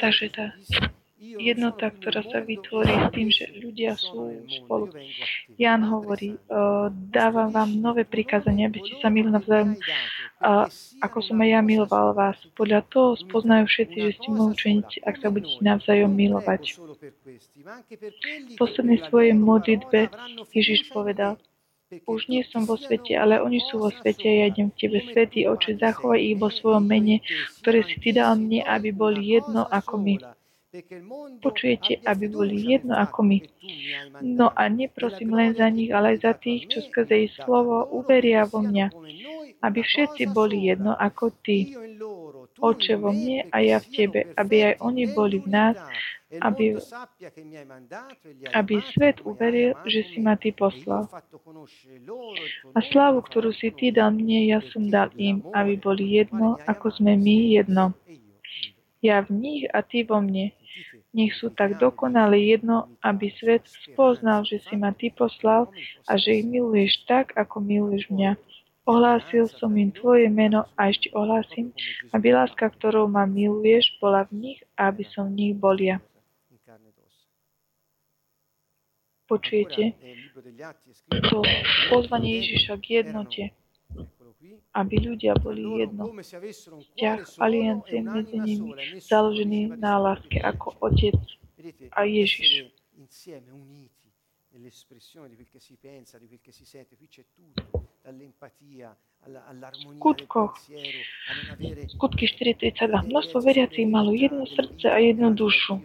Takže 0.00 0.26
tá 0.34 0.58
jednota, 1.20 1.92
ktorá 1.92 2.24
sa 2.24 2.40
vytvorí 2.40 2.88
s 2.88 3.06
tým, 3.12 3.28
že 3.28 3.44
ľudia 3.60 3.92
sú 4.00 4.40
spolu. 4.48 4.88
Jan 5.60 5.84
hovorí, 5.84 6.40
dávam 7.12 7.52
vám 7.52 7.76
nové 7.76 8.08
prikázanie, 8.08 8.64
aby 8.64 8.80
ste 8.80 8.96
sa 9.04 9.12
milili 9.12 9.36
navzájom, 9.36 9.76
ako 11.04 11.18
som 11.20 11.36
aj 11.44 11.48
ja 11.52 11.60
miloval 11.60 12.16
vás. 12.16 12.40
Podľa 12.56 12.80
toho 12.88 13.20
spoznajú 13.20 13.68
všetci, 13.68 13.98
že 14.00 14.10
ste 14.16 14.28
moji 14.32 14.48
učeníci, 14.56 14.96
ak 15.04 15.20
sa 15.20 15.28
budete 15.28 15.60
navzájom 15.60 16.08
milovať. 16.08 16.80
V 18.50 18.54
poslednej 18.56 19.04
svojej 19.06 19.36
modlitbe 19.36 20.08
Ježiš 20.56 20.88
povedal, 20.88 21.36
už 22.06 22.30
nie 22.30 22.46
som 22.46 22.62
vo 22.70 22.78
svete, 22.78 23.18
ale 23.18 23.42
oni 23.42 23.58
sú 23.66 23.82
vo 23.82 23.90
svete 23.90 24.22
a 24.22 24.34
ja 24.40 24.44
idem 24.46 24.70
k 24.70 24.86
Tebe, 24.86 25.02
Svetý 25.10 25.50
Oče, 25.50 25.74
zachovaj 25.74 26.22
ich 26.22 26.38
vo 26.38 26.46
svojom 26.46 26.86
mene, 26.86 27.18
ktoré 27.58 27.82
si 27.82 27.98
Ty 27.98 28.14
dal 28.14 28.38
mne, 28.38 28.62
aby 28.62 28.94
boli 28.94 29.34
jedno 29.34 29.66
ako 29.66 29.98
my. 29.98 30.14
Počujete, 31.42 31.98
aby 32.06 32.30
boli 32.30 32.54
jedno 32.62 32.94
ako 32.94 33.26
my. 33.26 33.38
No 34.22 34.54
a 34.54 34.70
neprosím 34.70 35.34
len 35.34 35.50
za 35.58 35.66
nich, 35.66 35.90
ale 35.90 36.14
aj 36.14 36.18
za 36.22 36.32
tých, 36.38 36.70
čo 36.70 36.78
skrze 36.86 37.26
ich 37.26 37.34
slovo 37.34 37.90
uveria 37.90 38.46
vo 38.46 38.62
mňa, 38.62 38.86
aby 39.66 39.80
všetci 39.82 40.30
boli 40.30 40.70
jedno 40.70 40.94
ako 40.94 41.34
Ty. 41.42 41.74
Oče 42.62 42.94
vo 43.02 43.10
mne 43.10 43.50
a 43.50 43.56
ja 43.66 43.82
v 43.82 43.88
Tebe, 43.90 44.20
aby 44.38 44.56
aj 44.70 44.74
oni 44.78 45.10
boli 45.10 45.42
v 45.42 45.48
nás, 45.50 45.74
aby, 46.38 46.78
aby 48.54 48.74
svet 48.94 49.18
uveril, 49.26 49.74
že 49.90 50.06
si 50.06 50.22
ma 50.22 50.38
Ty 50.38 50.54
poslal. 50.54 51.10
A 52.70 52.78
slávu, 52.78 53.26
ktorú 53.26 53.50
si 53.50 53.74
Ty 53.74 53.90
dal 53.90 54.14
mne, 54.14 54.46
ja 54.46 54.62
som 54.70 54.86
dal 54.86 55.10
im, 55.18 55.42
aby 55.50 55.82
boli 55.82 56.14
jedno, 56.14 56.62
ako 56.62 56.94
sme 56.94 57.18
my 57.18 57.58
jedno. 57.58 57.90
Ja 59.02 59.24
v 59.26 59.34
nich 59.34 59.62
a 59.66 59.82
Ty 59.82 60.06
vo 60.06 60.20
mne, 60.22 60.52
nech 61.10 61.34
sú 61.34 61.50
tak 61.50 61.78
dokonale 61.82 62.38
jedno, 62.38 62.86
aby 63.02 63.34
svet 63.34 63.66
spoznal, 63.66 64.46
že 64.46 64.62
si 64.62 64.78
ma 64.78 64.94
Ty 64.94 65.10
poslal 65.14 65.66
a 66.06 66.12
že 66.14 66.42
ich 66.42 66.46
miluješ 66.46 67.06
tak, 67.10 67.34
ako 67.34 67.58
miluješ 67.58 68.06
mňa. 68.10 68.38
Ohlásil 68.86 69.46
som 69.50 69.70
im 69.76 69.90
Tvoje 69.94 70.26
meno 70.30 70.66
a 70.74 70.90
ešte 70.90 71.10
ohlásim, 71.14 71.70
aby 72.14 72.34
láska, 72.34 72.70
ktorou 72.70 73.06
ma 73.06 73.26
miluješ, 73.26 73.98
bola 73.98 74.26
v 74.30 74.54
nich 74.54 74.58
a 74.74 74.90
aby 74.90 75.04
som 75.06 75.30
v 75.30 75.36
nich 75.36 75.54
bol 75.54 75.78
ja. 75.78 76.02
Počujete? 79.30 79.94
To 81.30 81.38
pozvanie 81.86 82.42
Ježiša 82.42 82.74
k 82.82 82.86
jednote 83.02 83.54
aby 84.74 84.94
ľudia 84.98 85.34
boli 85.38 85.62
jedno. 85.82 86.10
Vzťah 86.14 87.18
aliancie 87.38 87.98
medzi 88.02 88.36
nimi 88.38 88.74
založený 89.00 89.76
na 89.78 89.98
láske 89.98 90.38
ako 90.40 90.74
Otec 90.80 91.18
a 91.94 92.06
Ježiš. 92.06 92.70
avere... 101.52 101.86
Skutky 101.92 102.24
4.32. 102.26 103.06
Množstvo 103.06 103.38
veriacich 103.40 103.86
malo 103.86 104.10
jedno 104.16 104.48
srdce 104.48 104.90
a 104.90 104.98
jednu 104.98 105.36
dušu. 105.36 105.78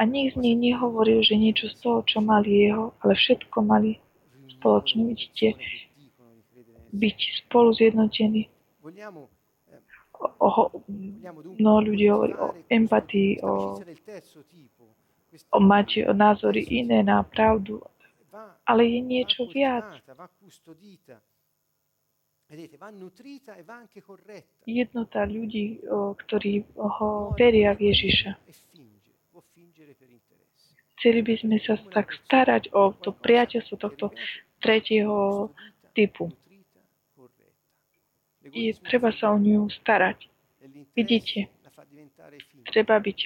A 0.00 0.08
nik 0.08 0.32
z 0.32 0.36
nich 0.40 0.56
nehovoril, 0.56 1.20
že 1.20 1.36
niečo 1.36 1.68
z 1.68 1.76
toho, 1.84 2.00
čo 2.08 2.24
mali 2.24 2.70
jeho, 2.70 2.96
ale 3.04 3.12
všetko 3.12 3.56
mali 3.60 4.00
spoločne. 4.56 5.04
Vidíte, 5.12 5.52
byť 6.92 7.18
spolu 7.44 7.72
zjednotení. 7.72 8.48
O, 10.22 10.48
o, 10.48 10.50
mnoho 11.58 11.80
ľudí 11.80 12.06
hovorí 12.12 12.34
o 12.36 12.54
empatii, 12.70 13.40
o, 13.42 13.80
o 15.50 15.58
mať 15.58 16.12
názory 16.12 16.62
iné 16.68 17.02
na 17.02 17.24
pravdu, 17.24 17.82
ale 18.68 18.86
je 18.86 19.00
niečo 19.00 19.48
viac. 19.50 19.88
Jednota 24.68 25.20
ľudí, 25.24 25.80
ktorí 25.88 26.52
ho 26.76 27.32
veria 27.32 27.72
v 27.72 27.80
Ježiša. 27.88 28.30
Chceli 31.00 31.20
by 31.24 31.34
sme 31.40 31.56
sa 31.64 31.74
tak 31.90 32.12
starať 32.28 32.70
o 32.76 32.92
to 32.94 33.10
priateľstvo 33.10 33.74
tohto 33.80 34.12
tretieho 34.60 35.50
typu 35.96 36.30
je 38.50 38.74
treba 38.82 39.14
sa 39.14 39.30
o 39.30 39.38
ňu 39.38 39.70
starať. 39.70 40.26
Vidíte, 40.96 41.50
treba 42.66 42.98
byť, 42.98 43.18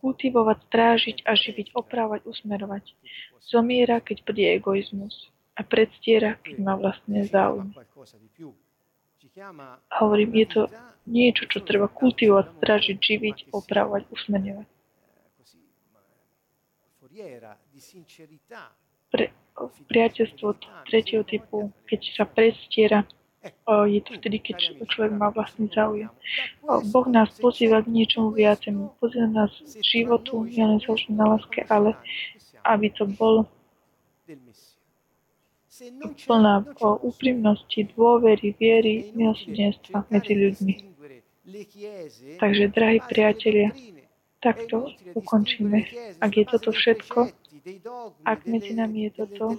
kultivovať, 0.00 0.58
strážiť 0.70 1.16
a 1.26 1.32
živiť, 1.34 1.74
opravať, 1.74 2.26
usmerovať. 2.26 2.84
Zomiera, 3.42 3.98
keď 3.98 4.22
príde 4.22 4.46
egoizmus 4.58 5.30
a 5.56 5.62
predstiera, 5.66 6.38
keď 6.42 6.56
má 6.60 6.74
vlastné 6.78 7.26
záujmy. 7.26 7.74
Hovorím, 10.00 10.30
je 10.42 10.46
to 10.46 10.62
niečo, 11.06 11.46
čo 11.46 11.62
treba 11.62 11.86
kultivovať, 11.86 12.46
strážiť, 12.58 12.96
živiť, 12.98 13.36
opravovať, 13.54 14.02
usmerňovať. 14.10 14.68
Pre, 19.10 19.26
priateľstvo 19.90 20.46
tretieho 20.86 21.26
typu, 21.26 21.74
keď 21.84 22.00
sa 22.14 22.24
predstiera, 22.24 23.02
je 23.86 24.00
to 24.04 24.10
vtedy, 24.20 24.38
keď 24.38 24.56
človek 24.84 25.12
má 25.16 25.32
vlastný 25.32 25.72
záujem. 25.72 26.12
Boh 26.64 27.06
nás 27.08 27.32
pozýva 27.40 27.80
k 27.80 27.88
niečomu 27.88 28.36
viacemu. 28.36 28.92
Pozýva 29.00 29.28
nás 29.28 29.52
k 29.64 29.80
životu, 29.80 30.44
len 30.44 30.76
založené 30.80 31.16
na 31.16 31.26
láske, 31.36 31.64
ale 31.68 31.96
aby 32.68 32.92
to 32.92 33.08
bol 33.08 33.48
plná 36.28 36.68
o 36.84 37.00
úprimnosti, 37.00 37.88
dôvery, 37.96 38.52
viery, 38.60 39.08
milosrdenstva 39.16 40.04
medzi 40.12 40.36
ľuďmi. 40.36 40.74
Takže, 42.36 42.64
drahí 42.68 43.00
priatelia, 43.08 43.72
takto 44.44 44.92
ukončíme. 45.16 45.88
Ak 46.20 46.36
je 46.36 46.44
toto 46.44 46.76
všetko, 46.76 47.32
ak 48.24 48.38
medzi 48.46 48.72
nami 48.72 49.08
je 49.08 49.10
toto, 49.24 49.56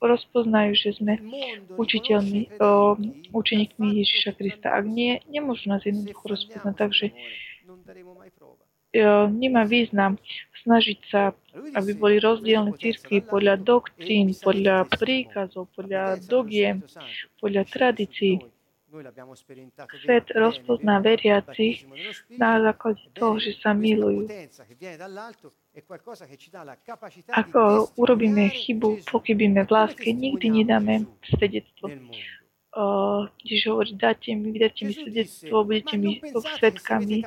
rozpoznajú, 0.00 0.72
že 0.76 0.90
sme 0.96 1.18
učiteľmi, 1.74 2.58
o, 2.60 2.96
učeníkmi 3.32 3.86
Ježiša 4.02 4.32
Krista. 4.36 4.76
Ak 4.76 4.84
nie, 4.84 5.20
nemôžu 5.28 5.72
nás 5.72 5.82
jednoducho 5.82 6.24
rozpoznať. 6.28 6.74
Takže 6.76 7.06
nemá 9.32 9.64
význam 9.64 10.20
snažiť 10.62 10.98
sa, 11.08 11.32
aby 11.74 11.90
boli 11.96 12.16
rozdielne 12.20 12.76
církvy 12.76 13.24
podľa 13.24 13.56
doktrín, 13.58 14.36
podľa 14.36 14.86
príkazov, 14.86 15.72
podľa 15.72 16.20
dogiem, 16.28 16.84
podľa 17.40 17.64
tradícií. 17.72 18.38
Svet 20.04 20.28
rozpozná 20.36 21.00
veriacich 21.00 21.88
na 22.36 22.60
základe 22.60 23.00
toho, 23.16 23.40
že 23.40 23.56
sa 23.64 23.72
milujú. 23.72 24.28
Ako 27.32 27.88
urobíme 27.96 28.48
chybu, 28.48 29.08
pochybíme 29.08 29.64
v 29.64 29.70
láske, 29.70 30.12
nikdy 30.12 30.50
nedáme 30.50 31.08
svedectvo. 31.24 31.88
Když 33.44 33.66
hovorí, 33.66 33.96
dáte 33.96 34.34
mi, 34.34 34.58
dáte 34.58 34.84
mi 34.84 34.92
svedectvo, 34.92 35.64
budete 35.64 35.96
mi 35.96 36.20
svetkami 36.56 37.22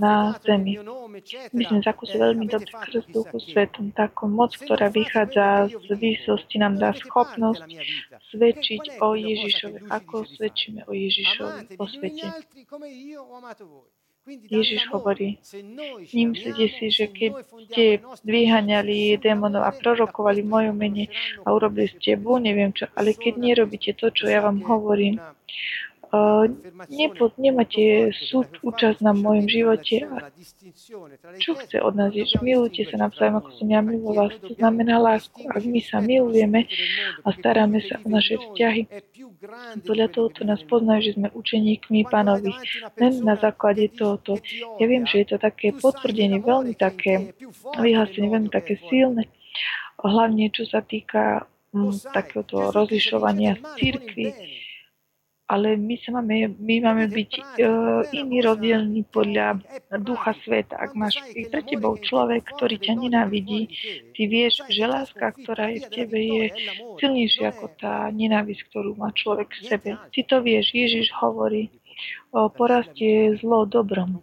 na 0.00 0.32
zemi. 0.44 0.80
My 1.52 1.62
sme 1.64 1.80
zakúsili 1.84 2.24
veľmi 2.24 2.48
dobre 2.48 2.72
skrz 2.72 3.04
Duchu 3.12 3.36
Svetom. 3.40 3.92
Takú 3.92 4.32
moc, 4.32 4.56
ktorá 4.56 4.88
vychádza 4.88 5.68
z 5.68 5.88
výsosti, 5.92 6.56
nám 6.56 6.80
dá 6.80 6.96
schopnosť 6.96 7.68
svedčiť 8.32 9.00
o 9.04 9.12
Ježišovi. 9.12 9.92
Ako 9.92 10.24
svedčíme 10.24 10.88
o 10.88 10.92
Ježišovi 10.96 11.76
po 11.76 11.84
svete? 11.84 12.28
Ježiš 14.28 14.92
hovorí, 14.92 15.40
nemyslíte 16.12 16.66
si, 16.76 16.86
že 16.92 17.08
keď 17.08 17.32
ste 17.64 17.84
vyhaňali 18.20 19.16
démonov 19.16 19.64
a 19.64 19.72
prorokovali 19.72 20.44
v 20.44 20.50
mojom 20.52 20.76
mene 20.76 21.08
a 21.40 21.56
urobili 21.56 21.88
ste 21.88 22.20
bu, 22.20 22.36
neviem 22.36 22.68
čo, 22.76 22.84
ale 22.92 23.16
keď 23.16 23.40
nerobíte 23.40 23.96
to, 23.96 24.12
čo 24.12 24.28
ja 24.28 24.44
vám 24.44 24.60
hovorím, 24.60 25.16
nepo, 26.90 27.30
nemáte 27.38 28.10
súd, 28.10 28.50
účasť 28.66 28.98
na 28.98 29.14
mojom 29.14 29.46
živote. 29.46 30.02
A 30.10 30.30
čo 31.38 31.54
chce 31.54 31.78
od 31.78 31.94
nás 31.94 32.10
Ježiš? 32.10 32.42
Milujte 32.42 32.82
sa 32.90 32.98
navzájom, 32.98 33.38
ako 33.38 33.50
som 33.54 33.66
ja 33.70 33.78
miloval. 33.78 34.34
To 34.42 34.52
znamená 34.58 34.98
lásku. 34.98 35.38
Ak 35.46 35.62
my 35.62 35.80
sa 35.82 36.02
milujeme 36.02 36.66
a 37.22 37.28
staráme 37.30 37.78
sa 37.86 38.02
o 38.02 38.08
naše 38.10 38.42
vzťahy, 38.42 38.90
podľa 39.86 40.08
toho 40.10 40.28
to 40.34 40.42
nás 40.42 40.60
poznajú, 40.66 41.00
že 41.06 41.14
sme 41.14 41.28
učeníkmi 41.30 42.10
pánovi. 42.10 42.50
Len 42.98 43.12
na 43.22 43.38
základe 43.38 43.86
tohoto. 43.94 44.42
Ja 44.82 44.84
viem, 44.90 45.06
že 45.06 45.22
je 45.22 45.34
to 45.34 45.38
také 45.38 45.70
potvrdenie, 45.70 46.42
veľmi 46.42 46.74
také 46.74 47.38
vyhlásenie, 47.78 48.28
veľmi 48.28 48.50
také 48.50 48.82
silné. 48.90 49.30
Hlavne 50.00 50.48
čo 50.50 50.64
sa 50.64 50.80
týka 50.80 51.44
m, 51.70 51.92
takéhoto 51.92 52.72
rozlišovania 52.72 53.60
církvy 53.76 54.32
ale 55.50 55.74
my, 55.74 55.98
sa 55.98 56.14
máme, 56.14 56.54
my 56.62 56.76
máme 56.78 57.10
byť 57.10 57.30
uh, 57.34 58.06
iný 58.14 58.38
rozdielný 58.46 59.02
podľa 59.10 59.58
ducha 59.98 60.38
sveta. 60.46 60.78
Ak 60.78 60.94
máš 60.94 61.18
pre 61.50 61.66
tebou 61.66 61.98
človek, 61.98 62.46
ktorý 62.54 62.78
ťa 62.78 62.94
nenávidí, 62.94 63.66
ty 64.14 64.22
vieš, 64.30 64.62
že 64.70 64.86
láska, 64.86 65.34
ktorá 65.34 65.74
je 65.74 65.82
v 65.82 65.88
tebe, 65.90 66.18
je 66.22 66.44
silnejšia 67.02 67.50
ako 67.50 67.66
tá 67.74 68.06
nenávisť, 68.14 68.62
ktorú 68.70 68.94
má 68.94 69.10
človek 69.10 69.50
v 69.50 69.62
sebe. 69.66 69.90
Ty 69.98 70.20
to 70.22 70.36
vieš, 70.38 70.70
Ježiš 70.70 71.10
hovorí, 71.18 71.74
o 72.30 72.46
porastie 72.46 73.34
zlo 73.42 73.66
dobrom. 73.66 74.22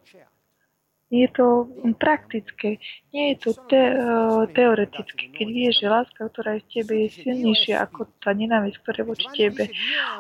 Je 1.08 1.28
to 1.32 1.72
praktické, 1.96 2.84
nie 3.16 3.32
je 3.32 3.36
to 3.48 3.52
te, 3.72 3.80
uh, 3.80 4.44
teoretické. 4.52 5.32
Keď 5.32 5.48
vieš, 5.48 5.74
že 5.80 5.88
láska, 5.88 6.28
ktorá 6.28 6.60
je 6.60 6.68
v 6.68 6.68
tebe, 6.68 6.94
je 7.08 7.10
silnejšia 7.24 7.80
ako 7.80 8.12
tá 8.20 8.36
nenávisť, 8.36 8.76
ktorá 8.84 8.98
je 9.00 9.08
voči 9.08 9.28
tebe, 9.32 9.64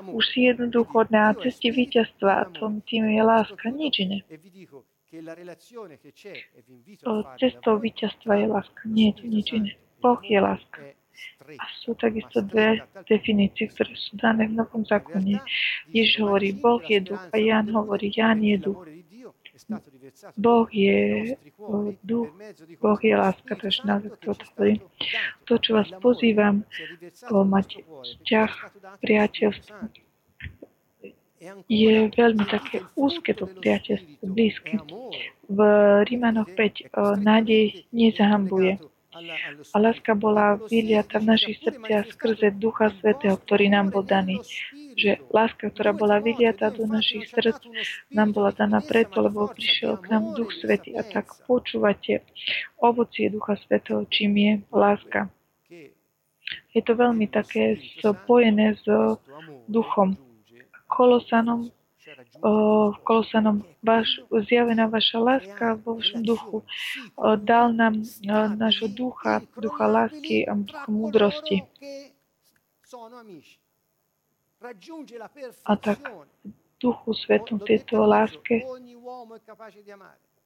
už 0.07 0.23
si 0.31 0.47
jednoducho 0.47 1.03
na 1.11 1.35
ceste 1.35 1.75
víťazstva 1.75 2.31
a 2.39 2.43
tom 2.55 2.79
tým 2.87 3.03
je 3.03 3.19
láska, 3.19 3.67
nič 3.67 3.99
iné. 3.99 4.23
Cestou 7.35 7.75
víťazstva 7.83 8.33
je 8.39 8.47
láska, 8.47 8.81
nie 8.87 9.11
je 9.11 9.15
to 9.19 9.23
nič 9.27 9.47
iné. 9.51 9.71
Boh 9.99 10.23
je 10.23 10.39
láska. 10.39 10.79
A 11.47 11.65
sú 11.83 11.99
takisto 11.99 12.39
dve 12.39 12.79
definície, 13.09 13.67
ktoré 13.67 13.91
sú 13.97 14.15
dané 14.15 14.47
v 14.47 14.55
Novom 14.55 14.87
zákone. 14.87 15.41
Ježiš 15.91 16.23
hovorí, 16.23 16.55
Boh 16.55 16.79
je 16.79 17.01
duch 17.01 17.23
a 17.33 17.35
Jan 17.35 17.67
hovorí, 17.75 18.07
Jan 18.13 18.39
je 18.39 18.55
duch. 18.55 18.87
Boh 20.37 20.67
je 20.69 21.33
duch, 22.03 22.29
Boh 22.81 22.99
je 23.03 23.15
láska, 23.17 23.55
to 23.57 23.67
hovorí. 24.33 24.81
To, 25.49 25.57
čo 25.57 25.77
vás 25.77 25.89
pozývam, 25.97 26.61
mať 27.31 27.81
vzťah, 27.81 28.51
priateľstvo, 29.01 29.81
je 31.69 32.11
veľmi 32.11 32.45
také 32.49 32.83
úzke 32.97 33.33
to 33.33 33.45
priateľstvo, 33.45 34.25
blízke. 34.25 34.81
V 35.47 35.59
Rímanoch 36.05 36.49
5 36.53 36.91
nádej 37.21 37.85
nezahambuje. 37.93 38.81
A 39.73 39.77
láska 39.81 40.13
bola 40.13 40.61
vyliata 40.69 41.17
v 41.17 41.33
našich 41.33 41.57
srdciach 41.65 42.13
skrze 42.13 42.53
Ducha 42.53 42.93
Svetého, 43.01 43.33
ktorý 43.41 43.73
nám 43.73 43.89
bol 43.89 44.05
daný 44.05 44.37
že 44.97 45.21
láska, 45.29 45.69
ktorá 45.69 45.93
bola 45.93 46.17
vyliata 46.17 46.73
do 46.73 46.89
našich 46.89 47.29
srdc, 47.29 47.61
nám 48.09 48.33
bola 48.33 48.49
daná 48.49 48.81
preto, 48.81 49.21
lebo 49.21 49.45
prišiel 49.45 50.01
k 50.01 50.09
nám 50.09 50.33
Duch 50.33 50.49
Svetý. 50.57 50.97
A 50.97 51.05
tak 51.05 51.29
počúvate 51.45 52.25
ovocie 52.81 53.29
Ducha 53.29 53.55
Svetého, 53.61 54.09
čím 54.09 54.31
je 54.41 54.51
láska. 54.73 55.29
Je 56.73 56.81
to 56.81 56.95
veľmi 56.95 57.27
také 57.29 57.77
spojené 58.01 58.79
s 58.79 58.85
duchom. 59.67 60.15
Kolosanom, 60.87 61.67
v 62.39 62.97
Kolosanom 63.03 63.67
vaš, 63.83 64.23
zjavená 64.31 64.87
vaša 64.87 65.19
láska 65.19 65.75
vo 65.83 65.99
vašom 65.99 66.23
duchu. 66.23 66.63
Dal 67.43 67.75
nám 67.75 68.07
nášho 68.55 68.87
ducha, 68.87 69.43
ducha 69.59 69.85
lásky 69.91 70.47
a 70.47 70.55
ducha 70.55 70.87
múdrosti. 70.87 71.67
A 75.65 75.73
tak 75.77 75.99
Duchu 76.81 77.13
Svetom 77.13 77.59
tejto 77.61 78.05
láske, 78.05 78.65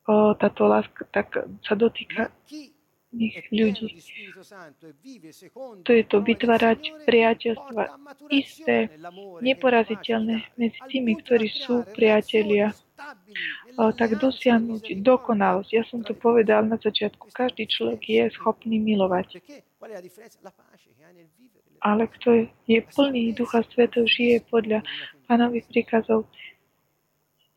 o, 0.07 0.15
táto 0.35 0.63
láska 0.67 1.03
tak 1.11 1.47
sa 1.63 1.73
dotýka 1.75 2.31
iných 3.11 3.37
ľudí. 3.51 3.87
To 5.83 5.91
je 5.91 6.03
to 6.07 6.17
vytvárať 6.23 6.79
priateľstva 7.03 7.83
isté, 8.31 8.87
neporaziteľné 9.43 10.55
medzi 10.55 10.79
tými, 10.87 11.19
ktorí 11.19 11.47
sú 11.51 11.83
priatelia. 11.91 12.71
O, 13.79 13.91
tak 13.91 14.15
dosiahnuť 14.19 15.03
dokonalosť. 15.03 15.71
Ja 15.71 15.83
som 15.87 16.03
to 16.03 16.15
povedal 16.15 16.67
na 16.67 16.79
začiatku. 16.79 17.31
Každý 17.31 17.67
človek 17.67 18.01
je 18.07 18.23
schopný 18.35 18.79
milovať 18.79 19.39
ale 21.81 22.05
kto 22.07 22.45
je 22.69 22.79
plný 22.93 23.33
Ducha 23.33 23.65
Svetov, 23.65 24.05
žije 24.05 24.45
podľa 24.47 24.85
pánových 25.25 25.65
príkazov, 25.73 26.29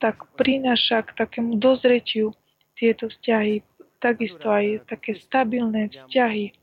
tak 0.00 0.24
prináša 0.40 1.04
k 1.04 1.16
takému 1.16 1.60
dozretiu 1.60 2.32
tieto 2.74 3.12
vzťahy, 3.12 3.60
takisto 4.00 4.48
aj 4.48 4.88
také 4.88 5.16
stabilné 5.20 5.92
vzťahy. 5.92 6.56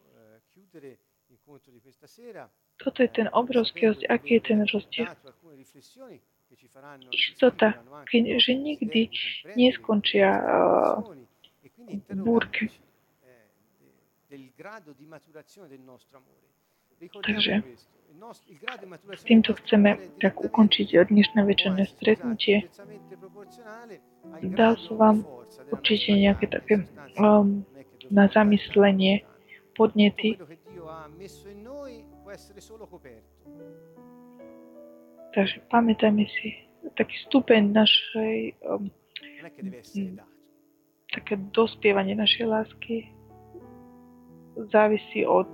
Toto 2.81 2.97
je 3.05 3.09
ten 3.13 3.29
obrovský 3.29 3.93
rozdiel. 3.93 4.09
Aký 4.09 4.31
je 4.37 4.41
ten 4.41 4.59
rozdiel? 4.65 5.09
Istota, 7.13 7.77
že 8.11 8.51
nikdy 8.57 9.09
neskončia 9.53 10.29
uh, 10.33 11.05
búrky. 12.17 12.73
Takže 17.01 17.65
týmto 19.25 19.57
chceme 19.57 19.97
tak 20.21 20.37
ukončiť 20.37 21.09
dnešné 21.09 21.41
večerné 21.41 21.89
stretnutie. 21.97 22.69
Dal 24.53 24.77
som 24.85 24.95
vám 25.01 25.17
určite 25.73 26.13
nejaké 26.13 26.45
také 26.45 26.85
um, 27.17 27.65
na 28.13 28.29
zamyslenie 28.29 29.25
podnety. 29.73 30.37
Takže 35.33 35.57
pamätajme 35.73 36.29
si 36.29 36.53
taký 36.93 37.15
stupeň 37.25 37.61
našej 37.73 38.37
um, 38.61 38.93
také 41.11 41.33
dospievanie 41.49 42.13
našej 42.13 42.45
lásky 42.45 43.09
závisí 44.69 45.25
od 45.25 45.49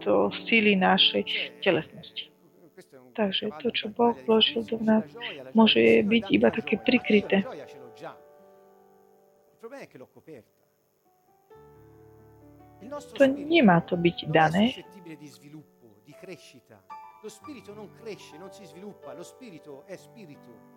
síly 0.48 0.76
našej 0.76 1.24
telesnosti. 1.64 2.32
Takže 3.18 3.50
to, 3.62 3.74
čo 3.74 3.90
Boh 3.90 4.14
vložil 4.30 4.62
do 4.68 4.78
nás, 4.78 5.06
môže 5.58 6.06
byť 6.06 6.24
iba 6.30 6.54
také 6.54 6.78
prikryté. 6.78 7.42
To 13.18 13.24
nemá 13.26 13.82
to 13.82 13.98
byť 13.98 14.18
dané. 14.30 14.86
Lo 17.24 17.34
spirito 17.34 17.74
non 17.74 17.90
cresce, 17.98 18.38
non 18.38 18.54
si 18.54 18.64
sviluppa, 18.70 19.18
lo 19.18 19.26
spirito 19.26 19.84
è 19.90 19.98
spirito. 19.98 20.77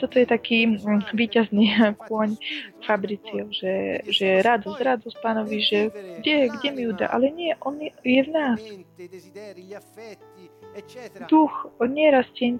Toto 0.00 0.14
je 0.14 0.26
taký 0.26 0.78
výťazný 1.10 1.66
kôň 2.06 2.38
Fabricio, 2.86 3.50
že, 3.50 4.06
že 4.06 4.38
radosť, 4.38 4.78
radosť 4.78 5.16
pánovi, 5.18 5.58
že 5.58 5.78
kde, 6.22 6.54
kde 6.54 6.68
mi 6.70 6.82
ju 6.86 6.92
dá, 6.94 7.10
ale 7.10 7.34
nie, 7.34 7.50
on 7.66 7.82
je, 7.82 7.90
je 8.06 8.20
v 8.22 8.30
nás. 8.30 8.60
Duch 11.26 11.54
nerastie, 11.82 12.54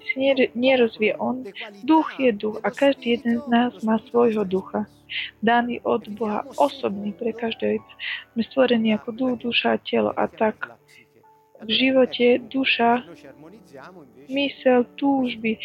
nerozvie 0.51 1.15
on. 1.15 1.47
Duch 1.87 2.11
je 2.19 2.35
duch 2.35 2.59
a 2.67 2.69
každý 2.69 3.15
jeden 3.15 3.39
z 3.39 3.47
nás 3.47 3.71
má 3.87 4.03
svojho 4.11 4.43
ducha. 4.43 4.83
Daný 5.43 5.79
od 5.83 6.07
Boha, 6.15 6.43
osobný 6.59 7.15
pre 7.15 7.31
každého. 7.31 7.83
Sme 8.35 8.41
stvorení 8.47 8.95
ako 8.99 9.09
duch, 9.11 9.33
duša 9.43 9.75
a 9.75 9.81
telo 9.83 10.11
a 10.11 10.27
tak 10.27 10.75
v 11.61 11.69
živote 11.69 12.41
duša, 12.49 13.05
mysel, 14.29 14.85
túžby, 14.97 15.61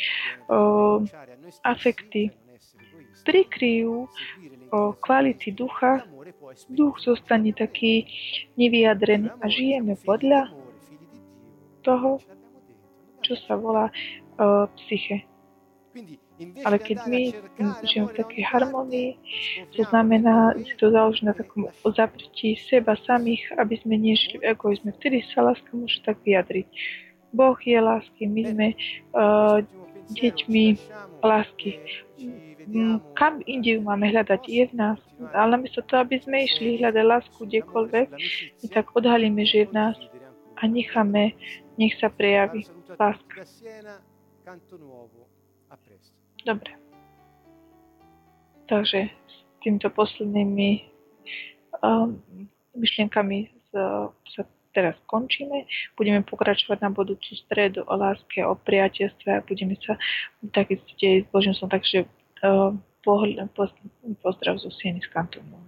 o, 0.49 1.03
afekty 1.65 2.31
prikryjú 3.27 4.07
o 4.71 4.79
kvality 5.03 5.51
ducha, 5.51 6.07
duch 6.71 7.03
zostane 7.03 7.51
taký 7.51 8.07
nevyjadrený 8.55 9.35
a 9.43 9.47
žijeme 9.51 9.99
podľa 9.99 10.55
toho, 11.83 12.23
čo 13.23 13.35
sa 13.47 13.59
volá 13.59 13.91
uh, 13.91 14.71
psyche. 14.79 15.27
Ale 16.37 16.77
keď 16.77 16.99
my 17.09 17.23
žijeme 17.81 18.13
v 18.13 18.19
takej 18.21 18.45
harmonii, 18.45 19.11
to 19.73 19.89
znamená, 19.89 20.53
že 20.61 20.77
to 20.77 20.93
záleží 20.93 21.25
na 21.25 21.33
takom 21.33 21.73
zapretí 21.97 22.61
seba 22.69 22.93
samých, 23.09 23.41
aby 23.57 23.81
sme 23.81 23.97
nežili 23.97 24.45
v 24.45 24.53
egoizme. 24.53 24.93
Vtedy 25.01 25.25
sa 25.33 25.49
láska 25.49 25.73
môže 25.73 26.05
tak 26.05 26.21
vyjadriť. 26.29 26.69
Boh 27.33 27.57
je 27.57 27.79
lásky, 27.81 28.29
my 28.29 28.43
sme 28.53 28.67
uh, 29.17 29.65
deťmi 30.13 30.65
lásky. 31.25 31.81
Kam 33.15 33.41
inde 33.47 33.79
ju 33.79 33.81
máme 33.81 34.11
hľadať? 34.11 34.43
Je 34.49 34.65
v 34.69 34.75
nás. 34.75 35.01
Ale 35.33 35.57
namiesto 35.57 35.81
toho, 35.87 36.03
aby 36.03 36.19
sme 36.21 36.45
išli 36.45 36.83
hľadať 36.83 37.05
lásku 37.07 37.39
kdekoľvek, 37.39 38.09
my 38.63 38.67
tak 38.69 38.87
odhalíme, 38.93 39.43
že 39.47 39.65
je 39.65 39.67
v 39.71 39.75
nás 39.75 39.97
a 40.57 40.63
necháme, 40.67 41.33
nech 41.79 41.95
sa 42.01 42.09
prejaví 42.09 42.67
láska. 42.97 43.45
Dobre. 46.47 46.71
Takže 48.71 49.11
s 49.11 49.37
týmto 49.67 49.91
poslednými 49.91 50.87
um, 51.83 52.23
myšlienkami 52.79 53.51
z, 53.51 53.71
sa 54.31 54.43
teraz 54.71 54.95
končíme. 55.11 55.67
Budeme 55.99 56.23
pokračovať 56.23 56.79
na 56.87 56.91
budúcu 56.95 57.35
stredu 57.35 57.83
o 57.91 57.95
láske, 57.99 58.47
o 58.47 58.55
priateľstve 58.55 59.29
a 59.35 59.43
budeme 59.43 59.75
sa 59.83 59.99
takisto 60.55 60.87
dejiť 61.03 61.27
s 61.27 61.31
Božím 61.35 61.55
som, 61.59 61.67
takže 61.67 62.07
uh, 62.47 62.71
pozdrav 64.23 64.55
zo 64.63 64.71
Sieny 64.71 65.03
z 65.03 65.09
Kantonu. 65.11 65.67